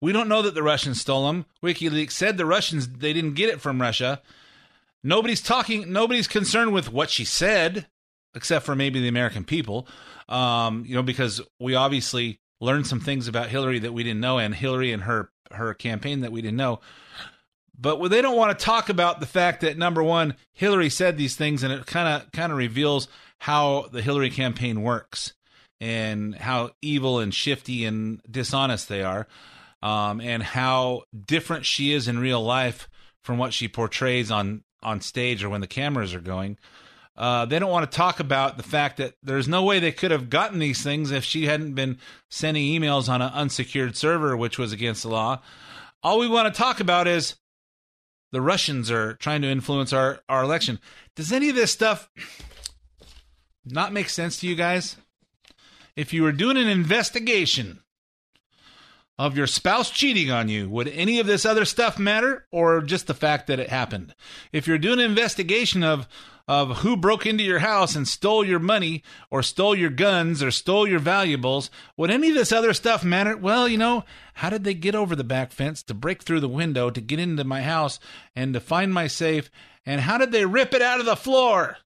We 0.00 0.12
don't 0.12 0.28
know 0.28 0.42
that 0.42 0.54
the 0.54 0.62
Russians 0.62 1.00
stole 1.00 1.26
them. 1.26 1.46
WikiLeaks 1.62 2.12
said 2.12 2.36
the 2.36 2.46
Russians 2.46 2.88
they 2.88 3.12
didn't 3.12 3.34
get 3.34 3.48
it 3.48 3.60
from 3.60 3.80
Russia. 3.80 4.20
Nobody's 5.02 5.40
talking. 5.40 5.92
Nobody's 5.92 6.28
concerned 6.28 6.72
with 6.72 6.92
what 6.92 7.10
she 7.10 7.24
said, 7.24 7.86
except 8.34 8.66
for 8.66 8.74
maybe 8.74 9.00
the 9.00 9.08
American 9.08 9.44
people. 9.44 9.86
Um, 10.28 10.84
you 10.86 10.94
know, 10.94 11.02
because 11.02 11.40
we 11.60 11.74
obviously 11.74 12.40
learned 12.60 12.86
some 12.86 13.00
things 13.00 13.28
about 13.28 13.48
Hillary 13.48 13.78
that 13.80 13.92
we 13.92 14.02
didn't 14.02 14.20
know, 14.20 14.38
and 14.38 14.54
Hillary 14.54 14.92
and 14.92 15.04
her 15.04 15.30
her 15.52 15.72
campaign 15.74 16.20
that 16.20 16.32
we 16.32 16.42
didn't 16.42 16.56
know. 16.56 16.80
But 17.78 18.08
they 18.08 18.22
don't 18.22 18.36
want 18.36 18.56
to 18.56 18.64
talk 18.64 18.88
about 18.88 19.20
the 19.20 19.26
fact 19.26 19.62
that 19.62 19.76
number 19.76 20.02
one, 20.02 20.36
Hillary 20.52 20.90
said 20.90 21.16
these 21.16 21.36
things, 21.36 21.62
and 21.62 21.72
it 21.72 21.86
kind 21.86 22.08
of 22.08 22.30
kind 22.32 22.52
of 22.52 22.58
reveals 22.58 23.08
how 23.38 23.88
the 23.92 24.02
Hillary 24.02 24.30
campaign 24.30 24.82
works 24.82 25.34
and 25.80 26.34
how 26.34 26.70
evil 26.80 27.18
and 27.18 27.34
shifty 27.34 27.84
and 27.84 28.20
dishonest 28.30 28.88
they 28.88 29.02
are, 29.02 29.26
um, 29.82 30.20
and 30.20 30.42
how 30.42 31.02
different 31.26 31.66
she 31.66 31.92
is 31.92 32.06
in 32.06 32.18
real 32.18 32.42
life 32.42 32.88
from 33.22 33.38
what 33.38 33.52
she 33.52 33.66
portrays 33.66 34.30
on 34.30 34.62
on 34.82 35.00
stage 35.00 35.42
or 35.42 35.48
when 35.48 35.60
the 35.60 35.66
cameras 35.66 36.14
are 36.14 36.20
going. 36.20 36.58
Uh, 37.16 37.44
they 37.46 37.58
don't 37.58 37.70
want 37.70 37.90
to 37.90 37.96
talk 37.96 38.18
about 38.18 38.56
the 38.56 38.62
fact 38.62 38.96
that 38.96 39.14
there's 39.22 39.46
no 39.46 39.62
way 39.62 39.78
they 39.78 39.92
could 39.92 40.10
have 40.10 40.28
gotten 40.28 40.58
these 40.58 40.82
things 40.82 41.10
if 41.10 41.24
she 41.24 41.46
hadn't 41.46 41.74
been 41.74 41.96
sending 42.28 42.64
emails 42.64 43.08
on 43.08 43.22
an 43.22 43.30
unsecured 43.32 43.96
server, 43.96 44.36
which 44.36 44.58
was 44.58 44.72
against 44.72 45.02
the 45.02 45.08
law. 45.08 45.40
All 46.02 46.18
we 46.18 46.28
want 46.28 46.52
to 46.52 46.58
talk 46.58 46.80
about 46.80 47.06
is 47.06 47.36
the 48.34 48.42
Russians 48.42 48.90
are 48.90 49.14
trying 49.14 49.42
to 49.42 49.48
influence 49.48 49.92
our, 49.92 50.18
our 50.28 50.42
election. 50.42 50.80
Does 51.14 51.30
any 51.30 51.50
of 51.50 51.54
this 51.54 51.70
stuff 51.70 52.10
not 53.64 53.92
make 53.92 54.08
sense 54.08 54.40
to 54.40 54.48
you 54.48 54.56
guys? 54.56 54.96
If 55.94 56.12
you 56.12 56.24
were 56.24 56.32
doing 56.32 56.56
an 56.56 56.66
investigation 56.66 57.78
of 59.16 59.36
your 59.36 59.46
spouse 59.46 59.88
cheating 59.88 60.32
on 60.32 60.48
you, 60.48 60.68
would 60.68 60.88
any 60.88 61.20
of 61.20 61.28
this 61.28 61.46
other 61.46 61.64
stuff 61.64 61.96
matter 61.96 62.48
or 62.50 62.80
just 62.80 63.06
the 63.06 63.14
fact 63.14 63.46
that 63.46 63.60
it 63.60 63.70
happened? 63.70 64.16
If 64.52 64.66
you're 64.66 64.78
doing 64.78 64.98
an 64.98 65.08
investigation 65.08 65.84
of 65.84 66.08
of 66.46 66.78
who 66.78 66.96
broke 66.96 67.24
into 67.24 67.42
your 67.42 67.60
house 67.60 67.96
and 67.96 68.06
stole 68.06 68.44
your 68.44 68.58
money 68.58 69.02
or 69.30 69.42
stole 69.42 69.74
your 69.74 69.90
guns 69.90 70.42
or 70.42 70.50
stole 70.50 70.86
your 70.86 70.98
valuables, 70.98 71.70
would 71.96 72.10
any 72.10 72.28
of 72.28 72.34
this 72.34 72.52
other 72.52 72.74
stuff 72.74 73.02
matter? 73.02 73.36
Well, 73.36 73.66
you 73.66 73.78
know, 73.78 74.04
how 74.34 74.50
did 74.50 74.64
they 74.64 74.74
get 74.74 74.94
over 74.94 75.16
the 75.16 75.24
back 75.24 75.52
fence 75.52 75.82
to 75.84 75.94
break 75.94 76.22
through 76.22 76.40
the 76.40 76.48
window 76.48 76.90
to 76.90 77.00
get 77.00 77.18
into 77.18 77.44
my 77.44 77.62
house 77.62 77.98
and 78.36 78.52
to 78.52 78.60
find 78.60 78.92
my 78.92 79.06
safe? 79.06 79.50
And 79.86 80.02
how 80.02 80.18
did 80.18 80.32
they 80.32 80.44
rip 80.44 80.74
it 80.74 80.82
out 80.82 81.00
of 81.00 81.06
the 81.06 81.16
floor? 81.16 81.78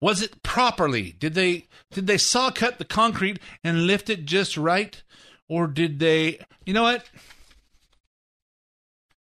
Was 0.00 0.22
it 0.22 0.42
properly? 0.42 1.12
Did 1.18 1.34
they 1.34 1.66
did 1.90 2.06
they 2.06 2.18
saw 2.18 2.50
cut 2.50 2.78
the 2.78 2.84
concrete 2.84 3.40
and 3.64 3.86
lift 3.86 4.10
it 4.10 4.26
just 4.26 4.56
right? 4.56 5.02
Or 5.48 5.66
did 5.66 5.98
they 5.98 6.40
You 6.64 6.74
know 6.74 6.84
what? 6.84 7.08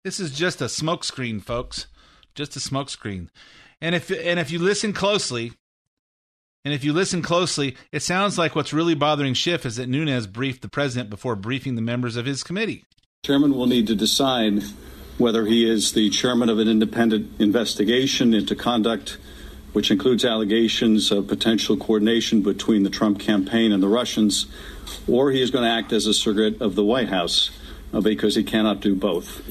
This 0.04 0.20
is 0.20 0.32
just 0.32 0.62
a 0.62 0.66
smokescreen, 0.66 1.42
folks. 1.42 1.88
Just 2.36 2.56
a 2.56 2.60
smokescreen. 2.60 3.30
And 3.84 3.94
if 3.96 4.10
and 4.10 4.40
if 4.40 4.50
you 4.50 4.60
listen 4.60 4.94
closely, 4.94 5.52
and 6.64 6.74
if 6.74 6.86
you 6.86 6.94
listen 6.94 7.22
closely, 7.22 7.76
it 7.92 8.02
sounds 8.02 8.38
like 8.38 8.56
what's 8.56 8.72
really 8.72 8.96
bothering 8.96 9.34
Schiff 9.34 9.66
is 9.66 9.76
that 9.76 9.90
Nunes 9.90 10.26
briefed 10.26 10.62
the 10.62 10.70
president 10.70 11.10
before 11.10 11.36
briefing 11.36 11.76
the 11.76 11.82
members 11.82 12.16
of 12.16 12.26
his 12.26 12.44
committee. 12.44 12.86
Chairman 13.26 13.54
will 13.54 13.68
need 13.68 13.88
to 13.88 13.96
decide 13.96 14.64
whether 15.18 15.46
he 15.46 15.70
is 15.70 15.92
the 15.92 16.10
chairman 16.12 16.48
of 16.48 16.60
an 16.60 16.70
independent 16.70 17.42
investigation 17.42 18.34
into 18.34 18.56
conduct 18.56 19.18
which 19.74 19.92
includes 19.92 20.24
allegations 20.24 21.12
of 21.12 21.28
potential 21.28 21.76
coordination 21.76 22.42
between 22.42 22.84
the 22.84 22.90
Trump 22.90 23.20
campaign 23.20 23.72
and 23.72 23.84
the 23.84 23.88
Russians, 23.88 24.46
or 25.08 25.32
he 25.32 25.42
is 25.42 25.52
going 25.52 25.66
to 25.66 25.70
act 25.70 25.92
as 25.92 26.06
a 26.06 26.14
surrogate 26.14 26.62
of 26.62 26.76
the 26.76 26.84
White 26.86 27.10
House 27.10 27.50
uh, 27.92 28.00
because 28.00 28.36
he 28.36 28.44
cannot 28.44 28.80
do 28.80 28.96
both. 28.96 29.42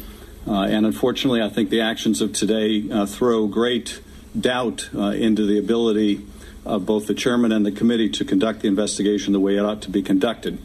Uh, 0.46 0.62
and 0.62 0.86
unfortunately, 0.86 1.42
I 1.42 1.48
think 1.48 1.70
the 1.70 1.80
actions 1.80 2.22
of 2.22 2.32
today 2.32 2.88
uh, 2.90 3.04
throw 3.04 3.46
great 3.48 4.00
doubt 4.38 4.90
uh, 4.94 5.10
into 5.10 5.46
the 5.46 5.58
ability 5.58 6.26
of 6.64 6.86
both 6.86 7.06
the 7.06 7.14
chairman 7.14 7.52
and 7.52 7.66
the 7.66 7.72
committee 7.72 8.08
to 8.08 8.24
conduct 8.24 8.60
the 8.60 8.68
investigation 8.68 9.32
the 9.32 9.40
way 9.40 9.56
it 9.56 9.64
ought 9.64 9.82
to 9.82 9.90
be 9.90 10.02
conducted. 10.02 10.58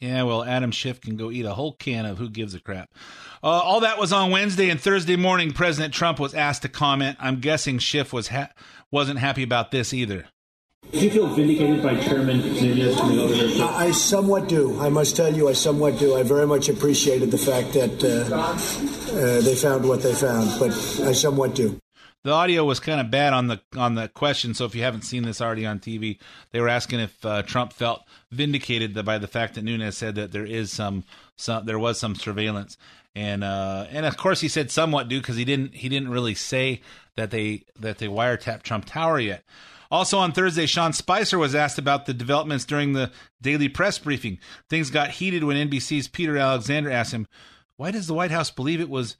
Yeah, 0.00 0.24
well, 0.24 0.42
Adam 0.42 0.72
Schiff 0.72 1.00
can 1.00 1.16
go 1.16 1.30
eat 1.30 1.44
a 1.44 1.54
whole 1.54 1.74
can 1.74 2.06
of 2.06 2.18
who 2.18 2.28
gives 2.28 2.54
a 2.54 2.60
crap. 2.60 2.90
Uh, 3.42 3.46
all 3.46 3.80
that 3.80 3.98
was 3.98 4.12
on 4.12 4.30
Wednesday 4.30 4.68
and 4.68 4.80
Thursday 4.80 5.16
morning. 5.16 5.52
President 5.52 5.94
Trump 5.94 6.18
was 6.18 6.34
asked 6.34 6.62
to 6.62 6.68
comment. 6.68 7.16
I'm 7.20 7.40
guessing 7.40 7.78
Schiff 7.78 8.12
was 8.12 8.28
ha- 8.28 8.50
wasn't 8.90 9.20
happy 9.20 9.42
about 9.42 9.70
this 9.70 9.94
either. 9.94 10.26
Do 10.90 10.98
you 10.98 11.10
feel 11.10 11.28
vindicated 11.28 11.82
by 11.82 11.94
Chairman 12.00 12.40
Nunes 12.40 12.96
coming 12.96 13.18
over 13.20 13.32
here? 13.32 13.64
I 13.64 13.92
somewhat 13.92 14.48
do. 14.48 14.78
I 14.80 14.88
must 14.88 15.16
tell 15.16 15.32
you, 15.32 15.48
I 15.48 15.52
somewhat 15.52 15.98
do. 15.98 16.16
I 16.16 16.24
very 16.24 16.46
much 16.46 16.68
appreciated 16.68 17.30
the 17.30 17.38
fact 17.38 17.72
that 17.74 18.02
uh, 18.02 19.16
uh, 19.16 19.40
they 19.40 19.54
found 19.54 19.88
what 19.88 20.02
they 20.02 20.14
found, 20.14 20.50
but 20.58 20.70
I 21.06 21.12
somewhat 21.12 21.54
do. 21.54 21.78
The 22.24 22.30
audio 22.30 22.64
was 22.64 22.78
kind 22.78 23.00
of 23.00 23.10
bad 23.10 23.32
on 23.32 23.48
the 23.48 23.60
on 23.76 23.96
the 23.96 24.08
question, 24.08 24.54
so 24.54 24.64
if 24.64 24.76
you 24.76 24.82
haven't 24.82 25.02
seen 25.02 25.24
this 25.24 25.40
already 25.40 25.66
on 25.66 25.80
TV, 25.80 26.18
they 26.52 26.60
were 26.60 26.68
asking 26.68 27.00
if 27.00 27.26
uh, 27.26 27.42
Trump 27.42 27.72
felt 27.72 28.04
vindicated 28.30 29.04
by 29.04 29.18
the 29.18 29.26
fact 29.26 29.54
that 29.54 29.64
Nunes 29.64 29.96
said 29.96 30.14
that 30.14 30.30
there 30.30 30.46
is 30.46 30.72
some, 30.72 31.02
some 31.36 31.66
there 31.66 31.80
was 31.80 31.98
some 31.98 32.14
surveillance, 32.14 32.76
and 33.16 33.42
uh, 33.42 33.86
and 33.90 34.06
of 34.06 34.16
course 34.16 34.40
he 34.40 34.46
said 34.46 34.70
somewhat 34.70 35.08
do 35.08 35.18
because 35.18 35.34
he 35.34 35.44
didn't 35.44 35.74
he 35.74 35.88
didn't 35.88 36.10
really 36.10 36.36
say 36.36 36.80
that 37.16 37.32
they 37.32 37.64
that 37.80 37.98
they 37.98 38.06
wiretapped 38.06 38.62
Trump 38.62 38.84
Tower 38.84 39.18
yet. 39.18 39.42
Also 39.90 40.16
on 40.16 40.30
Thursday, 40.30 40.66
Sean 40.66 40.92
Spicer 40.92 41.38
was 41.40 41.56
asked 41.56 41.78
about 41.78 42.06
the 42.06 42.14
developments 42.14 42.64
during 42.64 42.92
the 42.92 43.10
daily 43.42 43.68
press 43.68 43.98
briefing. 43.98 44.38
Things 44.70 44.90
got 44.90 45.10
heated 45.10 45.42
when 45.42 45.68
NBC's 45.68 46.06
Peter 46.06 46.36
Alexander 46.36 46.90
asked 46.90 47.12
him, 47.12 47.26
"Why 47.76 47.90
does 47.90 48.06
the 48.06 48.14
White 48.14 48.30
House 48.30 48.52
believe 48.52 48.80
it 48.80 48.88
was?" 48.88 49.16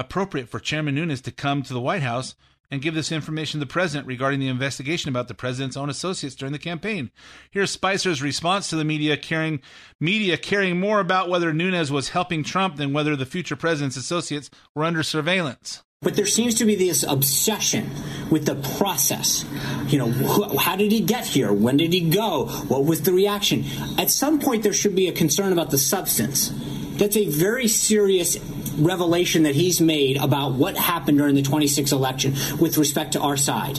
Appropriate 0.00 0.48
for 0.48 0.58
Chairman 0.58 0.94
Nunes 0.94 1.20
to 1.20 1.30
come 1.30 1.62
to 1.62 1.74
the 1.74 1.80
White 1.80 2.02
House 2.02 2.34
and 2.70 2.80
give 2.80 2.94
this 2.94 3.12
information 3.12 3.60
to 3.60 3.66
the 3.66 3.70
president 3.70 4.06
regarding 4.06 4.40
the 4.40 4.48
investigation 4.48 5.08
about 5.08 5.28
the 5.28 5.34
president's 5.34 5.76
own 5.76 5.90
associates 5.90 6.34
during 6.34 6.52
the 6.52 6.58
campaign. 6.58 7.10
Here's 7.50 7.70
Spicer's 7.70 8.22
response 8.22 8.70
to 8.70 8.76
the 8.76 8.84
media 8.84 9.16
caring 9.16 9.60
media 10.00 10.36
caring 10.38 10.80
more 10.80 11.00
about 11.00 11.28
whether 11.28 11.52
Nunes 11.52 11.92
was 11.92 12.10
helping 12.10 12.42
Trump 12.42 12.76
than 12.76 12.92
whether 12.92 13.14
the 13.14 13.26
future 13.26 13.56
president's 13.56 13.96
associates 13.96 14.50
were 14.74 14.84
under 14.84 15.02
surveillance. 15.02 15.82
But 16.02 16.14
there 16.14 16.24
seems 16.24 16.54
to 16.54 16.64
be 16.64 16.76
this 16.76 17.02
obsession 17.02 17.90
with 18.30 18.46
the 18.46 18.54
process. 18.78 19.44
You 19.88 19.98
know, 19.98 20.10
wh- 20.10 20.56
how 20.56 20.76
did 20.76 20.92
he 20.92 21.00
get 21.00 21.26
here? 21.26 21.52
When 21.52 21.76
did 21.76 21.92
he 21.92 22.08
go? 22.08 22.46
What 22.46 22.86
was 22.86 23.02
the 23.02 23.12
reaction? 23.12 23.66
At 23.98 24.10
some 24.10 24.40
point, 24.40 24.62
there 24.62 24.72
should 24.72 24.94
be 24.94 25.08
a 25.08 25.12
concern 25.12 25.52
about 25.52 25.70
the 25.70 25.76
substance. 25.76 26.54
That's 26.96 27.18
a 27.18 27.28
very 27.28 27.68
serious 27.68 28.36
revelation 28.78 29.44
that 29.44 29.54
he's 29.54 29.80
made 29.80 30.16
about 30.16 30.52
what 30.52 30.76
happened 30.76 31.18
during 31.18 31.34
the 31.34 31.42
26 31.42 31.92
election 31.92 32.34
with 32.58 32.78
respect 32.78 33.12
to 33.12 33.20
our 33.20 33.36
side 33.36 33.78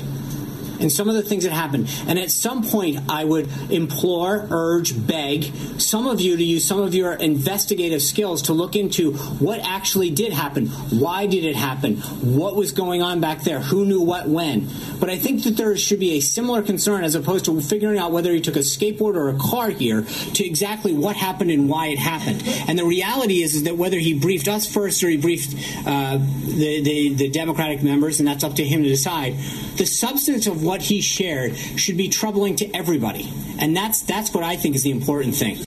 and 0.82 0.92
some 0.92 1.08
of 1.08 1.16
the 1.16 1.24
things 1.24 1.44
that 1.44 1.54
happened. 1.54 1.90
And 2.08 2.20
at 2.20 2.32
some 2.32 2.64
point, 2.64 3.00
I 3.10 3.24
would 3.24 3.50
implore, 3.72 4.48
urge, 4.50 5.08
beg 5.08 5.46
some 5.80 6.08
of 6.08 6.20
you 6.22 6.38
to 6.38 6.44
use 6.44 6.66
some 6.66 6.80
of 6.80 6.94
your 6.94 7.14
investigative 7.14 8.02
skills 8.02 8.44
to 8.44 8.54
look 8.54 8.76
into 8.76 9.14
what 9.14 9.60
actually 9.60 10.10
did 10.10 10.34
happen. 10.34 10.68
Why 10.68 11.28
did 11.28 11.44
it 11.44 11.56
happen? 11.56 11.98
What 11.98 12.56
was 12.56 12.72
going 12.72 13.02
on 13.02 13.20
back 13.20 13.44
there? 13.44 13.60
Who 13.60 13.86
knew 13.86 14.02
what 14.02 14.28
when? 14.28 14.68
But 15.00 15.10
I 15.10 15.18
think 15.18 15.44
that 15.44 15.58
there 15.58 15.76
should 15.78 16.00
be 16.00 16.18
a 16.18 16.20
similar 16.20 16.62
concern 16.62 17.04
as 17.04 17.16
opposed 17.16 17.46
to 17.46 17.60
figuring 17.62 17.98
out 17.98 18.12
whether 18.12 18.32
he 18.32 18.40
took 18.40 18.56
a 18.56 18.60
skateboard 18.60 19.16
or 19.16 19.30
a 19.30 19.38
car 19.38 19.70
here 19.70 20.04
to 20.04 20.46
exactly 20.46 20.94
what 20.94 21.16
happened 21.16 21.52
and 21.52 21.68
why 21.68 21.88
it 21.88 22.00
happened. 22.00 22.44
And 22.68 22.78
the 22.78 22.86
reality 22.86 23.42
is, 23.42 23.56
is 23.56 23.64
that 23.64 23.78
whether 23.78 23.98
he 23.98 24.14
briefed 24.14 24.48
us 24.48 24.72
first 24.72 25.04
or 25.04 25.10
he 25.10 25.18
briefed 25.18 25.56
uh, 25.86 26.18
the, 26.18 26.82
the, 26.82 27.14
the 27.16 27.30
Democratic 27.30 27.84
members, 27.84 28.20
and 28.20 28.28
that's 28.28 28.44
up 28.44 28.56
to 28.56 28.64
him 28.64 28.84
to 28.84 28.90
decide, 28.90 29.34
the 29.76 29.86
substance 29.86 30.48
of 30.48 30.64
what 30.64 30.71
he 30.80 31.02
shared 31.02 31.58
should 31.58 31.98
be 31.98 32.08
troubling 32.08 32.56
to 32.58 32.74
everybody. 32.74 33.30
And 33.60 33.76
that's 33.76 34.02
that's 34.04 34.34
what 34.34 34.44
I 34.46 34.56
think 34.56 34.76
is 34.76 34.84
the 34.84 34.92
important 34.92 35.36
thing. 35.36 35.58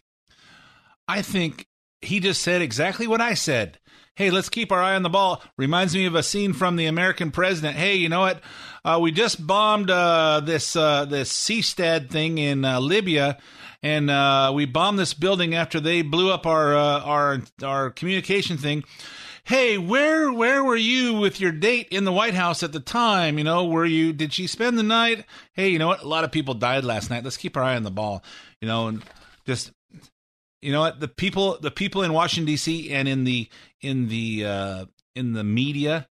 I 1.06 1.20
think 1.20 1.66
he 2.00 2.20
just 2.20 2.40
said 2.40 2.62
exactly 2.62 3.06
what 3.06 3.20
I 3.20 3.34
said. 3.34 3.78
Hey, 4.16 4.30
let's 4.30 4.48
keep 4.48 4.70
our 4.70 4.80
eye 4.80 4.94
on 4.94 5.02
the 5.02 5.10
ball. 5.10 5.42
Reminds 5.58 5.94
me 5.94 6.06
of 6.06 6.14
a 6.14 6.22
scene 6.22 6.52
from 6.52 6.76
the 6.76 6.86
American 6.86 7.32
president. 7.32 7.76
Hey, 7.76 7.96
you 7.96 8.08
know 8.08 8.20
what? 8.20 8.40
Uh, 8.84 8.98
we 9.02 9.10
just 9.10 9.44
bombed 9.44 9.90
uh, 9.90 10.40
this 10.40 10.76
uh, 10.76 11.04
this 11.04 11.32
Seestad 11.32 12.10
thing 12.10 12.38
in 12.38 12.64
uh, 12.64 12.78
Libya, 12.78 13.38
and 13.82 14.08
uh, 14.10 14.52
we 14.54 14.66
bombed 14.66 15.00
this 15.00 15.14
building 15.14 15.54
after 15.54 15.80
they 15.80 16.02
blew 16.02 16.30
up 16.30 16.46
our 16.46 16.76
uh, 16.76 17.00
our 17.00 17.42
our 17.62 17.90
communication 17.90 18.56
thing 18.56 18.84
hey, 19.44 19.78
where 19.78 20.32
where 20.32 20.64
were 20.64 20.76
you 20.76 21.14
with 21.14 21.40
your 21.40 21.52
date 21.52 21.88
in 21.90 22.04
the 22.04 22.12
White 22.12 22.34
House 22.34 22.62
at 22.62 22.72
the 22.72 22.80
time? 22.80 23.38
You 23.38 23.44
know, 23.44 23.66
were 23.66 23.84
you 23.84 24.12
did 24.12 24.32
she 24.32 24.46
spend 24.46 24.78
the 24.78 24.82
night? 24.82 25.24
Hey, 25.52 25.68
you 25.68 25.78
know 25.78 25.88
what? 25.88 26.02
A 26.02 26.08
lot 26.08 26.24
of 26.24 26.32
people 26.32 26.54
died 26.54 26.84
last 26.84 27.10
night. 27.10 27.24
Let's 27.24 27.36
keep 27.36 27.56
our 27.56 27.62
eye 27.62 27.76
on 27.76 27.82
the 27.82 27.90
ball. 27.90 28.24
You 28.60 28.68
know, 28.68 28.88
and 28.88 29.04
just 29.46 29.72
you 30.62 30.72
know 30.72 30.80
what 30.80 31.00
the 31.00 31.08
people 31.08 31.58
the 31.60 31.70
people 31.70 32.02
in 32.02 32.12
Washington 32.12 32.46
D.C. 32.46 32.90
and 32.92 33.06
in 33.06 33.24
the 33.24 33.48
in 33.80 34.08
the 34.08 34.44
uh, 34.44 34.84
in 35.14 35.32
the 35.32 35.44
media 35.44 36.08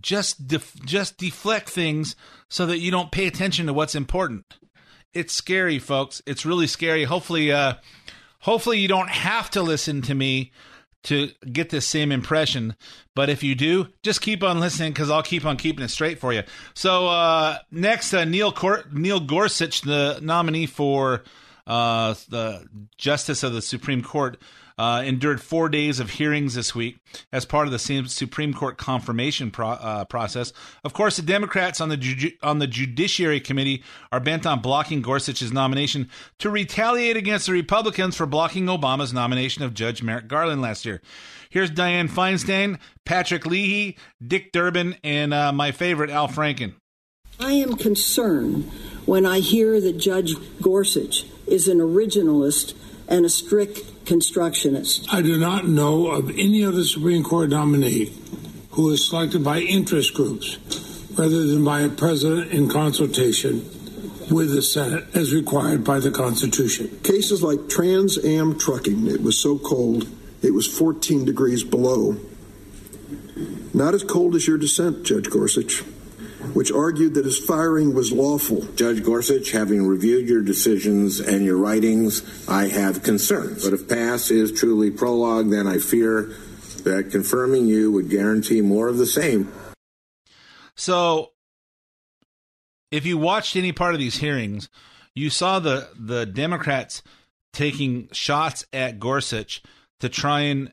just 0.00 0.46
def- 0.46 0.80
just 0.84 1.16
deflect 1.16 1.68
things 1.68 2.14
so 2.50 2.66
that 2.66 2.78
you 2.78 2.90
don't 2.90 3.10
pay 3.10 3.26
attention 3.26 3.66
to 3.66 3.72
what's 3.72 3.94
important. 3.94 4.44
It's 5.14 5.32
scary, 5.32 5.78
folks. 5.78 6.20
It's 6.26 6.44
really 6.44 6.66
scary. 6.66 7.04
Hopefully, 7.04 7.50
uh, 7.50 7.74
hopefully 8.40 8.78
you 8.78 8.88
don't 8.88 9.08
have 9.08 9.50
to 9.50 9.62
listen 9.62 10.02
to 10.02 10.14
me 10.14 10.52
to 11.08 11.30
get 11.52 11.70
this 11.70 11.86
same 11.86 12.12
impression. 12.12 12.76
But 13.14 13.30
if 13.30 13.42
you 13.42 13.54
do, 13.54 13.88
just 14.02 14.20
keep 14.20 14.42
on 14.42 14.60
listening 14.60 14.92
because 14.92 15.10
I'll 15.10 15.22
keep 15.22 15.44
on 15.44 15.56
keeping 15.56 15.84
it 15.84 15.88
straight 15.88 16.18
for 16.18 16.32
you. 16.32 16.42
So 16.74 17.08
uh, 17.08 17.58
next, 17.70 18.14
uh, 18.14 18.24
Neil 18.24 18.52
Cor- 18.52 18.84
Neil 18.92 19.20
Gorsuch, 19.20 19.80
the 19.80 20.18
nominee 20.22 20.66
for 20.66 21.24
uh, 21.68 22.14
the 22.28 22.66
Justice 22.96 23.44
of 23.44 23.52
the 23.52 23.62
Supreme 23.62 24.02
Court, 24.02 24.38
uh, 24.78 25.02
endured 25.04 25.42
four 25.42 25.68
days 25.68 25.98
of 25.98 26.10
hearings 26.10 26.54
this 26.54 26.74
week 26.74 26.98
as 27.32 27.44
part 27.44 27.66
of 27.66 27.72
the 27.72 27.78
Supreme 27.78 28.54
Court 28.54 28.78
confirmation 28.78 29.50
pro- 29.50 29.70
uh, 29.70 30.04
process. 30.04 30.52
Of 30.84 30.92
course, 30.94 31.16
the 31.16 31.22
Democrats 31.22 31.80
on 31.80 31.88
the 31.88 31.96
ju- 31.96 32.30
on 32.42 32.60
the 32.60 32.68
Judiciary 32.68 33.40
Committee 33.40 33.82
are 34.12 34.20
bent 34.20 34.46
on 34.46 34.60
blocking 34.60 35.02
Gorsuch's 35.02 35.52
nomination 35.52 36.08
to 36.38 36.48
retaliate 36.48 37.16
against 37.16 37.46
the 37.46 37.52
Republicans 37.52 38.16
for 38.16 38.24
blocking 38.24 38.66
Obama's 38.66 39.12
nomination 39.12 39.64
of 39.64 39.74
Judge 39.74 40.02
Merrick 40.02 40.28
Garland 40.28 40.62
last 40.62 40.86
year. 40.86 41.02
Here's 41.50 41.70
Dianne 41.70 42.08
Feinstein, 42.08 42.78
Patrick 43.04 43.46
Leahy, 43.46 43.96
Dick 44.24 44.52
Durbin, 44.52 44.96
and 45.02 45.34
uh, 45.34 45.50
my 45.50 45.72
favorite 45.72 46.10
Al 46.10 46.28
Franken. 46.28 46.74
I 47.40 47.52
am 47.52 47.74
concerned 47.76 48.70
when 49.06 49.24
I 49.24 49.40
hear 49.40 49.80
that 49.80 49.96
Judge 49.96 50.34
Gorsuch 50.60 51.24
is 51.48 51.68
an 51.68 51.78
originalist 51.78 52.74
and 53.08 53.24
a 53.24 53.28
strict 53.28 54.04
constructionist. 54.04 55.12
I 55.12 55.22
do 55.22 55.38
not 55.38 55.66
know 55.66 56.08
of 56.08 56.30
any 56.30 56.64
other 56.64 56.84
Supreme 56.84 57.24
Court 57.24 57.50
nominee 57.50 58.12
who 58.70 58.90
is 58.90 59.08
selected 59.08 59.42
by 59.42 59.60
interest 59.60 60.14
groups 60.14 60.58
rather 61.18 61.46
than 61.46 61.64
by 61.64 61.80
a 61.80 61.88
president 61.88 62.52
in 62.52 62.68
consultation 62.68 63.56
with 64.30 64.52
the 64.52 64.62
Senate 64.62 65.04
as 65.14 65.34
required 65.34 65.82
by 65.82 65.98
the 65.98 66.10
Constitution. 66.10 67.00
Cases 67.02 67.42
like 67.42 67.68
Trans 67.68 68.22
Am 68.24 68.58
trucking, 68.58 69.08
it 69.08 69.22
was 69.22 69.38
so 69.38 69.58
cold, 69.58 70.06
it 70.42 70.52
was 70.52 70.66
14 70.66 71.24
degrees 71.24 71.64
below. 71.64 72.16
Not 73.72 73.94
as 73.94 74.04
cold 74.04 74.34
as 74.34 74.46
your 74.46 74.58
dissent, 74.58 75.04
Judge 75.04 75.30
Gorsuch 75.30 75.82
which 76.54 76.70
argued 76.72 77.14
that 77.14 77.24
his 77.24 77.38
firing 77.38 77.94
was 77.94 78.12
lawful. 78.12 78.62
Judge 78.74 79.02
Gorsuch, 79.02 79.50
having 79.50 79.86
reviewed 79.86 80.28
your 80.28 80.42
decisions 80.42 81.20
and 81.20 81.44
your 81.44 81.56
writings, 81.56 82.48
I 82.48 82.68
have 82.68 83.02
concerns. 83.02 83.64
But 83.64 83.74
if 83.74 83.88
pass 83.88 84.30
is 84.30 84.52
truly 84.52 84.90
prologue, 84.90 85.50
then 85.50 85.66
I 85.66 85.78
fear 85.78 86.34
that 86.84 87.08
confirming 87.10 87.66
you 87.66 87.90
would 87.92 88.08
guarantee 88.08 88.60
more 88.60 88.88
of 88.88 88.98
the 88.98 89.06
same. 89.06 89.52
So, 90.76 91.32
if 92.90 93.04
you 93.04 93.18
watched 93.18 93.56
any 93.56 93.72
part 93.72 93.94
of 93.94 94.00
these 94.00 94.18
hearings, 94.18 94.68
you 95.14 95.30
saw 95.30 95.58
the 95.58 95.88
the 95.98 96.24
Democrats 96.24 97.02
taking 97.52 98.08
shots 98.12 98.64
at 98.72 99.00
Gorsuch 99.00 99.62
to 100.00 100.08
try 100.08 100.40
and 100.42 100.72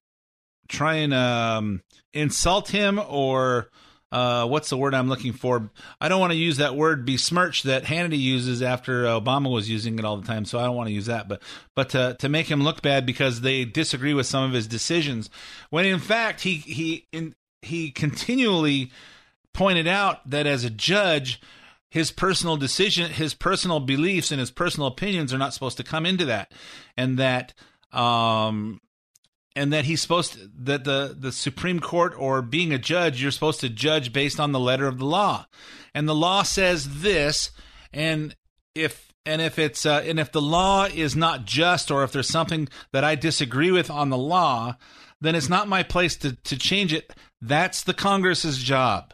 try 0.67 0.95
and 0.95 1.13
um, 1.13 1.81
insult 2.13 2.69
him 2.69 2.99
or 2.99 3.69
uh, 4.11 4.47
what's 4.47 4.69
the 4.69 4.77
word 4.77 4.93
I'm 4.93 5.09
looking 5.09 5.33
for? 5.33 5.69
I 5.99 6.07
don't 6.07 6.19
want 6.19 6.31
to 6.31 6.37
use 6.37 6.57
that 6.57 6.75
word 6.75 7.05
besmirch 7.05 7.63
that 7.63 7.83
Hannity 7.83 8.19
uses 8.19 8.61
after 8.61 9.03
Obama 9.03 9.51
was 9.51 9.69
using 9.69 9.99
it 9.99 10.05
all 10.05 10.17
the 10.17 10.27
time, 10.27 10.45
so 10.45 10.59
I 10.59 10.63
don't 10.63 10.75
want 10.75 10.87
to 10.87 10.93
use 10.93 11.07
that. 11.07 11.27
But 11.27 11.41
but 11.75 11.89
to 11.89 12.15
to 12.19 12.29
make 12.29 12.49
him 12.49 12.63
look 12.63 12.81
bad 12.81 13.05
because 13.05 13.41
they 13.41 13.65
disagree 13.65 14.13
with 14.13 14.27
some 14.27 14.43
of 14.43 14.53
his 14.53 14.67
decisions, 14.67 15.29
when 15.69 15.85
in 15.85 15.99
fact 15.99 16.41
he 16.41 16.55
he 16.55 17.07
in, 17.11 17.35
he 17.61 17.91
continually 17.91 18.91
pointed 19.53 19.87
out 19.87 20.29
that 20.29 20.45
as 20.45 20.63
a 20.63 20.69
judge 20.69 21.41
his 21.89 22.11
personal 22.11 22.57
decision, 22.57 23.09
his 23.09 23.33
personal 23.33 23.79
beliefs, 23.79 24.29
and 24.29 24.39
his 24.39 24.51
personal 24.51 24.87
opinions 24.87 25.33
are 25.33 25.37
not 25.37 25.53
supposed 25.53 25.77
to 25.77 25.83
come 25.83 26.05
into 26.05 26.25
that, 26.25 26.51
and 26.97 27.17
that 27.17 27.53
um, 27.93 28.81
and 29.55 29.71
that 29.71 29.85
he's 29.85 30.01
supposed 30.01 30.33
to, 30.33 30.49
that 30.63 30.83
the 30.83 31.15
the 31.17 31.31
Supreme 31.31 31.79
Court 31.79 32.13
or 32.17 32.41
being 32.41 32.73
a 32.73 32.77
judge, 32.77 33.21
you're 33.21 33.31
supposed 33.31 33.61
to 33.61 33.69
judge 33.69 34.11
based 34.11 34.39
on 34.39 34.51
the 34.51 34.59
letter 34.59 34.87
of 34.87 34.97
the 34.97 35.05
law, 35.05 35.45
and 35.93 36.07
the 36.07 36.15
law 36.15 36.43
says 36.43 37.01
this, 37.01 37.51
and 37.93 38.35
if 38.75 39.11
and 39.25 39.41
if 39.41 39.57
it's 39.57 39.85
uh, 39.85 40.03
and 40.05 40.19
if 40.19 40.31
the 40.31 40.41
law 40.41 40.85
is 40.85 41.15
not 41.15 41.45
just, 41.45 41.89
or 41.89 42.03
if 42.03 42.11
there's 42.11 42.29
something 42.29 42.67
that 42.91 43.03
I 43.03 43.15
disagree 43.15 43.71
with 43.71 43.89
on 43.89 44.09
the 44.09 44.17
law, 44.17 44.77
then 45.21 45.35
it's 45.35 45.49
not 45.49 45.67
my 45.67 45.83
place 45.83 46.15
to 46.17 46.35
to 46.35 46.57
change 46.57 46.93
it. 46.93 47.13
That's 47.41 47.83
the 47.83 47.93
Congress's 47.93 48.59
job. 48.59 49.13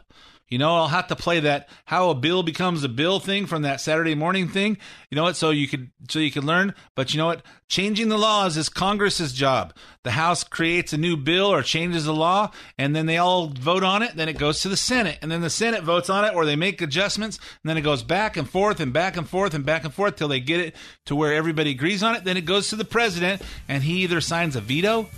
You 0.52 0.58
know, 0.58 0.76
I'll 0.76 0.88
have 0.88 1.06
to 1.06 1.16
play 1.16 1.40
that 1.40 1.70
how 1.86 2.10
a 2.10 2.14
bill 2.14 2.42
becomes 2.42 2.84
a 2.84 2.88
bill 2.90 3.20
thing 3.20 3.46
from 3.46 3.62
that 3.62 3.80
Saturday 3.80 4.14
morning 4.14 4.48
thing. 4.48 4.76
You 5.08 5.16
know 5.16 5.22
what? 5.22 5.34
So 5.34 5.48
you 5.48 5.66
could 5.66 5.90
so 6.10 6.18
you 6.18 6.30
could 6.30 6.44
learn. 6.44 6.74
But 6.94 7.14
you 7.14 7.18
know 7.18 7.24
what? 7.24 7.40
Changing 7.68 8.10
the 8.10 8.18
laws 8.18 8.58
is 8.58 8.68
Congress's 8.68 9.32
job. 9.32 9.74
The 10.02 10.10
House 10.10 10.44
creates 10.44 10.92
a 10.92 10.98
new 10.98 11.16
bill 11.16 11.46
or 11.46 11.62
changes 11.62 12.04
the 12.04 12.12
law, 12.12 12.50
and 12.76 12.94
then 12.94 13.06
they 13.06 13.16
all 13.16 13.46
vote 13.46 13.82
on 13.82 14.02
it. 14.02 14.14
Then 14.14 14.28
it 14.28 14.36
goes 14.36 14.60
to 14.60 14.68
the 14.68 14.76
Senate, 14.76 15.18
and 15.22 15.32
then 15.32 15.40
the 15.40 15.48
Senate 15.48 15.84
votes 15.84 16.10
on 16.10 16.26
it, 16.26 16.34
or 16.34 16.44
they 16.44 16.54
make 16.54 16.82
adjustments, 16.82 17.38
and 17.38 17.70
then 17.70 17.78
it 17.78 17.80
goes 17.80 18.02
back 18.02 18.36
and 18.36 18.46
forth 18.46 18.78
and 18.78 18.92
back 18.92 19.16
and 19.16 19.26
forth 19.26 19.54
and 19.54 19.64
back 19.64 19.84
and 19.84 19.94
forth 19.94 20.16
till 20.16 20.28
they 20.28 20.40
get 20.40 20.60
it 20.60 20.76
to 21.06 21.16
where 21.16 21.32
everybody 21.32 21.70
agrees 21.70 22.02
on 22.02 22.14
it. 22.14 22.24
Then 22.24 22.36
it 22.36 22.44
goes 22.44 22.68
to 22.68 22.76
the 22.76 22.84
president, 22.84 23.40
and 23.68 23.82
he 23.82 24.02
either 24.02 24.20
signs 24.20 24.54
a 24.54 24.60
veto 24.60 25.08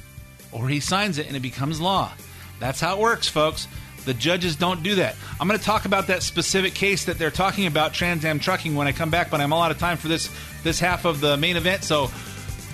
or 0.52 0.68
he 0.68 0.78
signs 0.78 1.18
it, 1.18 1.26
and 1.26 1.34
it 1.34 1.42
becomes 1.42 1.80
law. 1.80 2.12
That's 2.60 2.80
how 2.80 2.94
it 2.94 3.00
works, 3.00 3.26
folks. 3.26 3.66
The 4.04 4.14
judges 4.14 4.54
don't 4.54 4.82
do 4.82 4.96
that. 4.96 5.16
I'm 5.40 5.48
going 5.48 5.58
to 5.58 5.64
talk 5.64 5.86
about 5.86 6.08
that 6.08 6.22
specific 6.22 6.74
case 6.74 7.06
that 7.06 7.18
they're 7.18 7.30
talking 7.30 7.66
about, 7.66 7.94
Trans 7.94 8.24
Am 8.24 8.38
Trucking, 8.38 8.74
when 8.74 8.86
I 8.86 8.92
come 8.92 9.08
back, 9.08 9.30
but 9.30 9.40
I'm 9.40 9.52
all 9.52 9.62
out 9.62 9.70
of 9.70 9.78
time 9.78 9.96
for 9.96 10.08
this 10.08 10.30
this 10.62 10.78
half 10.78 11.04
of 11.06 11.20
the 11.20 11.36
main 11.38 11.56
event. 11.56 11.84
So 11.84 12.10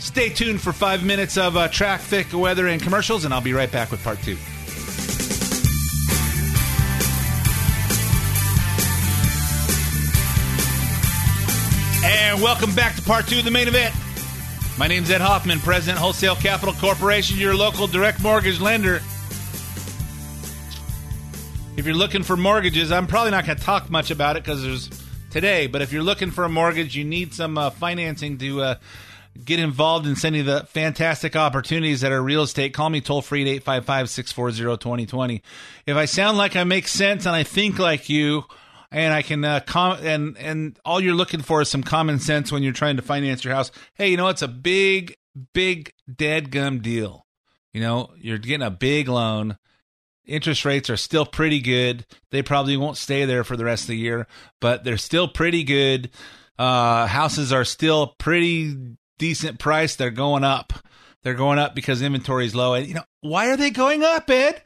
stay 0.01 0.29
tuned 0.29 0.61
for 0.61 0.73
five 0.73 1.05
minutes 1.05 1.38
of 1.38 1.57
uh, 1.57 1.69
traffic, 1.69 2.33
weather, 2.33 2.66
and 2.66 2.83
commercials, 2.83 3.25
and 3.25 3.33
I'll 3.33 3.40
be 3.40 3.53
right 3.53 3.71
back 3.71 3.93
with 3.93 4.03
part 4.03 4.19
two. 4.23 4.37
And 12.03 12.43
welcome 12.43 12.75
back 12.75 12.97
to 12.97 13.03
part 13.03 13.29
two 13.29 13.38
of 13.38 13.45
the 13.45 13.51
main 13.53 13.69
event. 13.69 13.95
My 14.79 14.88
name's 14.88 15.11
Ed 15.11 15.21
Hoffman, 15.21 15.61
President, 15.61 15.99
Wholesale 15.99 16.37
Capital 16.37 16.75
Corporation, 16.75 17.38
your 17.38 17.55
local 17.55 17.87
direct 17.87 18.21
mortgage 18.21 18.61
lender. 18.61 19.01
If 21.81 21.87
you're 21.87 21.95
looking 21.95 22.25
for 22.25 22.37
mortgages, 22.37 22.93
I'm 22.93 23.07
probably 23.07 23.31
not 23.31 23.47
going 23.47 23.57
to 23.57 23.64
talk 23.64 23.88
much 23.88 24.11
about 24.11 24.37
it 24.37 24.43
because 24.43 24.62
there's 24.62 24.90
today. 25.31 25.66
But 25.66 25.81
if 25.81 25.95
you're 25.95 26.03
looking 26.03 26.31
for 26.31 26.45
a 26.45 26.49
mortgage, 26.51 26.95
you 26.95 27.05
need 27.05 27.33
some 27.33 27.57
uh, 27.57 27.71
financing 27.71 28.37
to 28.37 28.61
uh, 28.61 28.75
get 29.43 29.59
involved 29.59 30.07
in 30.07 30.14
sending 30.14 30.45
the 30.45 30.66
fantastic 30.69 31.37
opportunities 31.37 32.03
that 32.03 32.12
are 32.12 32.23
real 32.23 32.43
estate. 32.43 32.75
Call 32.75 32.90
me 32.90 33.01
toll 33.01 33.23
free 33.23 33.40
at 33.40 33.49
855 33.49 34.11
640 34.11 34.77
2020. 34.77 35.43
If 35.87 35.97
I 35.97 36.05
sound 36.05 36.37
like 36.37 36.55
I 36.55 36.64
make 36.64 36.87
sense 36.87 37.25
and 37.25 37.35
I 37.35 37.45
think 37.45 37.79
like 37.79 38.11
you, 38.11 38.45
and 38.90 39.14
I 39.14 39.23
can 39.23 39.43
uh, 39.43 39.61
com- 39.61 40.01
and 40.03 40.37
and 40.37 40.79
all 40.85 41.01
you're 41.01 41.14
looking 41.14 41.40
for 41.40 41.62
is 41.62 41.71
some 41.71 41.83
common 41.83 42.19
sense 42.19 42.53
when 42.53 42.62
you're 42.62 42.75
trying 42.75 42.97
to 42.97 43.03
finance 43.03 43.43
your 43.43 43.55
house. 43.55 43.73
Hey, 43.95 44.11
you 44.11 44.19
know 44.19 44.29
it's 44.29 44.43
a 44.43 44.49
big, 44.49 45.16
big 45.55 45.95
dead 46.14 46.51
gum 46.51 46.81
deal. 46.81 47.25
You 47.73 47.81
know 47.81 48.11
you're 48.19 48.37
getting 48.37 48.66
a 48.66 48.71
big 48.71 49.09
loan. 49.09 49.57
Interest 50.31 50.64
rates 50.64 50.88
are 50.88 50.97
still 50.97 51.27
pretty 51.27 51.61
good. 51.61 52.07
They 52.31 52.40
probably 52.40 52.77
won't 52.77 52.97
stay 52.97 53.25
there 53.25 53.43
for 53.43 53.57
the 53.57 53.64
rest 53.64 53.85
of 53.85 53.88
the 53.88 53.97
year, 53.97 54.29
but 54.61 54.85
they're 54.85 54.97
still 54.97 55.27
pretty 55.27 55.64
good. 55.64 56.11
Uh, 56.57 57.09
houses 57.09 57.53
are 57.53 57.64
still 57.64 58.14
pretty 58.19 58.77
decent 59.19 59.59
price. 59.59 59.97
They're 59.97 60.11
going 60.11 60.45
up. 60.45 60.73
They're 61.25 61.35
going 61.35 61.59
up 61.59 61.75
because 61.75 62.01
inventory 62.01 62.47
is 62.47 62.55
low. 62.55 62.75
And 62.75 62.87
you 62.87 62.95
know 62.95 63.05
why 63.23 63.51
are 63.51 63.57
they 63.57 63.71
going 63.71 64.05
up, 64.05 64.31
Ed? 64.31 64.62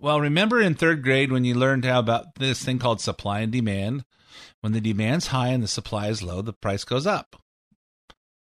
Well, 0.00 0.20
remember 0.20 0.60
in 0.60 0.74
third 0.74 1.02
grade 1.02 1.30
when 1.30 1.44
you 1.44 1.54
learned 1.54 1.84
how 1.84 2.00
about 2.00 2.34
this 2.34 2.62
thing 2.62 2.80
called 2.80 3.00
supply 3.00 3.40
and 3.40 3.52
demand? 3.52 4.04
When 4.62 4.72
the 4.72 4.80
demand's 4.80 5.28
high 5.28 5.48
and 5.48 5.62
the 5.62 5.68
supply 5.68 6.08
is 6.08 6.24
low, 6.24 6.42
the 6.42 6.52
price 6.52 6.82
goes 6.82 7.06
up. 7.06 7.36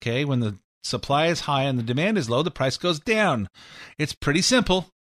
Okay, 0.01 0.25
when 0.25 0.41
the 0.41 0.58
supply 0.84 1.27
is 1.27 1.41
high 1.41 1.63
and 1.63 1.79
the 1.79 1.84
demand 1.84 2.17
is 2.17 2.29
low, 2.29 2.43
the 2.43 2.51
price 2.51 2.75
goes 2.75 2.99
down. 2.99 3.47
It's 3.97 4.13
pretty 4.13 4.41
simple. 4.41 4.91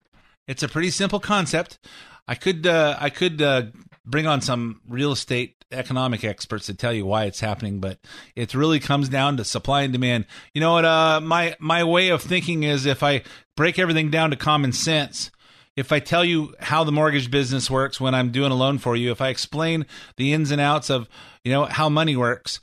It's 0.48 0.64
a 0.64 0.68
pretty 0.68 0.90
simple 0.90 1.20
concept. 1.20 1.78
I 2.26 2.34
could 2.34 2.66
uh, 2.66 2.96
I 2.98 3.10
could 3.10 3.40
uh, 3.40 3.66
bring 4.04 4.26
on 4.26 4.40
some 4.40 4.80
real 4.88 5.12
estate 5.12 5.54
economic 5.70 6.24
experts 6.24 6.66
to 6.66 6.74
tell 6.74 6.92
you 6.92 7.06
why 7.06 7.24
it's 7.24 7.40
happening, 7.40 7.78
but 7.78 7.98
it 8.34 8.54
really 8.54 8.80
comes 8.80 9.08
down 9.08 9.36
to 9.36 9.44
supply 9.44 9.82
and 9.82 9.92
demand. 9.92 10.26
You 10.52 10.60
know 10.60 10.72
what? 10.72 10.84
Uh, 10.84 11.20
my 11.22 11.54
my 11.60 11.84
way 11.84 12.08
of 12.08 12.22
thinking 12.22 12.64
is 12.64 12.86
if 12.86 13.04
I 13.04 13.22
break 13.56 13.78
everything 13.78 14.10
down 14.10 14.30
to 14.30 14.36
common 14.36 14.72
sense 14.72 15.30
if 15.78 15.92
I 15.92 16.00
tell 16.00 16.24
you 16.24 16.56
how 16.58 16.82
the 16.82 16.90
mortgage 16.90 17.30
business 17.30 17.70
works 17.70 18.00
when 18.00 18.12
I'm 18.12 18.32
doing 18.32 18.50
a 18.50 18.56
loan 18.56 18.78
for 18.78 18.96
you, 18.96 19.12
if 19.12 19.20
I 19.20 19.28
explain 19.28 19.86
the 20.16 20.32
ins 20.32 20.50
and 20.50 20.60
outs 20.60 20.90
of, 20.90 21.08
you 21.44 21.52
know, 21.52 21.66
how 21.66 21.88
money 21.88 22.16
works, 22.16 22.58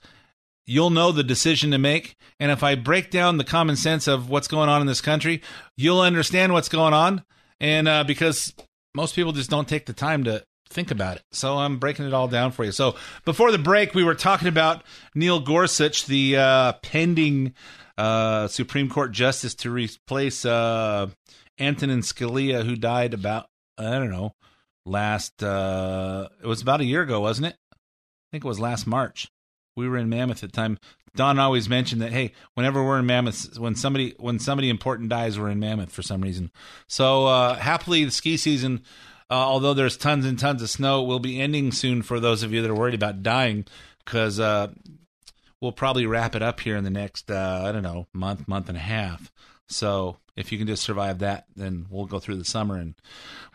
you'll 0.65 0.89
know 0.89 1.13
the 1.13 1.23
decision 1.23 1.71
to 1.71 1.77
make. 1.77 2.17
And 2.41 2.51
if 2.51 2.61
I 2.61 2.75
break 2.75 3.11
down 3.11 3.37
the 3.37 3.45
common 3.45 3.77
sense 3.77 4.09
of 4.09 4.29
what's 4.29 4.49
going 4.49 4.67
on 4.67 4.81
in 4.81 4.87
this 4.87 4.99
country, 4.99 5.41
you'll 5.77 6.01
understand 6.01 6.51
what's 6.51 6.67
going 6.67 6.93
on. 6.93 7.23
And 7.59 7.87
uh, 7.87 8.03
because 8.03 8.53
most 8.93 9.15
people 9.15 9.31
just 9.31 9.49
don't 9.49 9.67
take 9.67 9.85
the 9.85 9.93
time 9.93 10.23
to 10.25 10.43
think 10.69 10.91
about 10.91 11.17
it. 11.17 11.23
So 11.31 11.57
I'm 11.57 11.77
breaking 11.77 12.05
it 12.05 12.13
all 12.13 12.27
down 12.27 12.51
for 12.51 12.63
you. 12.63 12.71
So 12.71 12.95
before 13.23 13.51
the 13.51 13.57
break, 13.57 13.93
we 13.93 14.03
were 14.03 14.15
talking 14.15 14.47
about 14.47 14.83
Neil 15.13 15.39
Gorsuch, 15.39 16.05
the 16.05 16.37
uh, 16.37 16.73
pending 16.81 17.53
uh, 17.97 18.47
Supreme 18.47 18.89
Court 18.89 19.11
justice 19.11 19.55
to 19.55 19.71
replace 19.71 20.45
uh, 20.45 21.07
Antonin 21.59 22.01
Scalia, 22.01 22.65
who 22.65 22.75
died 22.75 23.13
about 23.13 23.47
I 23.77 23.91
don't 23.91 24.11
know 24.11 24.33
last 24.85 25.43
uh, 25.43 26.27
it 26.41 26.47
was 26.47 26.61
about 26.61 26.81
a 26.81 26.85
year 26.85 27.01
ago, 27.01 27.21
wasn't 27.21 27.47
it? 27.47 27.55
I 27.73 27.77
think 28.31 28.45
it 28.45 28.47
was 28.47 28.59
last 28.59 28.87
March. 28.87 29.29
We 29.75 29.87
were 29.87 29.97
in 29.97 30.09
Mammoth 30.09 30.43
at 30.43 30.51
the 30.51 30.55
time. 30.55 30.77
Dawn 31.15 31.39
always 31.39 31.69
mentioned 31.69 32.01
that 32.01 32.11
hey, 32.11 32.33
whenever 32.53 32.83
we're 32.83 32.99
in 32.99 33.05
Mammoth, 33.05 33.57
when 33.57 33.75
somebody 33.75 34.13
when 34.17 34.39
somebody 34.39 34.69
important 34.69 35.09
dies, 35.09 35.39
we're 35.39 35.49
in 35.49 35.59
Mammoth 35.59 35.91
for 35.91 36.01
some 36.01 36.21
reason. 36.21 36.51
So 36.87 37.27
uh, 37.27 37.55
happily, 37.55 38.05
the 38.05 38.11
ski 38.11 38.37
season, 38.37 38.83
uh, 39.29 39.33
although 39.33 39.73
there's 39.73 39.97
tons 39.97 40.25
and 40.25 40.37
tons 40.37 40.61
of 40.61 40.69
snow, 40.69 41.03
will 41.03 41.19
be 41.19 41.41
ending 41.41 41.71
soon 41.71 42.01
for 42.01 42.19
those 42.19 42.43
of 42.43 42.53
you 42.53 42.61
that 42.61 42.71
are 42.71 42.75
worried 42.75 42.93
about 42.93 43.23
dying, 43.23 43.65
because 44.03 44.39
uh, 44.39 44.67
we'll 45.61 45.71
probably 45.71 46.05
wrap 46.05 46.35
it 46.35 46.41
up 46.41 46.59
here 46.59 46.77
in 46.77 46.83
the 46.83 46.89
next 46.89 47.31
uh, 47.31 47.63
I 47.65 47.71
don't 47.71 47.83
know 47.83 48.07
month, 48.13 48.47
month 48.47 48.69
and 48.69 48.77
a 48.77 48.81
half. 48.81 49.31
So 49.67 50.17
if 50.35 50.51
you 50.51 50.57
can 50.57 50.67
just 50.67 50.83
survive 50.83 51.19
that, 51.19 51.45
then 51.55 51.87
we'll 51.89 52.05
go 52.05 52.19
through 52.19 52.35
the 52.35 52.45
summer 52.45 52.75
and 52.75 52.93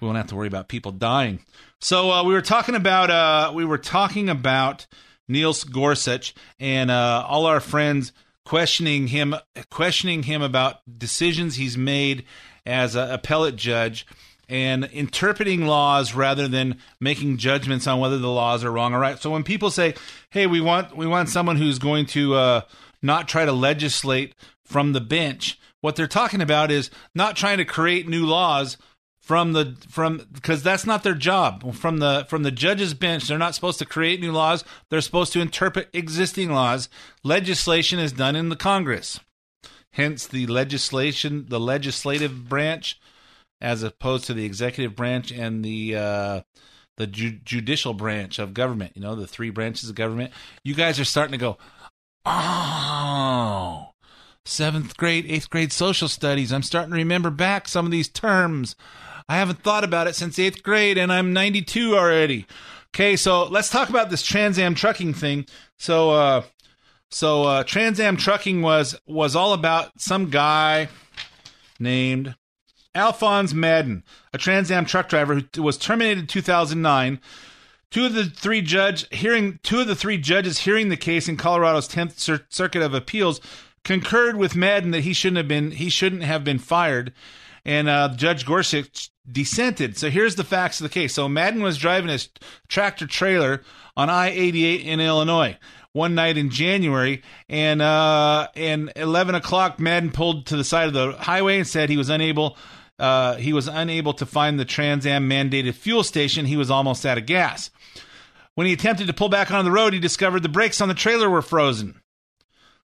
we 0.01 0.07
won't 0.07 0.17
have 0.17 0.29
to 0.29 0.37
worry 0.37 0.49
about 0.49 0.69
people 0.69 0.93
dying. 0.93 1.41
So 1.81 2.11
uh, 2.11 2.25
we 2.25 2.35
were 2.35 2.43
talking 2.43 2.75
about 2.75 3.11
uh, 3.11 3.53
we 3.55 3.65
were 3.65 3.79
talking 3.79 4.29
about 4.29 4.87
Niels 5.31 5.65
Gorsuch 5.65 6.35
and 6.59 6.91
uh, 6.91 7.25
all 7.27 7.47
our 7.47 7.61
friends 7.61 8.13
questioning 8.45 9.07
him 9.07 9.35
questioning 9.71 10.25
him 10.25 10.43
about 10.43 10.81
decisions 10.99 11.57
he's 11.57 11.79
made 11.79 12.25
as 12.67 12.97
an 12.97 13.11
appellate 13.11 13.57
judge 13.57 14.07
and 14.49 14.85
interpreting 14.87 15.67
laws 15.67 16.15
rather 16.15 16.49
than 16.49 16.77
making 17.01 17.37
judgments 17.37 17.87
on 17.87 18.01
whether 18.01 18.19
the 18.19 18.29
laws 18.29 18.65
are 18.65 18.73
wrong 18.73 18.93
or 18.93 18.99
right. 18.99 19.21
So 19.21 19.31
when 19.31 19.45
people 19.45 19.71
say, 19.71 19.95
"Hey, 20.31 20.47
we 20.47 20.61
want 20.61 20.97
we 20.97 21.07
want 21.07 21.29
someone 21.29 21.57
who's 21.57 21.79
going 21.79 22.07
to 22.07 22.35
uh, 22.35 22.61
not 23.01 23.29
try 23.29 23.45
to 23.45 23.53
legislate 23.53 24.35
from 24.65 24.93
the 24.93 25.01
bench," 25.01 25.59
what 25.81 25.95
they're 25.95 26.09
talking 26.09 26.41
about 26.41 26.71
is 26.73 26.91
not 27.15 27.37
trying 27.37 27.59
to 27.59 27.65
create 27.65 28.09
new 28.09 28.27
laws 28.27 28.77
from 29.31 29.53
the 29.53 29.77
from 29.89 30.27
because 30.33 30.61
that's 30.61 30.85
not 30.85 31.05
their 31.05 31.15
job. 31.15 31.73
From 31.77 31.99
the 31.99 32.27
from 32.29 32.43
the 32.43 32.51
judge's 32.51 32.95
bench 32.95 33.29
they're 33.29 33.39
not 33.39 33.55
supposed 33.55 33.79
to 33.79 33.85
create 33.85 34.21
new 34.21 34.33
laws. 34.33 34.65
They're 34.89 35.01
supposed 35.01 35.33
to 35.35 35.41
interpret 35.41 35.89
existing 35.93 36.51
laws. 36.51 36.89
Legislation 37.23 38.01
is 38.01 38.11
done 38.11 38.35
in 38.35 38.49
the 38.49 38.57
congress. 38.57 39.21
Hence 39.93 40.27
the 40.27 40.49
legislation 40.49 41.47
the 41.49 41.61
legislative 41.61 42.49
branch 42.49 42.99
as 43.61 43.85
opposed 43.85 44.25
to 44.25 44.35
the 44.35 44.45
executive 44.45 44.97
branch 44.97 45.31
and 45.31 45.65
the 45.65 45.95
uh 45.95 46.41
the 46.97 47.07
ju- 47.07 47.39
judicial 47.45 47.95
branch 47.95 48.41
of 48.41 48.53
government 48.53 48.95
you 48.97 49.01
know 49.01 49.15
the 49.15 49.29
three 49.29 49.51
branches 49.51 49.89
of 49.89 49.95
government. 49.95 50.33
You 50.65 50.75
guys 50.75 50.99
are 50.99 51.05
starting 51.05 51.39
to 51.39 51.39
go 51.39 51.57
oh 52.27 53.91
seventh 54.45 54.97
grade, 54.97 55.27
eighth 55.29 55.51
grade 55.51 55.73
social 55.73 56.09
studies. 56.09 56.53
I'm 56.53 56.65
starting 56.65 56.91
to 56.91 56.97
remember 56.97 57.31
back 57.31 57.69
some 57.69 57.85
of 57.85 57.93
these 57.93 58.09
terms. 58.09 58.75
I 59.29 59.37
haven't 59.37 59.63
thought 59.63 59.85
about 59.85 60.07
it 60.07 60.15
since 60.15 60.39
eighth 60.39 60.63
grade, 60.63 60.99
and 60.99 61.13
I'm 61.13 61.33
92 61.33 61.97
already. 61.97 62.47
Okay, 62.95 63.17
so 63.17 63.45
let's 63.45 63.71
talk 63.71 63.89
about 63.89 64.11
this 64.11 64.23
Trans 64.23 64.59
Am 64.59 64.75
trucking 64.75 65.15
thing. 65.15 65.47
So, 65.79 66.11
uh, 66.11 66.43
so 67.11 67.45
uh, 67.45 67.65
Trans 67.65 68.01
Am 68.01 68.17
trucking 68.17 68.63
was 68.63 68.99
was 69.07 69.37
all 69.37 69.53
about 69.53 70.01
some 70.01 70.31
guy 70.31 70.89
named 71.79 72.35
Alphonse 72.95 73.55
Maddin, 73.55 74.03
a 74.33 74.39
Trans 74.39 74.71
Am 74.71 74.85
truck 74.85 75.09
driver 75.09 75.41
who 75.55 75.63
was 75.63 75.79
terminated 75.79 76.21
in 76.21 76.27
2009. 76.27 77.21
Two 77.91 78.07
of 78.07 78.15
the 78.15 78.25
three 78.25 78.63
judge 78.63 79.07
hearing 79.13 79.59
two 79.63 79.81
of 79.81 79.87
the 79.87 79.97
three 79.97 80.19
judges 80.19 80.61
hearing 80.61 80.89
the 80.89 80.97
case 80.97 81.29
in 81.29 81.37
Colorado's 81.37 81.89
10th 81.89 82.45
Circuit 82.49 82.83
of 82.83 82.95
Appeals 82.95 83.41
concurred 83.85 84.37
with 84.37 84.55
Maddin 84.55 84.93
that 84.93 85.01
he 85.01 85.13
shouldn't 85.13 85.39
have 85.39 85.49
been 85.49 85.73
he 85.73 85.89
shouldn't 85.89 86.23
have 86.23 86.45
been 86.45 86.59
fired, 86.59 87.13
and 87.65 87.89
uh, 87.89 88.11
Judge 88.17 88.47
Gorsuch 88.47 89.11
dissented. 89.31 89.97
So 89.97 90.11
here's 90.11 90.37
the 90.37 90.45
facts 90.45 90.81
of 90.81 90.85
the 90.85 90.93
case. 90.93 91.15
So 91.15 91.29
Maddin 91.29 91.63
was 91.63 91.79
driving 91.79 92.11
his 92.11 92.29
tractor 92.69 93.07
trailer 93.07 93.63
on 93.97 94.11
I-88 94.11 94.85
in 94.85 95.01
Illinois 95.01 95.57
one 95.93 96.15
night 96.15 96.37
in 96.37 96.51
January, 96.51 97.23
and 97.49 97.83
uh, 97.83 98.49
and 98.55 98.93
11 98.97 99.35
o'clock, 99.35 99.81
Maddin 99.81 100.11
pulled 100.13 100.47
to 100.47 100.57
the 100.57 100.65
side 100.65 100.87
of 100.87 100.95
the 100.95 101.13
highway 101.13 101.59
and 101.59 101.67
said 101.67 101.91
he 101.91 101.97
was 101.97 102.09
unable. 102.09 102.57
uh, 102.99 103.37
he 103.37 103.53
was 103.53 103.67
unable 103.67 104.13
to 104.15 104.27
find 104.27 104.59
the 104.59 104.65
Trans 104.65 105.07
Am 105.07 105.29
mandated 105.29 105.75
fuel 105.75 106.05
station. 106.05 106.47
He 106.47 106.57
was 106.57 106.71
almost 106.71 107.05
out 107.07 107.19
of 107.19 107.27
gas. 107.27 107.71
When 108.55 108.67
he 108.67 108.73
attempted 108.73 109.07
to 109.07 109.15
pull 109.15 109.29
back 109.29 109.51
onto 109.51 109.65
the 109.65 109.75
road, 109.75 109.93
he 109.95 110.01
discovered 110.01 110.43
the 110.43 110.49
brakes 110.49 110.81
on 110.81 110.89
the 110.89 110.95
trailer 110.95 111.31
were 111.31 111.43
frozen. 111.43 112.01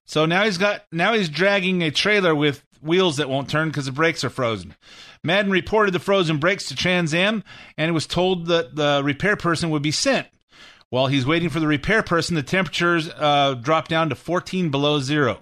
So 0.05 0.25
now 0.25 0.43
he's 0.45 0.57
got 0.57 0.83
now 0.91 1.13
he's 1.13 1.29
dragging 1.29 1.83
a 1.83 1.91
trailer 1.91 2.33
with 2.33 2.63
wheels 2.81 3.17
that 3.17 3.29
won't 3.29 3.49
turn 3.49 3.69
because 3.69 3.85
the 3.85 3.91
brakes 3.91 4.23
are 4.23 4.29
frozen. 4.29 4.75
Maddin 5.23 5.51
reported 5.51 5.93
the 5.93 5.99
frozen 5.99 6.37
brakes 6.37 6.67
to 6.67 6.75
Trans 6.75 7.13
Am 7.13 7.43
and 7.77 7.93
was 7.93 8.07
told 8.07 8.47
that 8.47 8.75
the 8.75 9.01
repair 9.03 9.35
person 9.35 9.69
would 9.69 9.81
be 9.81 9.91
sent. 9.91 10.27
While 10.89 11.07
he's 11.07 11.25
waiting 11.25 11.49
for 11.49 11.59
the 11.59 11.67
repair 11.67 12.01
person, 12.01 12.35
the 12.35 12.43
temperatures 12.43 13.09
uh, 13.09 13.55
dropped 13.55 13.89
down 13.89 14.09
to 14.09 14.15
14 14.15 14.69
below 14.69 14.99
zero. 14.99 15.39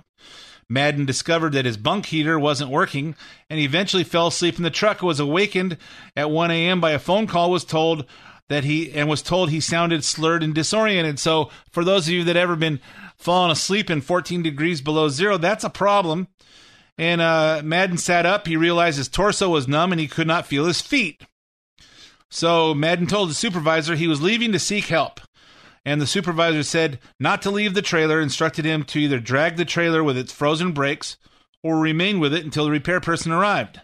Maddin 0.68 1.06
discovered 1.06 1.54
that 1.54 1.66
his 1.66 1.78
bunk 1.78 2.08
heater 2.08 2.40
wasn't 2.40 2.72
working, 2.72 3.16
and 3.50 3.60
eventually 3.60 4.04
fell 4.04 4.28
asleep 4.28 4.58
in 4.58 4.64
the 4.64 4.72
truck. 4.72 5.04
Was 5.04 5.20
awakened 5.20 5.78
at 6.16 6.32
1 6.32 6.50
a.m. 6.50 6.82
by 6.82 6.92
a 6.92 7.00
phone 7.00 7.28
call. 7.28 7.52
Was 7.52 7.64
told 7.64 8.06
that 8.50 8.64
he 8.64 8.92
and 8.92 9.08
was 9.08 9.22
told 9.22 9.50
he 9.50 9.60
sounded 9.60 10.04
slurred 10.04 10.42
and 10.42 10.56
disoriented. 10.56 11.20
So, 11.20 11.52
for 11.72 11.84
those 11.84 12.08
of 12.08 12.14
you 12.14 12.24
that 12.24 12.36
ever 12.36 12.56
been 12.56 12.80
falling 13.16 13.52
asleep 13.52 13.90
in 13.90 14.02
14 14.02 14.42
degrees 14.42 14.82
below 14.82 15.10
zero, 15.10 15.38
that's 15.38 15.64
a 15.64 15.70
problem. 15.70 16.28
And 16.98 17.22
uh, 17.22 17.62
Maddin 17.64 17.98
sat 17.98 18.26
up. 18.26 18.48
He 18.48 18.56
realized 18.56 18.98
his 18.98 19.10
torso 19.10 19.50
was 19.50 19.68
numb 19.68 19.92
and 19.92 20.00
he 20.00 20.08
could 20.08 20.28
not 20.28 20.46
feel 20.46 20.66
his 20.66 20.82
feet. 20.82 21.24
So 22.30 22.74
Maddin 22.74 23.08
told 23.08 23.30
the 23.30 23.34
supervisor 23.34 23.96
he 23.96 24.08
was 24.08 24.22
leaving 24.22 24.52
to 24.52 24.60
seek 24.60 24.86
help. 24.86 25.20
And 25.86 26.02
the 26.02 26.08
supervisor 26.08 26.64
said 26.64 27.00
not 27.20 27.42
to 27.44 27.52
leave 27.52 27.76
the 27.76 27.82
trailer, 27.82 28.20
instructed 28.20 28.66
him 28.66 28.84
to 28.86 29.00
either 29.00 29.20
drag 29.20 29.56
the 29.56 29.66
trailer 29.66 30.04
with 30.04 30.18
its 30.18 30.32
frozen 30.32 30.72
brakes 30.72 31.18
or 31.64 31.78
remain 31.80 32.20
with 32.20 32.34
it 32.34 32.44
until 32.44 32.66
the 32.66 32.72
repair 32.72 33.00
person 33.00 33.32
arrived. 33.32 33.82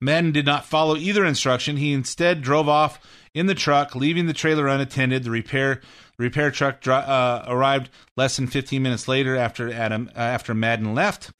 Maddin 0.00 0.32
did 0.32 0.46
not 0.46 0.64
follow 0.64 0.96
either 0.96 1.24
instruction. 1.24 1.76
He 1.76 1.92
instead 1.92 2.40
drove 2.40 2.68
off 2.68 2.98
in 3.34 3.46
the 3.46 3.54
truck, 3.54 3.94
leaving 3.94 4.26
the 4.26 4.32
trailer 4.32 4.66
unattended. 4.66 5.24
The 5.24 5.30
repair 5.30 5.80
repair 6.18 6.50
truck 6.50 6.86
uh, 6.86 7.44
arrived 7.46 7.90
less 8.16 8.36
than 8.36 8.46
15 8.46 8.82
minutes 8.82 9.06
later 9.06 9.36
after 9.36 9.72
Adam 9.72 10.10
uh, 10.16 10.18
after 10.18 10.54
Maddin 10.54 10.94
left 10.94 11.32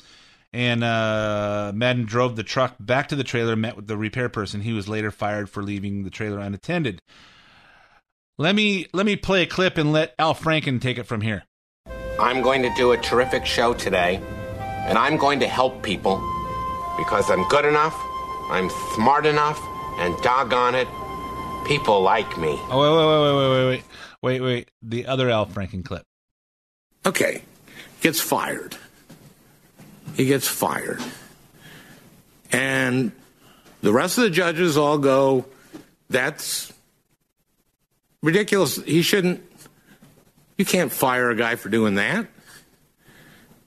and 0.52 0.82
uh, 0.82 1.72
Maddin 1.74 2.06
drove 2.06 2.36
the 2.36 2.42
truck 2.42 2.74
back 2.80 3.08
to 3.08 3.16
the 3.16 3.24
trailer, 3.24 3.56
met 3.56 3.76
with 3.76 3.86
the 3.86 3.96
repair 3.96 4.28
person. 4.28 4.60
He 4.60 4.72
was 4.72 4.88
later 4.88 5.10
fired 5.10 5.48
for 5.48 5.62
leaving 5.62 6.02
the 6.02 6.10
trailer 6.10 6.38
unattended. 6.38 7.00
Let 8.38 8.54
me 8.54 8.86
let 8.92 9.06
me 9.06 9.16
play 9.16 9.42
a 9.42 9.46
clip 9.46 9.76
and 9.76 9.92
let 9.92 10.14
Al 10.18 10.34
Franken 10.34 10.80
take 10.80 10.98
it 10.98 11.04
from 11.04 11.20
here. 11.20 11.44
I'm 12.18 12.42
going 12.42 12.62
to 12.62 12.74
do 12.74 12.92
a 12.92 12.96
terrific 12.96 13.46
show 13.46 13.74
today, 13.74 14.20
and 14.58 14.98
I'm 14.98 15.16
going 15.16 15.40
to 15.40 15.48
help 15.48 15.82
people 15.82 16.16
because 16.96 17.30
I'm 17.30 17.46
good 17.48 17.64
enough, 17.64 17.94
I'm 18.50 18.70
smart 18.94 19.26
enough, 19.26 19.60
and 19.98 20.16
doggone 20.22 20.74
it, 20.74 20.88
people 21.66 22.02
like 22.02 22.38
me. 22.38 22.58
Oh 22.70 22.80
wait 22.80 22.92
wait 22.96 23.06
wait 23.06 23.22
wait 23.22 23.36
wait 23.36 23.66
wait 23.66 23.84
wait 24.22 24.40
wait 24.40 24.40
wait. 24.40 24.70
the 24.82 25.06
other 25.06 25.30
Al 25.30 25.46
Franken 25.46 25.84
clip. 25.84 26.04
Okay, 27.06 27.42
gets 28.00 28.20
fired 28.20 28.76
he 30.16 30.26
gets 30.26 30.46
fired. 30.46 31.00
And 32.52 33.12
the 33.82 33.92
rest 33.92 34.18
of 34.18 34.24
the 34.24 34.30
judges 34.30 34.76
all 34.76 34.98
go, 34.98 35.46
that's 36.08 36.72
ridiculous. 38.22 38.76
He 38.76 39.02
shouldn't, 39.02 39.42
you 40.58 40.64
can't 40.64 40.92
fire 40.92 41.30
a 41.30 41.36
guy 41.36 41.56
for 41.56 41.68
doing 41.68 41.94
that. 41.94 42.26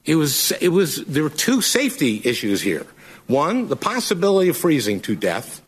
It 0.06 0.16
was, 0.16 0.52
it 0.60 0.70
was, 0.70 1.04
there 1.06 1.24
were 1.24 1.30
two 1.30 1.62
safety 1.62 2.22
issues 2.24 2.62
here. 2.62 2.86
One, 3.28 3.68
the 3.70 3.78
possibility 3.78 4.50
of 4.50 4.58
freezing 4.58 5.00
to 5.02 5.16
death 5.16 5.62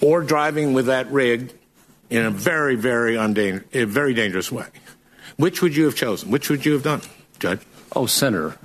or 0.00 0.22
driving 0.22 0.72
with 0.72 0.86
that 0.86 1.10
rig 1.12 1.52
in 2.10 2.24
a 2.24 2.30
very, 2.30 2.74
very, 2.74 3.16
undanger, 3.16 3.64
a 3.72 3.84
very 3.84 4.14
dangerous 4.14 4.50
way. 4.50 4.66
Which 5.36 5.62
would 5.62 5.74
you 5.74 5.84
have 5.84 5.94
chosen? 5.94 6.30
Which 6.30 6.50
would 6.50 6.66
you 6.66 6.72
have 6.72 6.82
done, 6.82 7.02
Judge? 7.38 7.60
Oh, 7.96 8.06
Senator, 8.06 8.58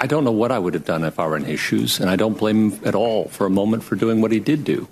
I 0.00 0.06
don't 0.06 0.24
know 0.24 0.32
what 0.32 0.50
I 0.52 0.58
would 0.58 0.74
have 0.74 0.84
done 0.84 1.04
if 1.04 1.18
I 1.18 1.26
were 1.26 1.36
in 1.36 1.44
his 1.44 1.60
shoes, 1.60 2.00
and 2.00 2.08
I 2.08 2.16
don't 2.16 2.36
blame 2.36 2.70
him 2.70 2.80
at 2.84 2.94
all 2.94 3.26
for 3.28 3.46
a 3.46 3.50
moment 3.50 3.84
for 3.84 3.96
doing 3.96 4.20
what 4.20 4.32
he 4.32 4.40
did 4.40 4.64
do. 4.64 4.88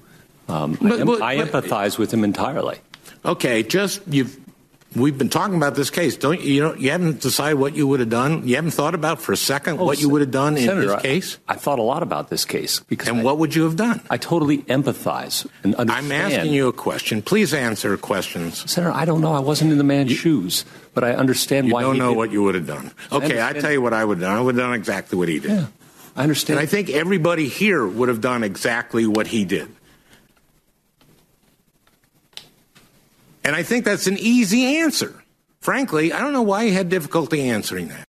Um, 0.48 0.78
but, 0.80 1.00
I, 1.00 1.04
but, 1.04 1.22
I, 1.22 1.36
empathize 1.36 1.98
with 1.98 2.12
him 2.12 2.24
entirely. 2.24 2.78
Okay, 3.24 3.62
just 3.62 4.02
you've 4.08 4.38
we've 4.94 5.16
been 5.16 5.28
talking 5.28 5.56
about 5.56 5.74
this 5.74 5.90
case. 5.90 6.16
Don't 6.16 6.40
you 6.40 6.62
know? 6.62 6.74
You 6.74 6.90
haven't 6.90 7.20
decided 7.20 7.58
what 7.58 7.74
you 7.74 7.86
would 7.86 8.00
have 8.00 8.10
done. 8.10 8.46
You 8.46 8.56
haven't 8.56 8.72
thought 8.72 8.94
about 8.94 9.20
for 9.20 9.32
a 9.32 9.36
second 9.36 9.78
oh, 9.80 9.84
what 9.84 10.00
you 10.00 10.08
would 10.08 10.20
have 10.20 10.30
done 10.30 10.56
Senator, 10.56 10.82
in 10.82 10.88
this 10.88 11.02
case. 11.02 11.38
I, 11.48 11.54
I, 11.54 11.56
thought 11.56 11.78
a 11.78 11.82
lot 11.82 12.02
about 12.02 12.28
this 12.28 12.44
case 12.44 12.80
because. 12.80 13.08
And 13.08 13.20
I, 13.20 13.22
what 13.22 13.38
would 13.38 13.54
you 13.54 13.64
have 13.64 13.76
done? 13.76 14.00
I 14.10 14.16
totally 14.16 14.58
empathize 14.58 15.46
and 15.62 15.74
understand. 15.74 16.12
I'm 16.12 16.12
asking 16.12 16.52
you 16.52 16.68
a 16.68 16.72
question. 16.72 17.22
Please 17.22 17.54
answer 17.54 17.96
questions. 17.96 18.70
Senator, 18.70 18.92
I 18.92 19.04
don't 19.04 19.20
know. 19.20 19.32
I 19.32 19.40
wasn't 19.40 19.72
in 19.72 19.78
the 19.78 19.84
man's 19.84 20.10
you, 20.10 20.16
shoes 20.16 20.64
but 20.94 21.04
I 21.04 21.12
understand 21.12 21.68
you 21.68 21.74
why. 21.74 21.80
You 21.80 21.86
don't 21.88 21.98
know 21.98 22.10
did. 22.10 22.16
what 22.16 22.32
you 22.32 22.42
would 22.42 22.54
have 22.54 22.66
done. 22.66 22.90
Okay, 23.12 23.40
I, 23.40 23.50
I 23.50 23.52
tell 23.54 23.72
you 23.72 23.82
what 23.82 23.92
I 23.92 24.04
would 24.04 24.18
have 24.18 24.28
done. 24.28 24.36
I 24.36 24.40
would 24.40 24.56
have 24.56 24.64
done 24.64 24.74
exactly 24.74 25.16
what 25.16 25.28
he 25.28 25.40
did. 25.40 25.50
Yeah, 25.50 25.66
I 26.16 26.24
understand. 26.24 26.58
And 26.58 26.66
I 26.66 26.70
think 26.70 26.90
everybody 26.90 27.48
here 27.48 27.86
would 27.86 28.08
have 28.08 28.20
done 28.20 28.44
exactly 28.44 29.06
what 29.06 29.28
he 29.28 29.44
did. 29.44 29.68
And 33.44 33.56
I 33.56 33.62
think 33.62 33.84
that's 33.84 34.06
an 34.06 34.18
easy 34.18 34.78
answer. 34.78 35.22
Frankly, 35.60 36.12
I 36.12 36.20
don't 36.20 36.32
know 36.32 36.42
why 36.42 36.66
he 36.66 36.72
had 36.72 36.88
difficulty 36.88 37.48
answering 37.48 37.88
that. 37.88 38.06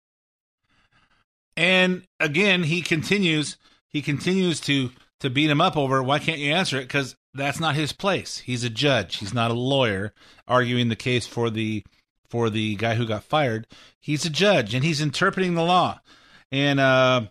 And 1.58 2.04
again, 2.20 2.64
he 2.64 2.82
continues. 2.82 3.58
He 3.90 4.02
continues 4.02 4.60
to 4.62 4.92
to 5.20 5.30
beat 5.30 5.50
him 5.50 5.60
up 5.60 5.76
over 5.76 6.02
why 6.02 6.20
can't 6.20 6.40
you 6.40 6.54
answer 6.54 6.78
it? 6.78 6.84
Because 6.84 7.16
that's 7.34 7.60
not 7.60 7.76
his 7.76 7.92
place. 7.92 8.40
He's 8.40 8.64
a 8.64 8.70
judge. 8.70 9.18
He's 9.18 9.34
not 9.34 9.52
a 9.52 9.56
lawyer 9.56 10.14
arguing 10.48 10.90
the 10.90 10.96
case 10.96 11.28
for 11.28 11.50
the 11.50 11.84
for 12.30 12.50
the 12.50 12.76
guy 12.76 12.96
who 12.96 13.06
got 13.06 13.24
fired. 13.24 13.68
He's 14.00 14.26
a 14.26 14.30
judge 14.30 14.74
and 14.74 14.84
he's 14.84 15.02
interpreting 15.02 15.56
the 15.56 15.64
law. 15.64 16.00
And 16.52 16.80
uh, 16.80 17.24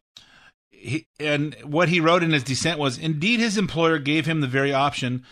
he, 0.70 1.06
and 1.18 1.54
what 1.62 1.88
he 1.88 2.00
wrote 2.00 2.22
in 2.22 2.32
his 2.32 2.44
dissent 2.44 2.78
was 2.78 2.98
indeed 2.98 3.40
his 3.40 3.56
employer 3.56 3.98
gave 3.98 4.26
him 4.26 4.40
the 4.40 4.46
very 4.46 4.72
option 4.72 5.24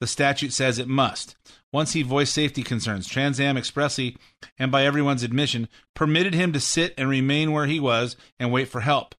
the 0.00 0.06
statute 0.06 0.52
says 0.52 0.78
it 0.78 0.88
must. 0.88 1.36
Once 1.74 1.92
he 1.92 2.02
voiced 2.04 2.32
safety 2.32 2.62
concerns, 2.62 3.08
Trans 3.08 3.40
Am 3.40 3.56
expressly 3.56 4.16
and 4.56 4.70
by 4.70 4.84
everyone's 4.84 5.24
admission 5.24 5.68
permitted 5.92 6.32
him 6.32 6.52
to 6.52 6.60
sit 6.60 6.94
and 6.96 7.08
remain 7.08 7.50
where 7.50 7.66
he 7.66 7.80
was 7.80 8.14
and 8.38 8.52
wait 8.52 8.68
for 8.68 8.82
help. 8.82 9.12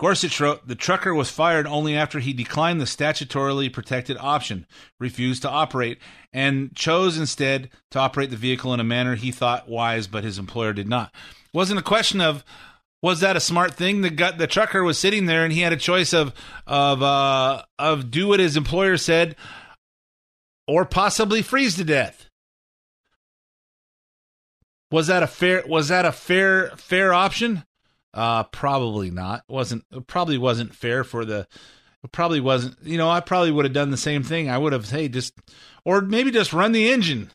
Gorsuch 0.00 0.40
wrote, 0.40 0.66
The 0.66 0.74
trucker 0.74 1.14
was 1.14 1.30
fired 1.30 1.68
only 1.68 1.94
after 1.96 2.18
he 2.18 2.32
declined 2.32 2.80
the 2.80 2.84
statutorily 2.84 3.72
protected 3.72 4.16
option, 4.18 4.66
refused 4.98 5.42
to 5.42 5.48
operate, 5.48 5.98
and 6.32 6.74
chose 6.74 7.16
instead 7.16 7.70
to 7.92 8.00
operate 8.00 8.30
the 8.30 8.36
vehicle 8.36 8.74
in 8.74 8.80
a 8.80 8.84
manner 8.84 9.14
he 9.14 9.30
thought 9.30 9.68
wise, 9.68 10.08
but 10.08 10.24
his 10.24 10.36
employer 10.36 10.72
did 10.72 10.88
not. 10.88 11.12
It 11.14 11.56
wasn't 11.56 11.78
a 11.78 11.84
question 11.84 12.20
of 12.20 12.44
was 13.02 13.20
that 13.20 13.36
a 13.36 13.40
smart 13.40 13.74
thing? 13.74 14.00
The 14.00 14.10
gut, 14.10 14.38
the 14.38 14.48
trucker 14.48 14.82
was 14.82 14.98
sitting 14.98 15.26
there 15.26 15.44
and 15.44 15.52
he 15.52 15.60
had 15.60 15.72
a 15.72 15.76
choice 15.76 16.12
of 16.12 16.34
of 16.66 17.04
uh, 17.04 17.62
of 17.78 18.10
do 18.10 18.26
what 18.26 18.40
his 18.40 18.56
employer 18.56 18.96
said 18.96 19.36
or 20.66 20.84
possibly 20.84 21.42
freeze 21.42 21.76
to 21.76 21.84
death. 21.84 22.28
Was 24.90 25.08
that 25.08 25.22
a 25.22 25.26
fair 25.26 25.64
was 25.66 25.88
that 25.88 26.04
a 26.04 26.12
fair 26.12 26.68
fair 26.76 27.12
option? 27.12 27.64
Uh, 28.12 28.44
probably 28.44 29.10
not. 29.10 29.42
wasn't 29.48 29.84
probably 30.06 30.38
wasn't 30.38 30.74
fair 30.74 31.04
for 31.04 31.24
the. 31.24 31.46
Probably 32.12 32.40
wasn't. 32.40 32.76
You 32.82 32.98
know, 32.98 33.10
I 33.10 33.20
probably 33.20 33.50
would 33.50 33.64
have 33.64 33.74
done 33.74 33.90
the 33.90 33.96
same 33.96 34.22
thing. 34.22 34.50
I 34.50 34.58
would 34.58 34.74
have, 34.74 34.90
hey, 34.90 35.08
just 35.08 35.32
or 35.84 36.02
maybe 36.02 36.30
just 36.30 36.52
run 36.52 36.72
the 36.72 36.92
engine 36.92 37.30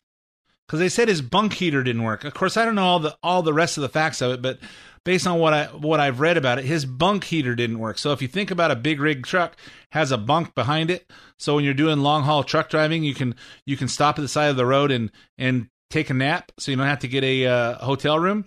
because 0.66 0.78
they 0.78 0.88
said 0.88 1.08
his 1.08 1.20
bunk 1.20 1.54
heater 1.54 1.82
didn't 1.82 2.04
work. 2.04 2.24
Of 2.24 2.32
course, 2.34 2.56
I 2.56 2.64
don't 2.64 2.76
know 2.76 2.84
all 2.84 3.00
the 3.00 3.16
all 3.22 3.42
the 3.42 3.52
rest 3.52 3.76
of 3.76 3.82
the 3.82 3.88
facts 3.88 4.22
of 4.22 4.30
it, 4.30 4.40
but 4.40 4.58
based 5.04 5.26
on 5.26 5.38
what 5.38 5.52
I 5.52 5.66
what 5.66 6.00
I've 6.00 6.20
read 6.20 6.36
about 6.36 6.58
it, 6.58 6.64
his 6.64 6.84
bunk 6.84 7.24
heater 7.24 7.54
didn't 7.54 7.78
work. 7.78 7.98
So 7.98 8.12
if 8.12 8.22
you 8.22 8.28
think 8.28 8.50
about 8.50 8.70
a 8.70 8.76
big 8.76 9.00
rig 9.00 9.26
truck 9.26 9.56
has 9.92 10.12
a 10.12 10.18
bunk 10.18 10.54
behind 10.54 10.90
it, 10.90 11.10
so 11.38 11.54
when 11.54 11.64
you're 11.64 11.74
doing 11.74 12.00
long 12.00 12.22
haul 12.22 12.44
truck 12.44 12.68
driving, 12.68 13.04
you 13.04 13.14
can 13.14 13.34
you 13.66 13.76
can 13.76 13.88
stop 13.88 14.18
at 14.18 14.22
the 14.22 14.28
side 14.28 14.50
of 14.50 14.56
the 14.56 14.66
road 14.66 14.90
and 14.90 15.10
and 15.38 15.68
take 15.90 16.10
a 16.10 16.14
nap, 16.14 16.52
so 16.58 16.70
you 16.70 16.76
don't 16.76 16.86
have 16.86 17.00
to 17.00 17.08
get 17.08 17.24
a 17.24 17.46
uh, 17.46 17.74
hotel 17.84 18.18
room. 18.18 18.44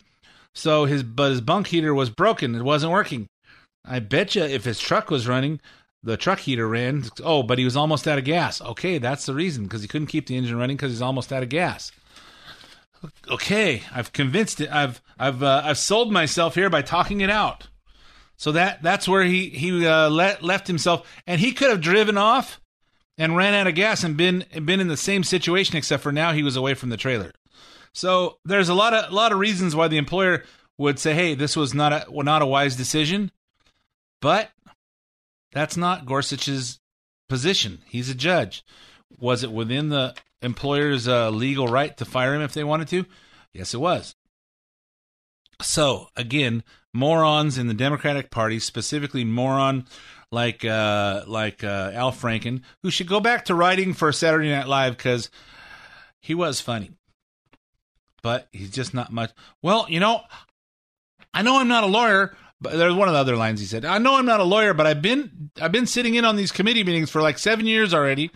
So 0.55 0.85
his 0.85 1.03
but 1.03 1.31
his 1.31 1.41
bunk 1.41 1.67
heater 1.67 1.93
was 1.93 2.09
broken. 2.09 2.55
It 2.55 2.63
wasn't 2.63 2.93
working. 2.93 3.27
I 3.85 3.99
bet 3.99 4.35
you 4.35 4.43
if 4.43 4.63
his 4.63 4.79
truck 4.79 5.09
was 5.09 5.27
running, 5.27 5.59
the 6.03 6.17
truck 6.17 6.39
heater 6.39 6.67
ran. 6.67 7.05
Oh, 7.23 7.43
but 7.43 7.57
he 7.57 7.65
was 7.65 7.75
almost 7.75 8.07
out 8.07 8.17
of 8.17 8.23
gas. 8.23 8.61
Okay, 8.61 8.97
that's 8.97 9.25
the 9.25 9.33
reason 9.33 9.63
because 9.63 9.81
he 9.81 9.87
couldn't 9.87 10.07
keep 10.07 10.27
the 10.27 10.37
engine 10.37 10.57
running 10.57 10.77
because 10.77 10.91
he's 10.91 11.01
almost 11.01 11.33
out 11.33 11.43
of 11.43 11.49
gas. 11.49 11.91
Okay, 13.29 13.83
I've 13.93 14.13
convinced 14.13 14.61
it. 14.61 14.71
I've 14.71 15.01
I've 15.19 15.43
uh, 15.43 15.61
I've 15.65 15.77
sold 15.77 16.11
myself 16.11 16.55
here 16.55 16.69
by 16.69 16.81
talking 16.81 17.21
it 17.21 17.29
out. 17.29 17.67
So 18.37 18.51
that 18.53 18.81
that's 18.81 19.07
where 19.07 19.23
he 19.23 19.49
he 19.49 19.85
uh, 19.85 20.09
let, 20.09 20.43
left 20.43 20.67
himself, 20.67 21.07
and 21.27 21.39
he 21.39 21.51
could 21.51 21.69
have 21.69 21.81
driven 21.81 22.17
off 22.17 22.59
and 23.17 23.35
ran 23.37 23.53
out 23.53 23.67
of 23.67 23.75
gas 23.75 24.03
and 24.03 24.17
been 24.17 24.45
been 24.63 24.79
in 24.79 24.87
the 24.87 24.97
same 24.97 25.23
situation, 25.23 25.77
except 25.77 26.03
for 26.03 26.11
now 26.11 26.33
he 26.33 26.43
was 26.43 26.55
away 26.55 26.73
from 26.73 26.89
the 26.89 26.97
trailer. 26.97 27.31
So 27.93 28.39
there's 28.43 28.69
a 28.69 28.73
lot 28.73 28.93
of 28.93 29.11
a 29.11 29.15
lot 29.15 29.31
of 29.31 29.39
reasons 29.39 29.75
why 29.75 29.87
the 29.87 29.97
employer 29.97 30.43
would 30.77 30.99
say, 30.99 31.13
"Hey, 31.13 31.35
this 31.35 31.55
was 31.55 31.73
not 31.73 31.93
a 31.93 32.05
well, 32.09 32.25
not 32.25 32.41
a 32.41 32.47
wise 32.47 32.75
decision," 32.75 33.31
but 34.21 34.49
That's 35.53 35.77
not 35.77 36.05
Gorsuch's 36.05 36.79
position. 37.29 37.83
He's 37.85 38.09
a 38.09 38.15
judge. 38.15 38.63
Was 39.19 39.43
it 39.43 39.51
within 39.51 39.89
the 39.89 40.15
employer's 40.43 41.07
uh, 41.07 41.29
legal 41.29 41.67
right 41.67 41.95
to 41.97 42.05
fire 42.05 42.35
him 42.35 42.41
if 42.41 42.53
they 42.53 42.63
wanted 42.63 42.87
to? 42.89 43.05
Yes, 43.53 43.73
it 43.73 43.79
was. 43.79 44.15
So, 45.61 46.09
again, 46.15 46.63
morons 46.93 47.57
in 47.57 47.67
the 47.67 47.73
Democratic 47.73 48.31
Party, 48.31 48.59
specifically 48.59 49.23
moron 49.23 49.85
like 50.31 50.65
uh, 50.65 51.23
like 51.27 51.63
uh, 51.63 51.91
Al 51.93 52.11
Franken, 52.11 52.61
who 52.81 52.89
should 52.89 53.07
go 53.07 53.19
back 53.19 53.45
to 53.45 53.55
writing 53.55 53.93
for 53.93 54.11
Saturday 54.11 54.49
Night 54.49 54.67
Live 54.67 54.97
because 54.97 55.29
he 56.21 56.33
was 56.33 56.59
funny, 56.59 56.91
but 58.21 58.47
he's 58.51 58.71
just 58.71 58.93
not 58.93 59.11
much. 59.11 59.31
Well, 59.61 59.85
you 59.89 59.99
know, 59.99 60.21
I 61.33 61.43
know 61.43 61.59
I'm 61.59 61.67
not 61.67 61.83
a 61.83 61.87
lawyer, 61.87 62.35
but 62.59 62.73
there's 62.73 62.93
one 62.93 63.07
of 63.07 63.13
the 63.13 63.19
other 63.19 63.35
lines 63.35 63.59
he 63.59 63.65
said. 63.65 63.85
I 63.85 63.99
know 63.99 64.17
I'm 64.17 64.25
not 64.25 64.39
a 64.39 64.45
lawyer, 64.45 64.73
but 64.73 64.87
I've 64.87 65.01
been 65.01 65.51
I've 65.61 65.71
been 65.71 65.85
sitting 65.85 66.15
in 66.15 66.25
on 66.25 66.35
these 66.35 66.51
committee 66.51 66.83
meetings 66.83 67.11
for 67.11 67.21
like 67.21 67.37
seven 67.37 67.67
years 67.67 67.93
already. 67.93 68.31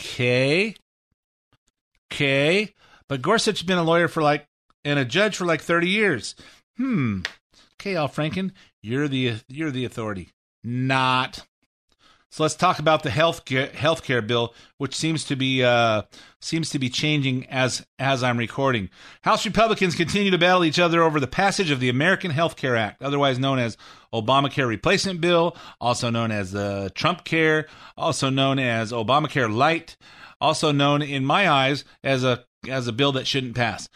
Okay, 0.00 0.74
okay, 2.12 2.74
but 3.08 3.22
Gorsuch's 3.22 3.62
been 3.62 3.78
a 3.78 3.82
lawyer 3.82 4.08
for 4.08 4.22
like 4.22 4.46
and 4.84 4.98
a 4.98 5.04
judge 5.04 5.36
for 5.36 5.46
like 5.46 5.60
30 5.60 5.88
years. 5.88 6.34
Hmm. 6.76 7.20
Okay, 7.74 7.96
Al 7.96 8.08
Franken, 8.08 8.52
you're 8.82 9.08
the 9.08 9.36
you're 9.48 9.70
the 9.70 9.84
authority. 9.84 10.28
Not. 10.62 11.44
So 12.30 12.44
let's 12.44 12.54
talk 12.54 12.78
about 12.78 13.02
the 13.02 13.10
health 13.10 13.46
health 13.48 14.04
care 14.04 14.22
bill, 14.22 14.54
which 14.78 14.94
seems 14.96 15.24
to 15.24 15.36
be 15.36 15.62
uh, 15.62 16.02
seems 16.40 16.70
to 16.70 16.78
be 16.78 16.88
changing 16.88 17.46
as 17.50 17.84
as 17.98 18.22
I'm 18.22 18.38
recording. 18.38 18.88
House 19.22 19.44
Republicans 19.44 19.94
continue 19.94 20.30
to 20.30 20.38
battle 20.38 20.64
each 20.64 20.78
other 20.78 21.02
over 21.02 21.20
the 21.20 21.26
passage 21.26 21.70
of 21.70 21.80
the 21.80 21.90
American 21.90 22.30
Health 22.30 22.56
Care 22.56 22.76
Act, 22.76 23.02
otherwise 23.02 23.38
known 23.38 23.58
as 23.58 23.76
Obamacare 24.14 24.66
Replacement 24.66 25.20
Bill, 25.20 25.56
also 25.80 26.08
known 26.08 26.30
as 26.30 26.52
the 26.52 26.90
Trump 26.94 27.24
Care, 27.24 27.66
also 27.98 28.30
known 28.30 28.58
as 28.58 28.92
Obamacare 28.92 29.52
Light, 29.54 29.96
also 30.42 30.72
known 30.72 31.00
in 31.00 31.24
my 31.24 31.48
eyes 31.48 31.84
as 32.04 32.24
a 32.24 32.44
as 32.68 32.86
a 32.86 32.92
bill 32.92 33.12
that 33.12 33.26
shouldn't 33.26 33.56
pass. 33.56 33.88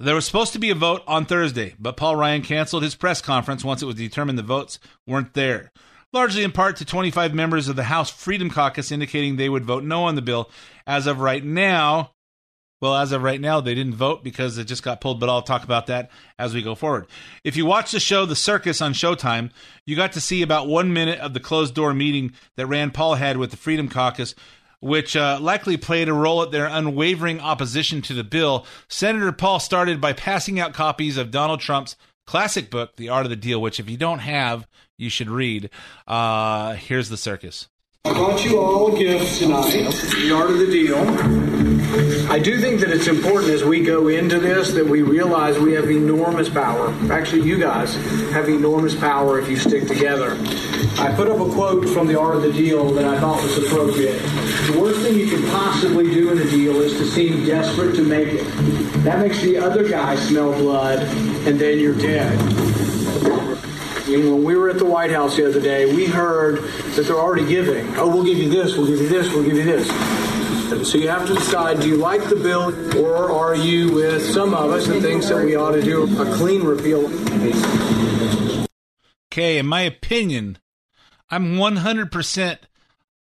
There 0.00 0.14
was 0.14 0.24
supposed 0.24 0.52
to 0.52 0.58
be 0.58 0.70
a 0.70 0.74
vote 0.74 1.02
on 1.06 1.26
Thursday, 1.26 1.74
but 1.78 1.96
Paul 1.96 2.16
Ryan 2.16 2.42
canceled 2.42 2.84
his 2.84 2.94
press 2.94 3.20
conference 3.20 3.64
once 3.64 3.82
it 3.82 3.86
was 3.86 3.96
determined 3.96 4.38
the 4.38 4.44
votes 4.44 4.78
weren't 5.06 5.34
there 5.34 5.72
largely 6.12 6.42
in 6.42 6.52
part 6.52 6.76
to 6.76 6.84
25 6.84 7.34
members 7.34 7.68
of 7.68 7.76
the 7.76 7.84
House 7.84 8.10
Freedom 8.10 8.50
Caucus 8.50 8.90
indicating 8.90 9.36
they 9.36 9.48
would 9.48 9.64
vote 9.64 9.84
no 9.84 10.04
on 10.04 10.14
the 10.14 10.22
bill. 10.22 10.50
As 10.86 11.06
of 11.06 11.20
right 11.20 11.44
now, 11.44 12.12
well, 12.80 12.94
as 12.94 13.10
of 13.10 13.22
right 13.22 13.40
now, 13.40 13.60
they 13.60 13.74
didn't 13.74 13.96
vote 13.96 14.22
because 14.22 14.56
it 14.56 14.64
just 14.64 14.84
got 14.84 15.00
pulled, 15.00 15.18
but 15.18 15.28
I'll 15.28 15.42
talk 15.42 15.64
about 15.64 15.86
that 15.88 16.10
as 16.38 16.54
we 16.54 16.62
go 16.62 16.76
forward. 16.76 17.08
If 17.42 17.56
you 17.56 17.66
watch 17.66 17.90
the 17.90 17.98
show 17.98 18.24
The 18.24 18.36
Circus 18.36 18.80
on 18.80 18.92
Showtime, 18.92 19.50
you 19.84 19.96
got 19.96 20.12
to 20.12 20.20
see 20.20 20.42
about 20.42 20.68
one 20.68 20.92
minute 20.92 21.18
of 21.18 21.34
the 21.34 21.40
closed 21.40 21.74
door 21.74 21.92
meeting 21.92 22.32
that 22.56 22.66
Rand 22.66 22.94
Paul 22.94 23.16
had 23.16 23.36
with 23.36 23.50
the 23.50 23.56
Freedom 23.56 23.88
Caucus, 23.88 24.36
which 24.80 25.16
uh, 25.16 25.38
likely 25.40 25.76
played 25.76 26.08
a 26.08 26.12
role 26.12 26.42
at 26.42 26.50
their 26.50 26.66
unwavering 26.66 27.40
opposition 27.40 28.02
to 28.02 28.14
the 28.14 28.24
bill. 28.24 28.66
Senator 28.88 29.32
Paul 29.32 29.60
started 29.60 30.00
by 30.00 30.12
passing 30.12 30.60
out 30.60 30.72
copies 30.74 31.16
of 31.16 31.30
Donald 31.30 31.60
Trump's 31.60 31.96
classic 32.26 32.70
book, 32.70 32.96
The 32.96 33.08
Art 33.08 33.26
of 33.26 33.30
the 33.30 33.36
Deal, 33.36 33.60
which 33.60 33.80
if 33.80 33.88
you 33.88 33.96
don't 33.96 34.20
have, 34.20 34.66
you 34.96 35.10
should 35.10 35.30
read. 35.30 35.70
Uh, 36.06 36.74
here's 36.74 37.08
the 37.08 37.16
circus. 37.16 37.68
I 38.04 38.12
brought 38.12 38.44
you 38.44 38.58
all 38.58 38.94
a 38.94 38.98
gift 38.98 39.38
tonight, 39.38 39.70
The 39.70 40.32
Art 40.34 40.50
of 40.50 40.58
the 40.58 40.66
Deal. 40.66 41.67
I 42.30 42.38
do 42.38 42.60
think 42.60 42.80
that 42.80 42.90
it's 42.90 43.06
important 43.06 43.52
as 43.52 43.64
we 43.64 43.82
go 43.82 44.08
into 44.08 44.38
this 44.38 44.72
that 44.72 44.84
we 44.84 45.00
realize 45.00 45.58
we 45.58 45.72
have 45.72 45.90
enormous 45.90 46.48
power. 46.48 46.94
Actually, 47.10 47.42
you 47.42 47.58
guys 47.58 47.94
have 48.32 48.48
enormous 48.48 48.94
power 48.94 49.38
if 49.38 49.48
you 49.48 49.56
stick 49.56 49.88
together. 49.88 50.36
I 50.98 51.14
put 51.16 51.30
up 51.30 51.40
a 51.40 51.50
quote 51.50 51.88
from 51.88 52.06
The 52.06 52.20
Art 52.20 52.36
of 52.36 52.42
the 52.42 52.52
Deal 52.52 52.92
that 52.92 53.06
I 53.06 53.18
thought 53.18 53.42
was 53.42 53.56
appropriate. 53.64 54.18
The 54.70 54.78
worst 54.78 55.00
thing 55.00 55.18
you 55.18 55.28
can 55.28 55.42
possibly 55.50 56.04
do 56.12 56.30
in 56.30 56.38
a 56.38 56.50
deal 56.50 56.76
is 56.82 56.92
to 56.98 57.06
seem 57.06 57.46
desperate 57.46 57.96
to 57.96 58.02
make 58.02 58.28
it. 58.28 58.44
That 59.04 59.20
makes 59.20 59.40
the 59.40 59.56
other 59.56 59.88
guy 59.88 60.16
smell 60.16 60.52
blood, 60.52 60.98
and 61.46 61.58
then 61.58 61.78
you're 61.78 61.94
dead 61.94 62.38
when 64.08 64.42
we 64.42 64.56
were 64.56 64.70
at 64.70 64.78
the 64.78 64.86
White 64.86 65.10
House 65.10 65.36
the 65.36 65.46
other 65.46 65.60
day, 65.60 65.94
we 65.94 66.06
heard 66.06 66.62
that 66.94 67.02
they're 67.02 67.18
already 67.18 67.46
giving. 67.46 67.94
Oh, 67.96 68.08
we'll 68.08 68.24
give 68.24 68.38
you 68.38 68.48
this, 68.48 68.76
we'll 68.76 68.86
give 68.86 69.00
you 69.00 69.08
this, 69.08 69.28
we'll 69.34 69.44
give 69.44 69.56
you 69.56 69.64
this. 69.64 70.47
So 70.68 70.98
you 70.98 71.08
have 71.08 71.26
to 71.26 71.34
decide 71.34 71.80
do 71.80 71.88
you 71.88 71.96
like 71.96 72.28
the 72.28 72.36
bill 72.36 72.98
or 72.98 73.30
are 73.32 73.56
you 73.56 73.90
with 73.90 74.22
some 74.22 74.52
of 74.52 74.70
us 74.70 74.86
that 74.86 75.00
thinks 75.00 75.28
that 75.30 75.42
we 75.42 75.56
ought 75.56 75.72
to 75.72 75.80
do 75.80 76.04
a 76.20 76.34
clean 76.36 76.62
repeal? 76.62 77.06
Okay, 79.32 79.56
in 79.56 79.66
my 79.66 79.80
opinion, 79.80 80.58
I'm 81.30 81.56
100% 81.56 82.58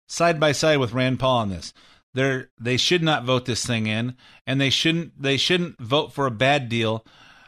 side 0.08 0.40
by 0.40 0.54
side 0.54 0.78
with 0.78 0.94
Rand 0.94 1.20
Paul 1.20 1.40
on 1.40 1.50
this. 1.50 1.74
They're, 2.14 2.50
they 2.58 2.78
should 2.78 3.04
not 3.04 3.26
vote 3.26 3.46
this 3.46 3.66
thing 3.66 3.88
in, 3.88 4.16
and 4.48 4.62
they 4.62 4.70
shouldn't 4.70 5.22
they 5.22 5.36
shouldn't 5.36 5.82
vote 5.82 6.14
for 6.14 6.26
a 6.26 6.32
bad 6.32 6.70
deal. 6.70 7.06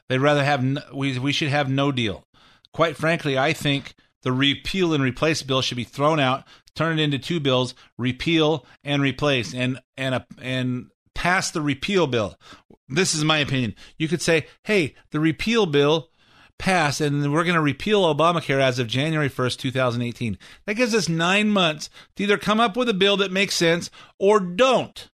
They'd 0.10 0.18
rather 0.18 0.44
have 0.44 0.66
we 0.94 1.18
we 1.20 1.32
should 1.32 1.50
have 1.50 1.70
no 1.70 1.94
deal. 1.94 2.26
Quite 2.74 2.98
frankly, 2.98 3.38
I 3.38 3.54
think 3.54 3.96
the 4.24 4.34
repeal 4.34 4.94
and 4.94 5.04
replace 5.04 5.42
bill 5.44 5.62
should 5.62 5.78
be 5.78 5.84
thrown 5.84 6.20
out, 6.20 6.44
turn 6.76 7.00
it 7.00 7.04
into 7.04 7.20
two 7.20 7.40
bills, 7.40 7.74
repeal 7.98 8.66
and 8.84 9.02
replace, 9.02 9.54
and 9.54 9.80
and 9.98 10.16
a, 10.16 10.26
and 10.42 10.88
pass 11.14 11.52
the 11.52 11.62
repeal 11.62 12.08
bill. 12.08 12.36
This 12.88 13.16
is 13.16 13.24
my 13.24 13.40
opinion. 13.40 13.76
You 13.98 14.08
could 14.08 14.22
say, 14.22 14.48
hey, 14.64 14.96
the 15.12 15.20
repeal 15.20 15.66
bill 15.66 16.10
passed, 16.60 17.02
and 17.02 17.34
we're 17.34 17.44
going 17.44 17.56
to 17.56 17.62
repeal 17.62 18.04
Obamacare 18.04 18.62
as 18.62 18.80
of 18.80 18.88
January 18.88 19.30
1st, 19.30 19.58
2018. 19.58 20.38
That 20.66 20.76
gives 20.76 20.94
us 20.94 21.10
nine 21.10 21.50
months 21.50 21.90
to 22.16 22.24
either 22.24 22.38
come 22.38 22.60
up 22.60 22.78
with 22.78 22.90
a 22.90 22.94
bill 22.94 23.18
that 23.18 23.32
makes 23.32 23.56
sense 23.56 23.90
or 24.20 24.40
don't. 24.40 25.10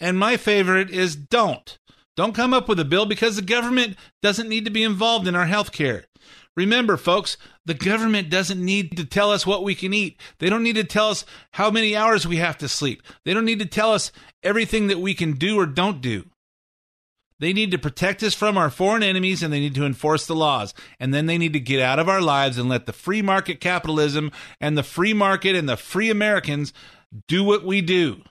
And 0.00 0.18
my 0.18 0.36
favorite 0.36 0.90
is 0.90 1.16
don't. 1.16 1.78
Don't 2.16 2.34
come 2.34 2.54
up 2.54 2.68
with 2.68 2.78
a 2.78 2.84
bill 2.84 3.06
because 3.06 3.36
the 3.36 3.42
government 3.42 3.96
doesn't 4.22 4.48
need 4.48 4.64
to 4.64 4.70
be 4.70 4.82
involved 4.82 5.26
in 5.26 5.34
our 5.34 5.46
health 5.46 5.72
care. 5.72 6.04
Remember, 6.56 6.96
folks, 6.96 7.36
the 7.64 7.74
government 7.74 8.30
doesn't 8.30 8.64
need 8.64 8.96
to 8.96 9.04
tell 9.04 9.32
us 9.32 9.46
what 9.46 9.64
we 9.64 9.74
can 9.74 9.92
eat. 9.92 10.20
They 10.38 10.48
don't 10.48 10.62
need 10.62 10.76
to 10.76 10.84
tell 10.84 11.08
us 11.08 11.24
how 11.52 11.70
many 11.70 11.96
hours 11.96 12.26
we 12.26 12.36
have 12.36 12.56
to 12.58 12.68
sleep. 12.68 13.02
They 13.24 13.34
don't 13.34 13.44
need 13.44 13.58
to 13.58 13.66
tell 13.66 13.92
us 13.92 14.12
everything 14.42 14.86
that 14.86 15.00
we 15.00 15.14
can 15.14 15.32
do 15.32 15.58
or 15.58 15.66
don't 15.66 16.00
do. 16.00 16.24
They 17.40 17.52
need 17.52 17.72
to 17.72 17.78
protect 17.78 18.22
us 18.22 18.34
from 18.34 18.56
our 18.56 18.70
foreign 18.70 19.02
enemies 19.02 19.42
and 19.42 19.52
they 19.52 19.58
need 19.58 19.74
to 19.74 19.84
enforce 19.84 20.26
the 20.26 20.36
laws. 20.36 20.72
And 21.00 21.12
then 21.12 21.26
they 21.26 21.38
need 21.38 21.52
to 21.54 21.60
get 21.60 21.80
out 21.80 21.98
of 21.98 22.08
our 22.08 22.20
lives 22.20 22.56
and 22.58 22.68
let 22.68 22.86
the 22.86 22.92
free 22.92 23.22
market 23.22 23.60
capitalism 23.60 24.30
and 24.60 24.78
the 24.78 24.84
free 24.84 25.12
market 25.12 25.56
and 25.56 25.68
the 25.68 25.76
free 25.76 26.10
Americans 26.10 26.72
do 27.26 27.42
what 27.42 27.64
we 27.64 27.80
do. 27.80 28.22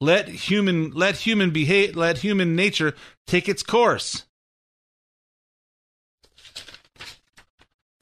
Let 0.00 0.28
human 0.28 0.90
let 0.90 1.18
human 1.18 1.50
behave 1.50 1.94
let 1.94 2.18
human 2.18 2.56
nature 2.56 2.94
take 3.26 3.48
its 3.48 3.62
course. 3.62 4.24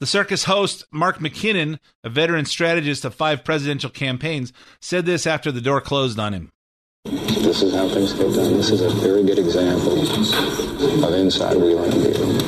The 0.01 0.07
circus 0.07 0.45
host, 0.45 0.83
Mark 0.91 1.19
McKinnon, 1.19 1.77
a 2.03 2.09
veteran 2.09 2.45
strategist 2.45 3.05
of 3.05 3.13
five 3.13 3.43
presidential 3.43 3.91
campaigns, 3.91 4.51
said 4.79 5.05
this 5.05 5.27
after 5.27 5.51
the 5.51 5.61
door 5.61 5.79
closed 5.79 6.17
on 6.17 6.33
him. 6.33 6.51
This 7.05 7.61
is 7.61 7.75
how 7.75 7.87
things 7.87 8.11
get 8.13 8.33
done. 8.33 8.53
This 8.53 8.71
is 8.71 8.81
a 8.81 8.89
very 8.89 9.23
good 9.23 9.37
example 9.37 10.01
of 10.01 11.13
inside 11.13 11.55
wheeling 11.55 11.93
and 11.93 12.01
dealing. 12.01 12.39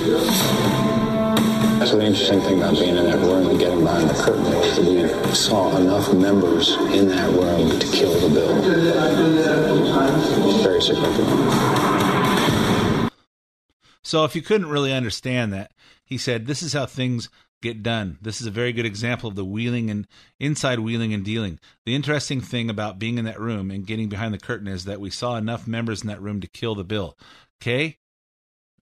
So 1.86 1.98
the 1.98 2.06
interesting 2.06 2.42
thing 2.42 2.58
about 2.58 2.74
being 2.74 2.98
in 2.98 3.04
that 3.06 3.20
room 3.20 3.48
and 3.48 3.60
getting 3.60 3.82
behind 3.82 4.10
the 4.10 4.16
curtain 4.16 4.46
was 4.46 4.76
that 4.76 5.28
we 5.28 5.36
saw 5.36 5.78
enough 5.78 6.12
members 6.12 6.72
in 6.92 7.08
that 7.10 7.30
room 7.30 7.80
to 7.80 7.88
kill 7.92 8.20
the 8.20 8.30
bill. 8.34 8.62
Very 10.64 10.82
significant. 10.82 11.74
So 14.02 14.26
if 14.26 14.36
you 14.36 14.42
couldn't 14.42 14.70
really 14.70 14.92
understand 14.92 15.54
that, 15.54 15.72
he 16.06 16.18
said, 16.18 16.46
This 16.46 16.62
is 16.62 16.74
how 16.74 16.86
things 16.86 17.30
get 17.64 17.82
done. 17.82 18.20
This 18.22 18.42
is 18.42 18.46
a 18.46 18.52
very 18.52 18.74
good 18.74 18.86
example 18.86 19.30
of 19.30 19.36
the 19.36 19.46
wheeling 19.46 19.90
and 19.90 20.06
inside 20.40 20.80
wheeling 20.80 21.14
and 21.14 21.26
dealing. 21.26 21.60
The 21.86 21.96
interesting 21.96 22.42
thing 22.42 22.70
about 22.70 23.00
being 23.00 23.18
in 23.18 23.26
that 23.26 23.40
room 23.40 23.72
and 23.72 23.88
getting 23.88 24.10
behind 24.10 24.34
the 24.34 24.40
curtain 24.40 24.68
is 24.68 24.86
that 24.86 25.00
we 25.00 25.10
saw 25.10 25.38
enough 25.38 25.66
members 25.66 26.02
in 26.02 26.10
that 26.10 26.22
room 26.22 26.42
to 26.42 26.48
kill 26.48 26.76
the 26.76 26.84
bill. 26.84 27.18
Okay? 27.62 27.98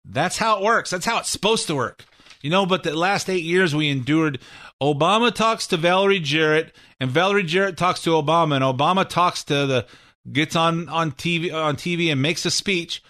That's 0.03 0.38
how 0.38 0.57
it 0.57 0.63
works. 0.63 0.89
That's 0.89 1.05
how 1.05 1.19
it's 1.19 1.29
supposed 1.29 1.67
to 1.67 1.75
work. 1.75 2.03
You 2.41 2.49
know, 2.49 2.65
but 2.65 2.82
the 2.82 2.95
last 2.95 3.29
eight 3.29 3.43
years 3.43 3.75
we 3.75 3.89
endured 3.89 4.39
Obama 4.82 5.34
talks 5.34 5.67
to 5.67 5.77
Valerie 5.77 6.19
Jarrett, 6.19 6.75
and 6.99 7.11
Valerie 7.11 7.43
Jarrett 7.43 7.77
talks 7.77 8.01
to 8.01 8.11
Obama, 8.11 8.55
and 8.55 8.63
Obama 8.65 9.07
talks 9.07 9.43
to 9.43 9.67
the 9.67 9.86
gets 10.32 10.55
on 10.55 10.89
on 10.89 11.11
TV 11.11 11.53
on 11.53 11.75
TV 11.75 12.11
and 12.11 12.21
makes 12.21 12.45
a 12.45 12.51
speech 12.51 13.03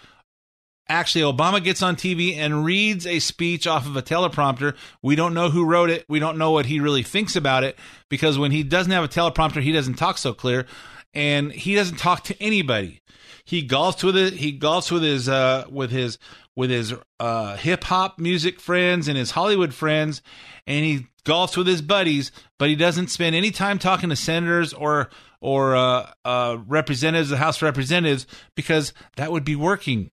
Actually, 0.92 1.22
Obama 1.22 1.64
gets 1.64 1.82
on 1.82 1.96
TV 1.96 2.36
and 2.36 2.66
reads 2.66 3.06
a 3.06 3.18
speech 3.18 3.66
off 3.66 3.86
of 3.86 3.96
a 3.96 4.02
teleprompter. 4.02 4.76
We 5.00 5.16
don't 5.16 5.32
know 5.32 5.48
who 5.48 5.64
wrote 5.64 5.88
it. 5.88 6.04
We 6.06 6.18
don't 6.18 6.36
know 6.36 6.50
what 6.50 6.66
he 6.66 6.80
really 6.80 7.02
thinks 7.02 7.34
about 7.34 7.64
it 7.64 7.78
because 8.10 8.36
when 8.36 8.50
he 8.50 8.62
doesn't 8.62 8.92
have 8.92 9.02
a 9.02 9.08
teleprompter, 9.08 9.62
he 9.62 9.72
doesn't 9.72 9.94
talk 9.94 10.18
so 10.18 10.34
clear 10.34 10.66
and 11.14 11.50
he 11.50 11.74
doesn't 11.74 11.96
talk 11.96 12.24
to 12.24 12.42
anybody. 12.42 13.00
He 13.46 13.66
golfs 13.66 14.04
with 14.04 14.18
it. 14.18 14.34
He 14.34 14.58
golfs 14.58 14.92
with 14.92 15.02
his 15.02 15.30
uh, 15.30 15.64
with 15.70 15.90
his 15.90 16.18
with 16.56 16.68
his 16.68 16.92
uh, 17.18 17.56
hip 17.56 17.84
hop 17.84 18.18
music 18.18 18.60
friends 18.60 19.08
and 19.08 19.16
his 19.16 19.30
Hollywood 19.30 19.72
friends, 19.72 20.20
and 20.66 20.84
he 20.84 21.06
golfs 21.24 21.56
with 21.56 21.68
his 21.68 21.80
buddies, 21.80 22.32
but 22.58 22.68
he 22.68 22.76
doesn't 22.76 23.08
spend 23.08 23.34
any 23.34 23.50
time 23.50 23.78
talking 23.78 24.10
to 24.10 24.16
senators 24.16 24.74
or 24.74 25.08
or 25.40 25.74
uh, 25.74 26.10
uh, 26.26 26.58
representatives 26.66 27.30
of 27.30 27.38
the 27.38 27.44
House 27.44 27.56
of 27.56 27.62
Representatives 27.62 28.26
because 28.54 28.92
that 29.16 29.32
would 29.32 29.44
be 29.44 29.56
working. 29.56 30.10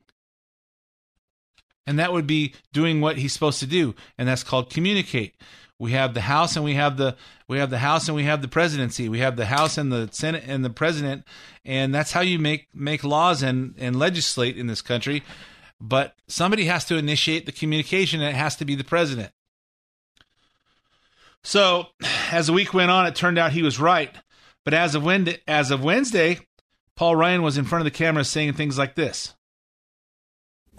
And 1.90 1.98
that 1.98 2.14
would 2.14 2.28
be 2.28 2.54
doing 2.72 3.02
what 3.02 3.18
he's 3.18 3.34
supposed 3.34 3.60
to 3.62 3.66
do, 3.66 3.96
and 4.16 4.28
that's 4.28 4.44
called 4.44 4.70
communicate. 4.70 5.34
We 5.80 5.94
have 5.94 6.14
the 6.14 6.22
House 6.22 6.56
and 6.56 6.64
we 6.64 6.76
have 6.76 6.98
the 6.98 7.16
we 7.48 7.58
have 7.58 7.72
the 7.72 7.80
House 7.80 8.08
and 8.08 8.16
we 8.16 8.26
have 8.26 8.44
the 8.44 8.48
presidency. 8.48 9.10
We 9.10 9.22
have 9.22 9.38
the 9.38 9.48
House 9.48 9.76
and 9.76 9.92
the 9.92 10.08
Senate 10.12 10.44
and 10.46 10.64
the 10.64 10.70
president, 10.70 11.24
and 11.66 11.92
that's 11.92 12.12
how 12.12 12.22
you 12.22 12.38
make 12.38 12.68
make 12.76 13.04
laws 13.04 13.42
and 13.42 13.74
and 13.80 13.98
legislate 13.98 14.56
in 14.56 14.68
this 14.68 14.84
country. 14.84 15.24
But 15.82 16.14
somebody 16.28 16.66
has 16.66 16.86
to 16.86 16.96
initiate 16.96 17.48
the 17.48 17.52
communication, 17.52 18.22
and 18.22 18.30
it 18.30 18.38
has 18.38 18.56
to 18.58 18.66
be 18.66 18.76
the 18.76 18.84
president. 18.84 19.32
So, 21.44 21.88
as 22.32 22.46
the 22.46 22.54
week 22.54 22.72
went 22.72 22.92
on, 22.92 23.08
it 23.08 23.16
turned 23.16 23.40
out 23.40 23.52
he 23.52 23.64
was 23.64 23.80
right. 23.80 24.16
But 24.64 24.76
as 24.76 24.94
of 24.94 25.04
Wednesday, 25.04 25.42
as 25.48 25.72
of 25.72 25.84
Wednesday, 25.84 26.38
Paul 26.96 27.16
Ryan 27.16 27.42
was 27.42 27.58
in 27.58 27.66
front 27.66 27.82
of 27.82 27.92
the 27.92 27.98
camera 27.98 28.24
saying 28.24 28.54
things 28.54 28.78
like 28.78 28.94
this. 28.94 29.34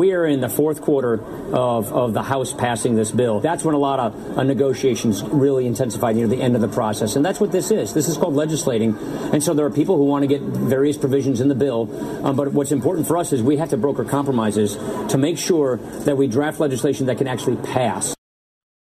We 0.01 0.15
are 0.15 0.25
in 0.25 0.41
the 0.41 0.49
fourth 0.49 0.81
quarter 0.81 1.23
of, 1.55 1.93
of 1.93 2.15
the 2.15 2.23
House 2.23 2.55
passing 2.55 2.97
this 2.97 3.11
bill. 3.11 3.41
That's 3.41 3.63
when 3.65 3.75
a 3.75 3.79
lot 3.79 4.01
of 4.01 4.39
uh, 4.39 4.43
negotiations 4.45 5.23
really 5.23 5.67
intensified 5.67 6.17
near 6.17 6.27
the 6.27 6.41
end 6.41 6.55
of 6.55 6.63
the 6.63 6.69
process. 6.69 7.17
And 7.17 7.23
that's 7.23 7.39
what 7.39 7.53
this 7.53 7.71
is. 7.71 7.93
This 7.93 8.09
is 8.09 8.17
called 8.17 8.33
legislating. 8.33 8.97
And 8.97 9.43
so 9.45 9.53
there 9.53 9.67
are 9.67 9.71
people 9.71 9.99
who 9.99 10.05
want 10.05 10.23
to 10.23 10.27
get 10.27 10.41
various 10.41 10.97
provisions 10.97 11.43
in 11.43 11.49
the 11.49 11.55
bill. 11.55 12.27
Um, 12.27 12.35
but 12.35 12.51
what's 12.55 12.73
important 12.73 13.09
for 13.09 13.19
us 13.19 13.35
is 13.35 13.43
we 13.43 13.59
have 13.59 13.69
to 13.69 13.77
broker 13.77 14.07
compromises 14.07 14.75
to 15.11 15.19
make 15.19 15.37
sure 15.37 15.77
that 15.77 16.17
we 16.17 16.29
draft 16.29 16.61
legislation 16.61 17.05
that 17.05 17.19
can 17.19 17.29
actually 17.29 17.57
pass. 17.57 18.15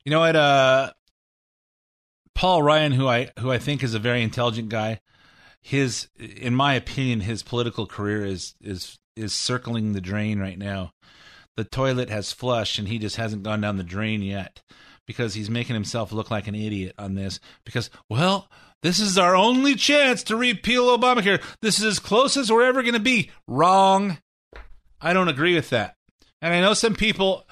You 0.05 0.11
know 0.11 0.19
what? 0.19 0.35
Uh, 0.35 0.91
Paul 2.35 2.61
Ryan, 2.61 2.91
who 2.91 3.07
I 3.07 3.31
who 3.39 3.51
I 3.51 3.57
think 3.57 3.81
is 3.81 3.95
a 3.95 3.99
very 3.99 4.21
intelligent 4.21 4.69
guy, 4.69 4.99
his 5.61 6.09
in 6.19 6.53
my 6.53 6.75
opinion, 6.75 7.21
his 7.21 7.41
political 7.41 7.87
career 7.87 8.23
is 8.23 8.53
is 8.61 8.99
is 9.15 9.33
circling 9.33 9.93
the 9.93 10.01
drain 10.01 10.37
right 10.37 10.59
now. 10.59 10.93
The 11.57 11.65
toilet 11.65 12.09
has 12.09 12.31
flushed 12.31 12.79
and 12.79 12.87
he 12.87 12.99
just 12.99 13.17
hasn't 13.17 13.43
gone 13.43 13.59
down 13.59 13.77
the 13.77 13.83
drain 13.83 14.21
yet 14.21 14.61
because 15.05 15.33
he's 15.33 15.49
making 15.49 15.73
himself 15.73 16.11
look 16.11 16.31
like 16.31 16.47
an 16.47 16.55
idiot 16.55 16.95
on 16.97 17.15
this 17.15 17.39
because 17.65 17.89
well, 18.09 18.47
this 18.83 18.99
is 18.99 19.17
our 19.17 19.35
only 19.35 19.75
chance 19.75 20.23
to 20.23 20.37
repeal 20.37 20.95
Obamacare. 20.97 21.43
This 21.61 21.79
is 21.79 21.85
as 21.85 21.99
close 21.99 22.37
as 22.37 22.51
we're 22.51 22.65
ever 22.65 22.83
going 22.83 22.93
to 22.93 22.99
be. 22.99 23.31
Wrong. 23.47 24.19
I 25.01 25.13
don't 25.13 25.27
agree 25.27 25.55
with 25.55 25.71
that. 25.71 25.95
And 26.41 26.53
I 26.53 26.61
know 26.61 26.73
some 26.73 26.95
people 26.95 27.45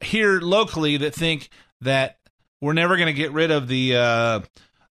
here 0.00 0.40
locally 0.40 0.98
that 0.98 1.14
think 1.14 1.48
that 1.80 2.18
we're 2.60 2.74
never 2.74 2.96
going 2.96 3.06
to 3.06 3.12
get 3.14 3.32
rid 3.32 3.50
of 3.50 3.68
the 3.68 3.96
uh, 3.96 4.40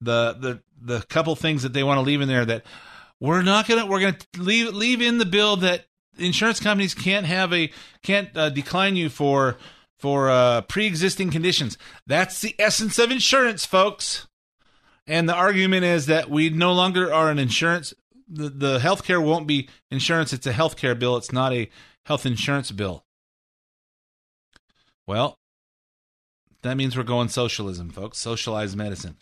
the 0.01 0.37
the 0.39 0.63
the 0.81 1.05
couple 1.09 1.35
things 1.37 1.63
that 1.65 1.73
they 1.73 1.83
want 1.83 1.99
to 1.99 2.03
leave 2.03 2.21
in 2.21 2.29
there 2.29 2.45
that 2.45 2.65
we're 3.21 3.43
not 3.43 3.69
gonna 3.69 3.87
we're 3.87 4.01
gonna 4.01 4.17
leave 4.39 4.75
leave 4.75 5.03
in 5.03 5.19
the 5.19 5.27
bill 5.27 5.57
that 5.57 5.85
insurance 6.21 6.61
companies 6.61 6.95
can't 6.95 7.27
have 7.27 7.53
a 7.53 7.71
can't 8.03 8.37
uh, 8.37 8.51
decline 8.51 8.97
you 8.97 9.09
for 9.09 9.57
for 9.99 10.31
uh, 10.31 10.63
pre-existing 10.63 11.31
conditions. 11.31 11.77
That's 12.07 12.41
the 12.41 12.55
essence 12.59 12.99
of 12.99 13.11
insurance, 13.11 13.67
folks. 13.67 14.27
And 15.07 15.29
the 15.29 15.35
argument 15.35 15.85
is 15.85 16.07
that 16.07 16.31
we 16.31 16.51
no 16.51 16.73
longer 16.73 17.13
are 17.13 17.31
an 17.31 17.39
insurance. 17.39 17.93
The 18.29 18.49
the 18.49 18.79
healthcare 18.79 19.23
won't 19.23 19.47
be 19.47 19.69
insurance. 19.91 20.33
It's 20.33 20.47
a 20.47 20.53
healthcare 20.53 20.99
bill. 20.99 21.17
It's 21.17 21.33
not 21.33 21.53
a 21.53 21.69
health 22.07 22.25
insurance 22.27 22.71
bill. 22.71 23.05
Well, 25.07 25.39
that 26.63 26.77
means 26.77 26.97
we're 26.97 27.03
going 27.03 27.29
socialism, 27.29 27.91
folks. 27.91 28.19
Socialized 28.19 28.77
medicine. 28.77 29.17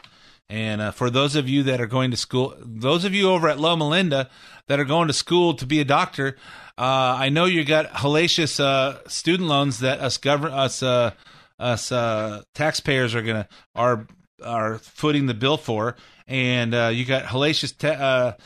And 0.51 0.81
uh, 0.81 0.91
for 0.93 1.11
those 1.11 1.37
of 1.37 1.49
you 1.49 1.63
that 1.65 1.81
are 1.81 1.87
going 1.87 2.11
to 2.11 2.17
school, 2.17 2.55
those 2.59 3.05
of 3.05 3.15
you 3.15 3.31
over 3.31 3.49
at 3.49 3.61
Loma 3.61 3.89
Linda 3.89 4.31
that 4.67 4.81
are 4.81 4.85
going 4.85 5.09
to 5.09 5.13
school 5.13 5.55
to 5.55 5.67
be 5.67 5.81
a 5.81 5.85
doctor, 5.85 6.37
uh, 6.79 7.17
I 7.19 7.29
know 7.31 7.47
you 7.47 7.65
got 7.65 7.91
hellacious 7.91 8.61
uh, 8.61 9.01
student 9.09 9.49
loans 9.49 9.81
that 9.81 9.99
us 9.99 10.17
govern 10.17 10.53
us 10.53 10.81
uh, 10.81 11.11
us 11.59 11.91
uh, 11.91 12.43
taxpayers 12.55 13.17
are 13.17 13.23
gonna 13.23 13.49
are 13.75 14.07
are 14.45 14.79
footing 14.79 15.27
the 15.27 15.35
bill 15.35 15.57
for, 15.57 15.97
and 16.29 16.73
uh, 16.73 16.91
you 16.95 17.05
got 17.05 17.25
hellacious 17.25 17.77
ta- 17.77 18.37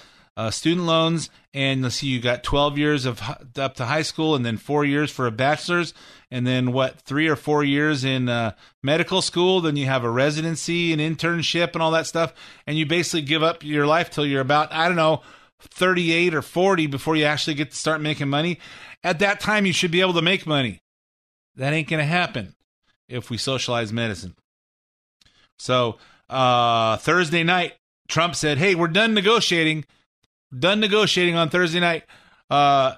student 0.51 0.87
loans, 0.87 1.29
and 1.53 1.83
let's 1.83 1.97
see, 1.97 2.07
you 2.07 2.23
got 2.23 2.43
twelve 2.43 2.79
years 2.79 3.05
of 3.05 3.21
up 3.59 3.75
to 3.75 3.85
high 3.85 4.01
school, 4.01 4.35
and 4.35 4.47
then 4.47 4.57
four 4.57 4.83
years 4.87 5.11
for 5.11 5.27
a 5.27 5.31
bachelor's, 5.31 5.93
and 6.31 6.47
then 6.47 6.73
what 6.73 7.03
three 7.03 7.29
or 7.29 7.37
four 7.37 7.63
years 7.63 8.03
in 8.03 8.31
uh, 8.31 8.53
medical 8.83 9.21
school. 9.21 9.61
Then 9.61 9.77
you 9.77 9.85
have 9.85 10.05
a 10.05 10.11
residency 10.11 10.95
and 10.95 11.03
internship 11.03 11.75
and 11.75 11.83
all 11.83 11.91
that 11.91 12.07
stuff. 12.07 12.33
And 12.67 12.79
you 12.79 12.87
basically 12.87 13.23
give 13.23 13.43
up 13.43 13.63
your 13.63 13.87
life 13.87 14.09
till 14.09 14.25
you're 14.25 14.41
about 14.41 14.73
i 14.73 14.89
don't 14.89 14.97
know 14.97 15.21
38 15.71 16.35
or 16.35 16.43
40 16.43 16.87
before 16.87 17.17
you 17.17 17.25
actually 17.25 17.55
get 17.55 17.71
to 17.71 17.77
start 17.77 18.01
making 18.01 18.29
money 18.29 18.59
at 19.03 19.19
that 19.21 19.41
time 19.41 19.67
you 19.67 19.73
should 19.73 19.91
be 19.91 20.01
able 20.01 20.15
to 20.15 20.23
make 20.23 20.47
money 20.47 20.81
that 21.57 21.73
ain't 21.73 21.89
gonna 21.89 22.05
happen 22.05 22.55
if 23.09 23.31
we 23.31 23.37
socialize 23.37 23.93
medicine 23.93 24.35
so 25.59 25.99
uh, 26.29 26.97
thursday 26.99 27.43
night 27.43 27.75
trump 28.09 28.35
said 28.35 28.59
hey 28.59 28.75
we're 28.75 28.89
done 28.89 29.15
negotiating 29.15 29.85
done 30.59 30.81
negotiating 30.81 31.37
on 31.37 31.49
thursday 31.49 31.81
night 31.81 32.05
uh, 32.51 32.97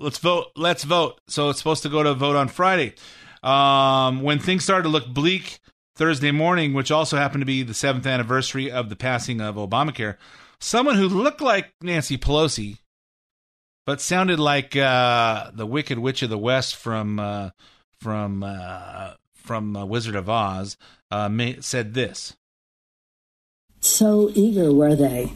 let's 0.00 0.18
vote. 0.18 0.46
Let's 0.56 0.84
vote. 0.84 1.20
So 1.28 1.50
it's 1.50 1.58
supposed 1.58 1.82
to 1.82 1.88
go 1.88 2.02
to 2.02 2.14
vote 2.14 2.36
on 2.36 2.48
Friday. 2.48 2.94
Um, 3.42 4.22
when 4.22 4.38
things 4.38 4.64
started 4.64 4.84
to 4.84 4.88
look 4.88 5.06
bleak 5.06 5.60
Thursday 5.94 6.30
morning, 6.30 6.74
which 6.74 6.90
also 6.90 7.16
happened 7.16 7.42
to 7.42 7.46
be 7.46 7.62
the 7.62 7.74
seventh 7.74 8.06
anniversary 8.06 8.70
of 8.70 8.88
the 8.88 8.96
passing 8.96 9.40
of 9.40 9.56
Obamacare, 9.56 10.16
someone 10.60 10.96
who 10.96 11.08
looked 11.08 11.40
like 11.40 11.72
Nancy 11.80 12.18
Pelosi, 12.18 12.78
but 13.86 14.00
sounded 14.00 14.38
like 14.38 14.76
uh, 14.76 15.50
the 15.54 15.66
Wicked 15.66 15.98
Witch 15.98 16.22
of 16.22 16.30
the 16.30 16.38
West 16.38 16.76
from 16.76 17.18
uh, 17.18 17.50
from 18.00 18.42
uh, 18.42 19.12
from 19.34 19.76
uh, 19.76 19.84
Wizard 19.86 20.14
of 20.14 20.28
Oz, 20.28 20.76
uh, 21.10 21.30
said 21.60 21.94
this. 21.94 22.34
So 23.80 24.30
eager 24.34 24.72
were 24.72 24.96
they 24.96 25.32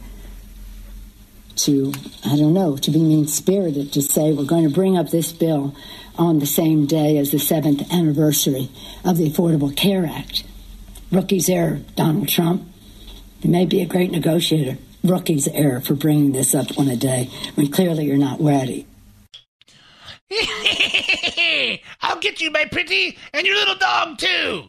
to, 1.56 1.92
I 2.24 2.36
don't 2.36 2.54
know, 2.54 2.76
to 2.76 2.90
be 2.90 2.98
mean 2.98 3.26
spirited 3.26 3.92
to 3.92 4.02
say 4.02 4.32
we're 4.32 4.44
going 4.44 4.68
to 4.68 4.74
bring 4.74 4.96
up 4.96 5.10
this 5.10 5.32
bill 5.32 5.74
on 6.18 6.38
the 6.38 6.46
same 6.46 6.86
day 6.86 7.18
as 7.18 7.30
the 7.30 7.38
seventh 7.38 7.90
anniversary 7.92 8.70
of 9.04 9.16
the 9.16 9.30
Affordable 9.30 9.74
Care 9.74 10.06
Act. 10.06 10.44
Rookie's 11.10 11.48
error, 11.48 11.80
Donald 11.94 12.28
Trump. 12.28 12.68
He 13.40 13.48
may 13.48 13.66
be 13.66 13.80
a 13.80 13.86
great 13.86 14.10
negotiator. 14.10 14.78
Rookie's 15.02 15.48
error 15.48 15.80
for 15.80 15.94
bringing 15.94 16.32
this 16.32 16.54
up 16.54 16.78
on 16.78 16.88
a 16.88 16.96
day 16.96 17.28
when 17.54 17.70
clearly 17.70 18.06
you're 18.06 18.16
not 18.16 18.40
ready. 18.40 18.86
I'll 22.00 22.20
get 22.20 22.40
you, 22.40 22.50
my 22.50 22.64
pretty, 22.64 23.18
and 23.34 23.46
your 23.46 23.56
little 23.56 23.74
dog 23.74 24.18
too. 24.18 24.64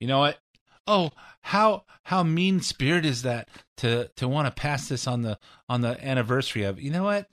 You 0.00 0.08
know 0.08 0.18
what? 0.18 0.38
Oh, 0.86 1.10
how 1.46 1.84
how 2.02 2.22
mean 2.22 2.60
spirit 2.60 3.06
is 3.06 3.22
that 3.22 3.48
to 3.76 4.08
to 4.16 4.26
want 4.26 4.46
to 4.46 4.60
pass 4.60 4.88
this 4.88 5.06
on 5.06 5.22
the 5.22 5.38
on 5.68 5.80
the 5.80 6.04
anniversary 6.04 6.64
of 6.64 6.80
you 6.80 6.90
know 6.90 7.04
what 7.04 7.28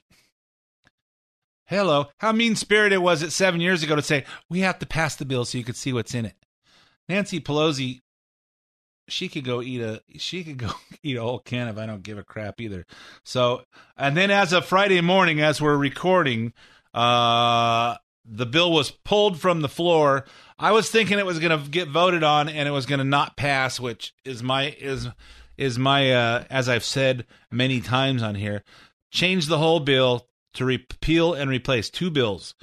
hello 1.65 2.07
how 2.19 2.31
mean 2.31 2.55
spirited 2.55 2.99
was 2.99 3.23
it 3.23 3.31
seven 3.31 3.59
years 3.59 3.81
ago 3.81 3.95
to 3.95 4.03
say 4.03 4.23
we 4.51 4.59
have 4.59 4.77
to 4.77 4.85
pass 4.85 5.15
the 5.15 5.25
bill 5.25 5.45
so 5.45 5.57
you 5.57 5.63
could 5.63 5.75
see 5.75 5.93
what's 5.93 6.13
in 6.13 6.25
it 6.25 6.35
nancy 7.09 7.39
pelosi 7.39 8.01
she 9.07 9.27
could 9.27 9.43
go 9.43 9.61
eat 9.61 9.81
a 9.81 10.01
she 10.17 10.43
could 10.43 10.57
go 10.57 10.71
eat 11.03 11.17
a 11.17 11.21
whole 11.21 11.39
can 11.39 11.67
of 11.67 11.77
i 11.77 11.85
don't 11.85 12.03
give 12.03 12.17
a 12.17 12.23
crap 12.23 12.61
either. 12.61 12.85
So 13.23 13.63
and 13.97 14.15
then 14.15 14.31
as 14.31 14.53
of 14.53 14.65
friday 14.65 15.01
morning 15.01 15.41
as 15.41 15.61
we're 15.61 15.77
recording 15.77 16.53
uh 16.93 17.95
the 18.25 18.45
bill 18.45 18.71
was 18.71 18.91
pulled 18.91 19.39
from 19.39 19.61
the 19.61 19.69
floor. 19.69 20.25
I 20.57 20.71
was 20.71 20.89
thinking 20.89 21.19
it 21.19 21.25
was 21.25 21.39
going 21.39 21.57
to 21.57 21.69
get 21.69 21.89
voted 21.89 22.23
on 22.23 22.47
and 22.47 22.67
it 22.67 22.71
was 22.71 22.85
going 22.85 22.99
to 22.99 23.05
not 23.05 23.35
pass, 23.35 23.79
which 23.79 24.13
is 24.23 24.41
my 24.41 24.75
is 24.79 25.07
is 25.57 25.77
my 25.77 26.11
uh, 26.11 26.43
as 26.49 26.69
I've 26.69 26.85
said 26.85 27.25
many 27.51 27.81
times 27.81 28.23
on 28.23 28.35
here, 28.35 28.63
change 29.11 29.47
the 29.47 29.57
whole 29.57 29.79
bill 29.79 30.27
to 30.53 30.65
repeal 30.65 31.33
and 31.33 31.49
replace 31.49 31.89
two 31.89 32.09
bills, 32.09 32.55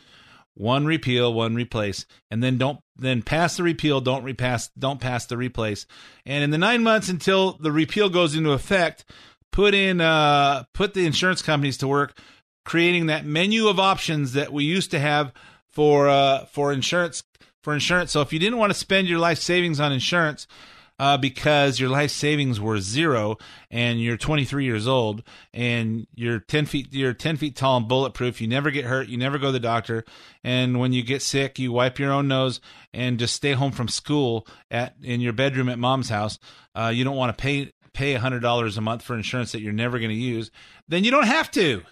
one 0.60 0.84
repeal, 0.84 1.32
one 1.32 1.54
replace, 1.54 2.04
and 2.30 2.42
then 2.42 2.58
don't 2.58 2.80
then 2.96 3.22
pass 3.22 3.56
the 3.56 3.62
repeal, 3.62 4.00
don't 4.00 4.24
repass, 4.24 4.68
don't 4.78 5.00
pass 5.00 5.24
the 5.26 5.36
replace, 5.36 5.86
and 6.26 6.44
in 6.44 6.50
the 6.50 6.58
nine 6.58 6.82
months 6.82 7.08
until 7.08 7.52
the 7.52 7.72
repeal 7.72 8.10
goes 8.10 8.36
into 8.36 8.52
effect, 8.52 9.04
put 9.52 9.74
in 9.74 10.00
uh 10.00 10.64
put 10.74 10.94
the 10.94 11.06
insurance 11.06 11.40
companies 11.42 11.78
to 11.78 11.88
work 11.88 12.16
creating 12.64 13.06
that 13.06 13.24
menu 13.24 13.68
of 13.68 13.80
options 13.80 14.34
that 14.34 14.52
we 14.52 14.64
used 14.64 14.90
to 14.90 14.98
have 14.98 15.32
for 15.70 16.08
uh 16.08 16.44
for 16.46 16.72
insurance 16.72 17.22
for 17.62 17.74
insurance. 17.74 18.12
So 18.12 18.20
if 18.20 18.32
you 18.32 18.38
didn't 18.38 18.58
want 18.58 18.70
to 18.70 18.78
spend 18.78 19.08
your 19.08 19.18
life 19.18 19.38
savings 19.38 19.80
on 19.80 19.92
insurance, 19.92 20.46
uh, 21.00 21.16
because 21.16 21.80
your 21.80 21.88
life 21.88 22.10
savings 22.10 22.60
were 22.60 22.78
zero 22.78 23.38
and 23.70 24.02
you're 24.02 24.18
23 24.18 24.66
years 24.66 24.86
old 24.86 25.22
and 25.54 26.06
you're 26.14 26.40
10 26.40 26.66
feet 26.66 26.92
you're 26.92 27.14
10 27.14 27.38
feet 27.38 27.56
tall 27.56 27.78
and 27.78 27.88
bulletproof. 27.88 28.38
You 28.38 28.46
never 28.46 28.70
get 28.70 28.84
hurt. 28.84 29.08
You 29.08 29.16
never 29.16 29.38
go 29.38 29.46
to 29.46 29.52
the 29.52 29.60
doctor. 29.60 30.04
And 30.44 30.78
when 30.78 30.92
you 30.92 31.02
get 31.02 31.22
sick, 31.22 31.58
you 31.58 31.72
wipe 31.72 31.98
your 31.98 32.12
own 32.12 32.28
nose 32.28 32.60
and 32.92 33.18
just 33.18 33.34
stay 33.34 33.52
home 33.52 33.72
from 33.72 33.88
school 33.88 34.46
at 34.70 34.94
in 35.02 35.22
your 35.22 35.32
bedroom 35.32 35.70
at 35.70 35.78
mom's 35.78 36.10
house. 36.10 36.38
Uh, 36.74 36.92
you 36.94 37.02
don't 37.02 37.16
want 37.16 37.36
to 37.36 37.42
pay 37.42 37.72
pay 37.94 38.14
$100 38.14 38.76
a 38.76 38.80
month 38.82 39.02
for 39.02 39.16
insurance 39.16 39.52
that 39.52 39.62
you're 39.62 39.72
never 39.72 39.98
going 39.98 40.10
to 40.10 40.14
use. 40.14 40.50
Then 40.86 41.02
you 41.02 41.10
don't 41.10 41.26
have 41.26 41.50
to. 41.52 41.82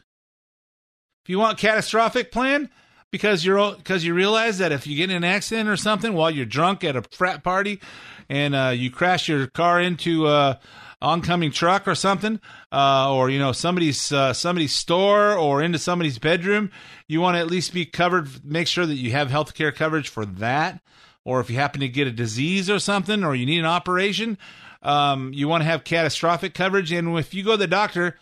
If 1.25 1.31
you 1.31 1.39
want 1.39 1.57
catastrophic 1.57 2.31
plan, 2.31 2.69
because 3.11 3.45
you're 3.45 3.75
because 3.77 4.05
you 4.05 4.15
realize 4.15 4.59
that 4.59 4.73
if 4.73 4.87
you 4.87 4.97
get 4.97 5.11
in 5.11 5.17
an 5.17 5.25
accident 5.25 5.69
or 5.69 5.77
something 5.77 6.13
while 6.15 6.31
you're 6.31 6.47
drunk 6.47 6.85
at 6.85 6.97
a 6.97 7.03
frat 7.03 7.43
party 7.43 7.81
and 8.29 8.55
uh, 8.55 8.73
you 8.75 8.91
crash 8.91 9.29
your 9.29 9.47
car 9.47 9.81
into 9.81 10.27
a 10.27 10.61
oncoming 11.01 11.53
truck 11.53 11.87
or 11.87 11.95
something, 11.95 12.41
uh, 12.73 13.13
or 13.15 13.31
you 13.31 13.39
know 13.39 13.53
somebody's 13.53 14.13
uh, 14.13 14.33
somebody's 14.33 14.75
store 14.75 15.35
or 15.35 15.63
into 15.63 15.79
somebody's 15.79 16.19
bedroom, 16.19 16.71
you 17.07 17.21
want 17.21 17.37
to 17.37 17.41
at 17.41 17.49
least 17.49 17.73
be 17.73 17.85
covered. 17.85 18.45
Make 18.45 18.67
sure 18.67 18.87
that 18.87 18.95
you 18.95 19.13
have 19.13 19.31
health 19.31 19.55
care 19.55 19.73
coverage 19.73 20.09
for 20.09 20.27
that. 20.27 20.81
Or 21.25 21.41
if 21.41 21.51
you 21.51 21.57
happen 21.57 21.81
to 21.81 21.89
get 21.89 22.07
a 22.07 22.13
disease 22.13 22.71
or 22.71 22.79
something, 22.79 23.23
or 23.23 23.35
you 23.35 23.45
need 23.45 23.59
an 23.59 23.67
operation, 23.67 24.39
um, 24.83 25.33
you 25.35 25.47
want 25.47 25.61
to 25.61 25.67
have 25.67 25.85
catastrophic 25.85 26.55
coverage. 26.55 26.91
And 26.91 27.19
if 27.19 27.35
you 27.35 27.45
go 27.45 27.51
to 27.53 27.57
the 27.59 27.67
doctor, 27.67 28.19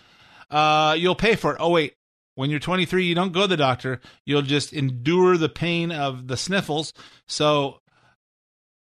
uh, 0.50 0.96
you'll 0.98 1.14
pay 1.14 1.36
for 1.36 1.52
it. 1.52 1.58
Oh 1.60 1.70
wait, 1.70 1.95
when 2.36 2.50
you're 2.50 2.60
23, 2.60 3.04
you 3.04 3.14
don't 3.14 3.32
go 3.32 3.42
to 3.42 3.46
the 3.48 3.56
doctor. 3.56 4.00
You'll 4.24 4.42
just 4.42 4.72
endure 4.72 5.36
the 5.36 5.48
pain 5.48 5.90
of 5.90 6.28
the 6.28 6.36
sniffles. 6.36 6.92
So 7.26 7.80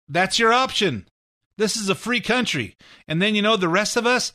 that's 0.08 0.38
your 0.38 0.52
option. 0.52 1.08
This 1.56 1.74
is 1.74 1.88
a 1.88 1.94
free 1.94 2.20
country. 2.20 2.76
And 3.08 3.20
then 3.20 3.34
you 3.34 3.42
know 3.42 3.56
the 3.56 3.68
rest 3.68 3.96
of 3.96 4.06
us, 4.06 4.32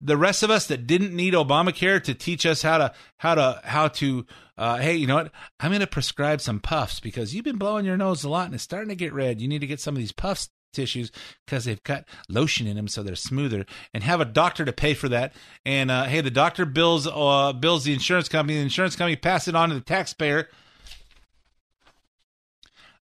the 0.00 0.16
rest 0.16 0.42
of 0.42 0.50
us 0.50 0.66
that 0.66 0.86
didn't 0.86 1.14
need 1.14 1.34
Obamacare 1.34 2.02
to 2.02 2.14
teach 2.14 2.44
us 2.44 2.62
how 2.62 2.78
to 2.78 2.94
how 3.16 3.36
to 3.36 3.60
how 3.64 3.88
to 3.88 4.26
uh, 4.56 4.78
hey, 4.78 4.96
you 4.96 5.06
know 5.06 5.14
what? 5.14 5.32
I'm 5.60 5.70
going 5.70 5.80
to 5.80 5.86
prescribe 5.86 6.40
some 6.40 6.58
puffs 6.58 6.98
because 6.98 7.32
you've 7.32 7.44
been 7.44 7.58
blowing 7.58 7.86
your 7.86 7.96
nose 7.96 8.24
a 8.24 8.28
lot 8.28 8.46
and 8.46 8.54
it's 8.54 8.64
starting 8.64 8.88
to 8.88 8.96
get 8.96 9.12
red. 9.12 9.40
You 9.40 9.46
need 9.46 9.60
to 9.60 9.68
get 9.68 9.80
some 9.80 9.94
of 9.94 10.00
these 10.00 10.12
puffs 10.12 10.50
tissues 10.72 11.10
because 11.44 11.64
they've 11.64 11.82
got 11.82 12.04
lotion 12.28 12.66
in 12.66 12.76
them 12.76 12.88
so 12.88 13.02
they're 13.02 13.16
smoother 13.16 13.66
and 13.92 14.02
have 14.02 14.20
a 14.20 14.24
doctor 14.24 14.64
to 14.64 14.72
pay 14.72 14.94
for 14.94 15.08
that. 15.08 15.34
And 15.64 15.90
uh, 15.90 16.04
hey 16.04 16.20
the 16.20 16.30
doctor 16.30 16.64
bills 16.64 17.06
uh, 17.06 17.52
bills 17.52 17.84
the 17.84 17.92
insurance 17.92 18.28
company 18.28 18.56
the 18.56 18.62
insurance 18.62 18.96
company 18.96 19.16
pass 19.16 19.48
it 19.48 19.54
on 19.54 19.68
to 19.70 19.74
the 19.74 19.80
taxpayer. 19.80 20.48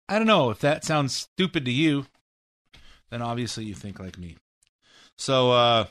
I 0.07 0.17
don't 0.17 0.27
know 0.27 0.51
if 0.51 0.59
that 0.59 0.83
sounds 0.83 1.15
stupid 1.15 1.65
to 1.65 1.71
you 1.71 2.05
then 3.09 3.21
obviously 3.21 3.65
you 3.65 3.73
think 3.73 3.99
like 3.99 4.17
me. 4.17 4.37
So 5.17 5.51
uh 5.51 5.85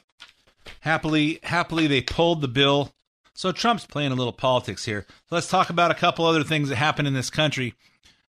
happily 0.81 1.41
happily 1.43 1.87
they 1.87 2.01
pulled 2.01 2.41
the 2.41 2.49
bill. 2.49 2.93
So 3.37 3.51
trump's 3.51 3.85
playing 3.85 4.13
a 4.13 4.15
little 4.15 4.33
politics 4.33 4.85
here. 4.85 5.07
Let's 5.31 5.49
talk 5.49 5.69
about 5.69 5.91
a 5.91 5.95
couple 5.95 6.25
other 6.25 6.45
things 6.45 6.69
that 6.69 6.77
happen 6.77 7.05
in 7.05 7.15
this 7.15 7.31
country 7.31 7.75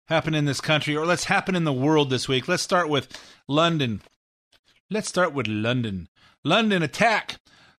happen 0.05 0.33
in 0.33 0.45
this 0.45 0.61
country, 0.61 0.95
or 0.95 1.05
let's 1.05 1.25
happen 1.25 1.55
in 1.55 1.63
the 1.63 1.73
world 1.73 2.09
this 2.09 2.27
week. 2.27 2.47
Let's 2.47 2.63
start 2.63 2.89
with 2.89 3.07
London. 3.47 4.01
Let's 4.89 5.09
start 5.09 5.33
with 5.33 5.47
London. 5.47 6.07
London 6.43 6.83
attack. 6.83 7.37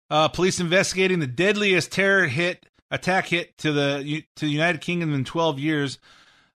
Uh, 0.09 0.27
police 0.27 0.59
investigating 0.59 1.19
the 1.19 1.27
deadliest 1.27 1.91
terror 1.91 2.27
hit 2.27 2.67
attack 2.91 3.27
hit 3.27 3.57
to 3.57 3.71
the 3.71 4.23
to 4.35 4.45
the 4.45 4.51
United 4.51 4.81
Kingdom 4.81 5.13
in 5.13 5.25
12 5.25 5.59
years. 5.59 5.99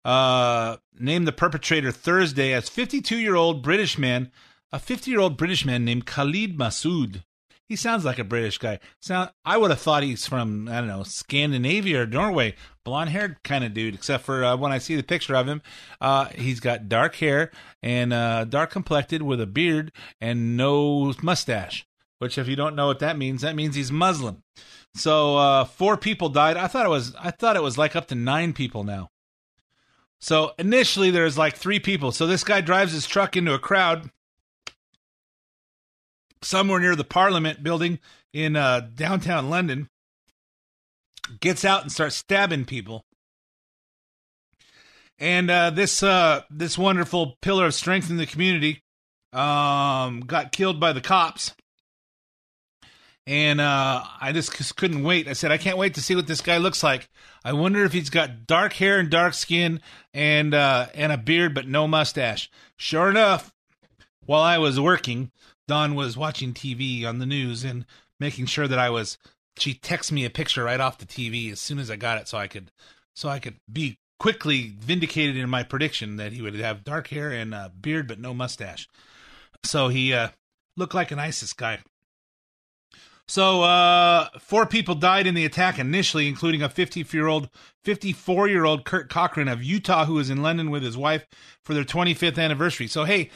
Uh, 0.05 0.77
named 0.97 1.27
the 1.27 1.31
perpetrator 1.31 1.91
Thursday 1.91 2.53
as 2.53 2.69
52 2.69 3.17
year 3.17 3.35
old 3.35 3.61
British 3.61 3.97
man, 3.97 4.31
a 4.71 4.79
50 4.79 5.11
year 5.11 5.19
old 5.19 5.37
British 5.37 5.65
man 5.65 5.83
named 5.83 6.05
Khalid 6.05 6.57
Masood. 6.57 7.23
He 7.67 7.75
sounds 7.75 8.05
like 8.05 8.17
a 8.17 8.23
British 8.23 8.57
guy. 8.57 8.79
Sound 8.99 9.31
I 9.45 9.57
would 9.57 9.71
have 9.71 9.81
thought 9.81 10.03
he's 10.03 10.25
from 10.25 10.67
I 10.67 10.79
don't 10.79 10.87
know 10.87 11.03
Scandinavia 11.03 12.03
or 12.03 12.07
Norway, 12.07 12.55
blonde 12.89 13.11
haired 13.11 13.41
kind 13.43 13.63
of 13.63 13.73
dude. 13.73 13.93
Except 13.93 14.25
for 14.25 14.43
uh, 14.43 14.57
when 14.57 14.71
I 14.71 14.79
see 14.79 14.95
the 14.95 15.03
picture 15.03 15.35
of 15.35 15.47
him, 15.47 15.61
uh, 16.01 16.25
he's 16.25 16.59
got 16.59 16.89
dark 16.89 17.15
hair 17.15 17.51
and 17.83 18.11
uh, 18.11 18.45
dark 18.45 18.71
complected 18.71 19.21
with 19.21 19.39
a 19.39 19.45
beard 19.45 19.91
and 20.19 20.57
no 20.57 21.13
mustache. 21.21 21.85
Which, 22.17 22.37
if 22.37 22.47
you 22.47 22.55
don't 22.55 22.75
know 22.75 22.87
what 22.87 22.99
that 22.99 23.17
means, 23.17 23.41
that 23.43 23.55
means 23.55 23.75
he's 23.75 23.91
Muslim. 23.91 24.43
So 24.95 25.37
uh, 25.37 25.65
four 25.65 25.95
people 25.95 26.29
died. 26.29 26.57
I 26.57 26.67
thought 26.67 26.85
it 26.85 26.89
was 26.89 27.15
I 27.19 27.31
thought 27.31 27.55
it 27.55 27.63
was 27.63 27.77
like 27.77 27.95
up 27.95 28.07
to 28.07 28.15
nine 28.15 28.53
people 28.53 28.83
now. 28.83 29.09
So 30.19 30.51
initially 30.59 31.11
there's 31.11 31.37
like 31.37 31.55
three 31.55 31.79
people. 31.79 32.11
So 32.11 32.27
this 32.27 32.43
guy 32.43 32.59
drives 32.59 32.91
his 32.91 33.07
truck 33.07 33.37
into 33.37 33.53
a 33.53 33.59
crowd 33.59 34.09
somewhere 36.41 36.79
near 36.79 36.95
the 36.95 37.03
Parliament 37.03 37.63
building 37.63 37.99
in 38.33 38.55
uh, 38.55 38.89
downtown 38.95 39.49
London, 39.49 39.89
gets 41.39 41.65
out 41.65 41.81
and 41.81 41.91
starts 41.91 42.15
stabbing 42.15 42.65
people. 42.65 43.05
And 45.17 45.51
uh, 45.51 45.69
this 45.71 46.01
uh, 46.01 46.41
this 46.49 46.77
wonderful 46.77 47.37
pillar 47.41 47.65
of 47.65 47.73
strength 47.73 48.09
in 48.09 48.17
the 48.17 48.25
community 48.25 48.83
um, 49.33 50.21
got 50.21 50.51
killed 50.51 50.79
by 50.79 50.93
the 50.93 51.01
cops. 51.01 51.53
And 53.27 53.61
uh, 53.61 54.03
I 54.19 54.31
just, 54.31 54.75
couldn't 54.75 55.03
wait. 55.03 55.27
I 55.27 55.33
said, 55.33 55.51
I 55.51 55.59
can't 55.59 55.77
wait 55.77 55.93
to 55.93 56.01
see 56.01 56.15
what 56.15 56.25
this 56.25 56.41
guy 56.41 56.57
looks 56.57 56.81
like. 56.81 57.09
I 57.45 57.53
wonder 57.53 57.85
if 57.85 57.93
he's 57.93 58.09
got 58.09 58.47
dark 58.47 58.73
hair 58.73 58.97
and 58.97 59.07
dark 59.07 59.35
skin 59.35 59.81
and 60.15 60.55
uh, 60.55 60.87
and 60.95 61.11
a 61.11 61.17
beard, 61.17 61.53
but 61.53 61.67
no 61.67 61.87
mustache. 61.87 62.49
Sure 62.75 63.07
enough, 63.07 63.53
while 64.25 64.41
I 64.41 64.57
was 64.57 64.79
working, 64.79 65.31
Dawn 65.67 65.93
was 65.93 66.17
watching 66.17 66.53
TV 66.53 67.05
on 67.05 67.19
the 67.19 67.27
news 67.27 67.63
and 67.63 67.85
making 68.19 68.47
sure 68.47 68.67
that 68.67 68.79
I 68.79 68.89
was. 68.89 69.19
She 69.59 69.73
texted 69.73 70.13
me 70.13 70.25
a 70.25 70.29
picture 70.29 70.63
right 70.63 70.79
off 70.79 70.97
the 70.97 71.05
TV 71.05 71.51
as 71.51 71.59
soon 71.59 71.79
as 71.79 71.89
I 71.91 71.95
got 71.95 72.17
it, 72.19 72.27
so 72.27 72.37
I 72.37 72.47
could, 72.47 72.71
so 73.15 73.29
I 73.29 73.39
could 73.39 73.55
be 73.71 73.99
quickly 74.19 74.75
vindicated 74.79 75.37
in 75.37 75.49
my 75.49 75.63
prediction 75.63 76.17
that 76.17 76.33
he 76.33 76.41
would 76.41 76.55
have 76.55 76.83
dark 76.83 77.07
hair 77.07 77.31
and 77.31 77.53
a 77.53 77.71
beard 77.81 78.07
but 78.07 78.19
no 78.19 78.33
mustache. 78.33 78.87
So 79.63 79.87
he 79.87 80.13
uh, 80.13 80.29
looked 80.75 80.93
like 80.93 81.11
an 81.11 81.19
ISIS 81.19 81.53
guy. 81.53 81.79
So 83.27 83.61
uh, 83.61 84.29
four 84.39 84.65
people 84.65 84.95
died 84.95 85.27
in 85.27 85.35
the 85.35 85.45
attack 85.45 85.77
initially, 85.77 86.27
including 86.27 86.63
a 86.63 86.69
50-year-old, 86.69 87.49
54-year-old 87.85 88.85
Kurt 88.85 89.07
Cochran 89.07 89.47
of 89.47 89.63
Utah, 89.63 90.05
who 90.05 90.15
was 90.15 90.31
in 90.31 90.41
London 90.41 90.71
with 90.71 90.81
his 90.81 90.97
wife 90.97 91.27
for 91.63 91.75
their 91.75 91.83
25th 91.83 92.39
anniversary. 92.39 92.87
So 92.87 93.03
hey, 93.03 93.29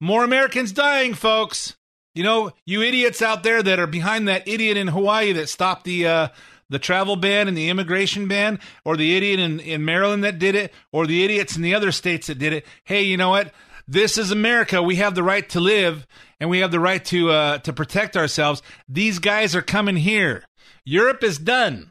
more 0.00 0.24
Americans 0.24 0.72
dying, 0.72 1.12
folks. 1.12 1.76
You 2.14 2.22
know, 2.22 2.52
you 2.64 2.82
idiots 2.82 3.22
out 3.22 3.42
there 3.42 3.62
that 3.62 3.80
are 3.80 3.88
behind 3.88 4.28
that 4.28 4.46
idiot 4.46 4.76
in 4.76 4.88
Hawaii 4.88 5.32
that 5.32 5.48
stopped 5.48 5.84
the 5.84 6.06
uh, 6.06 6.28
the 6.70 6.78
travel 6.78 7.16
ban 7.16 7.48
and 7.48 7.56
the 7.56 7.68
immigration 7.68 8.28
ban, 8.28 8.60
or 8.84 8.96
the 8.96 9.16
idiot 9.16 9.40
in, 9.40 9.60
in 9.60 9.84
Maryland 9.84 10.24
that 10.24 10.38
did 10.38 10.54
it, 10.54 10.72
or 10.92 11.06
the 11.06 11.24
idiots 11.24 11.56
in 11.56 11.62
the 11.62 11.74
other 11.74 11.92
states 11.92 12.28
that 12.28 12.38
did 12.38 12.52
it. 12.52 12.66
Hey, 12.84 13.02
you 13.02 13.16
know 13.16 13.30
what? 13.30 13.52
This 13.86 14.16
is 14.16 14.30
America. 14.30 14.82
We 14.82 14.96
have 14.96 15.14
the 15.14 15.22
right 15.22 15.46
to 15.50 15.60
live, 15.60 16.06
and 16.40 16.48
we 16.48 16.60
have 16.60 16.70
the 16.70 16.80
right 16.80 17.04
to 17.06 17.30
uh, 17.30 17.58
to 17.58 17.72
protect 17.72 18.16
ourselves. 18.16 18.62
These 18.88 19.18
guys 19.18 19.56
are 19.56 19.62
coming 19.62 19.96
here. 19.96 20.44
Europe 20.84 21.24
is 21.24 21.38
done. 21.38 21.90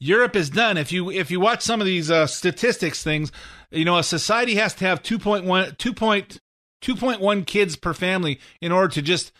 Europe 0.00 0.34
is 0.34 0.50
done. 0.50 0.76
If 0.76 0.90
you 0.90 1.10
if 1.10 1.30
you 1.30 1.38
watch 1.38 1.62
some 1.62 1.80
of 1.80 1.86
these 1.86 2.10
uh, 2.10 2.26
statistics 2.26 3.02
things, 3.02 3.30
you 3.70 3.84
know 3.84 3.98
a 3.98 4.02
society 4.02 4.56
has 4.56 4.74
to 4.74 4.86
have 4.86 5.02
2.1 5.02 5.78
2. 5.78 6.40
2.1 6.80 7.46
kids 7.46 7.76
per 7.76 7.94
family 7.94 8.40
in 8.60 8.72
order 8.72 8.88
to 8.88 9.02
just 9.02 9.32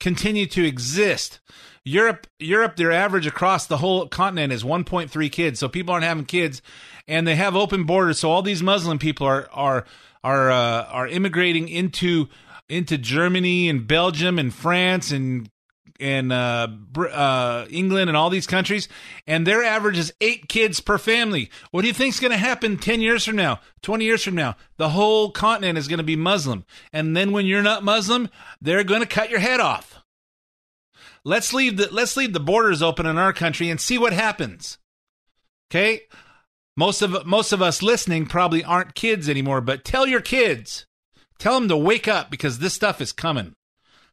continue 0.00 0.46
to 0.46 0.64
exist. 0.64 1.40
Europe, 1.84 2.26
Europe, 2.38 2.76
their 2.76 2.90
average 2.90 3.26
across 3.26 3.66
the 3.66 3.76
whole 3.76 4.08
continent 4.08 4.52
is 4.52 4.64
1.3 4.64 5.32
kids. 5.32 5.60
So 5.60 5.68
people 5.68 5.94
aren't 5.94 6.04
having 6.04 6.24
kids, 6.24 6.60
and 7.06 7.26
they 7.26 7.36
have 7.36 7.54
open 7.54 7.84
borders. 7.84 8.18
So 8.18 8.30
all 8.30 8.42
these 8.42 8.62
Muslim 8.62 8.98
people 8.98 9.26
are 9.26 9.48
are 9.52 9.84
are 10.24 10.50
uh, 10.50 10.84
are 10.84 11.06
immigrating 11.06 11.68
into 11.68 12.28
into 12.68 12.98
Germany 12.98 13.68
and 13.68 13.86
Belgium 13.86 14.38
and 14.38 14.52
France 14.52 15.12
and 15.12 15.48
and 16.00 16.32
uh, 16.32 16.68
uh, 16.98 17.66
England 17.70 18.08
and 18.08 18.16
all 18.16 18.30
these 18.30 18.46
countries, 18.46 18.88
and 19.26 19.46
their 19.46 19.62
average 19.62 19.98
is 19.98 20.12
eight 20.20 20.48
kids 20.48 20.80
per 20.80 20.98
family. 20.98 21.50
What 21.70 21.82
do 21.82 21.88
you 21.88 21.94
think 21.94 22.14
is 22.14 22.20
going 22.20 22.32
to 22.32 22.36
happen 22.36 22.78
10 22.78 23.00
years 23.00 23.24
from 23.24 23.36
now, 23.36 23.60
20 23.82 24.04
years 24.04 24.22
from 24.22 24.34
now? 24.34 24.56
The 24.76 24.90
whole 24.90 25.30
continent 25.30 25.78
is 25.78 25.88
going 25.88 25.98
to 25.98 26.04
be 26.04 26.16
Muslim. 26.16 26.64
And 26.92 27.16
then 27.16 27.32
when 27.32 27.46
you're 27.46 27.62
not 27.62 27.84
Muslim, 27.84 28.28
they're 28.60 28.84
going 28.84 29.00
to 29.00 29.06
cut 29.06 29.30
your 29.30 29.40
head 29.40 29.60
off. 29.60 30.02
Let's 31.24 31.52
leave 31.52 31.76
the 31.76 31.92
let's 31.92 32.16
leave 32.16 32.32
the 32.32 32.40
borders 32.40 32.82
open 32.82 33.04
in 33.04 33.18
our 33.18 33.32
country 33.32 33.68
and 33.68 33.80
see 33.80 33.98
what 33.98 34.12
happens. 34.12 34.78
Okay? 35.70 36.02
Most 36.76 37.02
of 37.02 37.26
most 37.26 37.52
of 37.52 37.60
us 37.60 37.82
listening 37.82 38.26
probably 38.26 38.62
aren't 38.62 38.94
kids 38.94 39.28
anymore, 39.28 39.60
but 39.60 39.84
tell 39.84 40.06
your 40.06 40.20
kids. 40.20 40.86
Tell 41.38 41.54
them 41.58 41.68
to 41.68 41.76
wake 41.76 42.06
up 42.06 42.30
because 42.30 42.58
this 42.58 42.74
stuff 42.74 43.00
is 43.00 43.12
coming. 43.12 43.54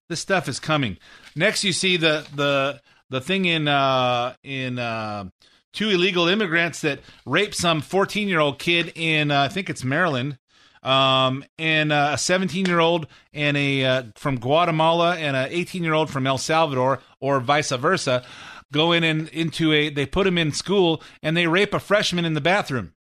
This 0.10 0.20
stuff 0.20 0.47
is 0.47 0.60
coming. 0.60 0.97
Next, 1.36 1.64
you 1.64 1.74
see 1.74 1.97
the 1.97 2.28
the 2.36 2.82
the 3.10 3.22
thing 3.22 3.45
in 3.45 3.68
uh, 3.68 4.36
in 4.43 4.78
uh, 4.80 5.26
two 5.72 5.89
illegal 5.89 6.28
immigrants 6.28 6.82
that 6.82 6.99
raped 7.26 7.56
some 7.56 7.82
14 7.82 8.28
year 8.28 8.39
old 8.39 8.60
kid 8.60 8.91
in 8.95 9.32
uh, 9.32 9.41
I 9.43 9.47
think 9.47 9.70
it's 9.70 9.84
Maryland. 9.84 10.38
um, 10.84 11.45
and 11.58 11.91
uh, 11.93 12.12
a 12.14 12.18
17 12.18 12.66
year 12.66 12.80
old 12.80 13.08
and 13.34 13.56
a 13.58 13.86
uh, 13.86 14.04
from 14.16 14.39
Guatemala 14.39 15.16
and 15.16 15.36
an 15.36 15.47
18 15.49 15.84
year 15.84 15.93
old 15.93 16.10
from 16.10 16.28
El 16.28 16.38
Salvador, 16.38 16.99
or 17.22 17.39
vice 17.39 17.72
versa, 17.72 18.24
go 18.72 18.91
in 18.91 19.04
and 19.04 19.30
into 19.30 19.72
a 19.72 19.89
they 19.89 20.06
put 20.06 20.28
him 20.28 20.38
in 20.38 20.51
school 20.51 21.01
and 21.22 21.38
they 21.38 21.47
rape 21.47 21.74
a 21.74 21.80
freshman 21.80 22.26
in 22.26 22.34
the 22.34 22.41
bathroom. 22.41 22.93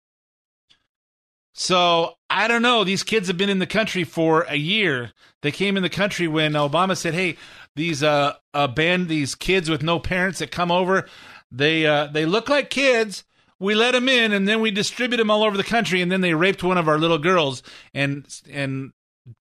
So 1.53 2.15
I 2.29 2.47
don't 2.47 2.61
know. 2.63 2.83
These 2.83 3.03
kids 3.03 3.27
have 3.27 3.37
been 3.37 3.49
in 3.49 3.59
the 3.59 3.67
country 3.67 4.03
for 4.03 4.41
a 4.43 4.55
year. 4.55 5.11
They 5.43 5.51
came 5.51 5.77
in 5.77 5.83
the 5.83 5.89
country 5.89 6.27
when 6.27 6.53
Obama 6.53 6.97
said, 6.97 7.13
"Hey, 7.13 7.37
these 7.75 8.01
uh, 8.01 8.33
uh 8.55 8.67
band 8.67 9.09
these 9.09 9.35
kids 9.35 9.69
with 9.69 9.83
no 9.83 9.99
parents 9.99 10.39
that 10.39 10.49
come 10.49 10.71
over, 10.71 11.07
they 11.51 11.85
uh, 11.85 12.07
they 12.07 12.25
look 12.25 12.49
like 12.49 12.71
kids." 12.71 13.23
we 13.63 13.75
let 13.75 13.91
them 13.91 14.09
in 14.09 14.33
and 14.33 14.45
then 14.45 14.59
we 14.59 14.71
distribute 14.71 15.17
them 15.17 15.31
all 15.31 15.41
over 15.41 15.55
the 15.55 15.63
country 15.63 16.01
and 16.01 16.11
then 16.11 16.19
they 16.19 16.33
raped 16.33 16.63
one 16.63 16.77
of 16.77 16.89
our 16.89 16.97
little 16.97 17.17
girls 17.17 17.63
and 17.93 18.25
and 18.51 18.91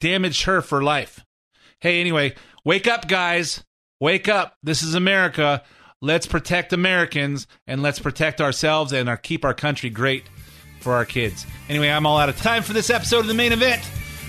damaged 0.00 0.44
her 0.44 0.62
for 0.62 0.82
life. 0.82 1.24
Hey 1.80 2.00
anyway 2.00 2.34
wake 2.64 2.86
up 2.86 3.08
guys. 3.08 3.64
Wake 4.00 4.28
up. 4.28 4.56
This 4.62 4.82
is 4.82 4.94
america. 4.94 5.64
Let's 6.00 6.26
protect 6.26 6.72
americans 6.72 7.48
and 7.66 7.82
let's 7.82 7.98
protect 7.98 8.40
ourselves 8.40 8.92
and 8.92 9.08
our, 9.08 9.16
keep 9.16 9.44
our 9.44 9.54
country 9.54 9.90
great 9.90 10.24
for 10.80 10.92
our 10.92 11.04
kids. 11.04 11.44
Anyway 11.68 11.88
i'm 11.88 12.06
all 12.06 12.18
out 12.18 12.28
of 12.28 12.36
time 12.36 12.62
for 12.62 12.74
this 12.74 12.90
episode 12.90 13.20
of 13.20 13.26
the 13.26 13.34
main 13.34 13.52
event 13.52 13.82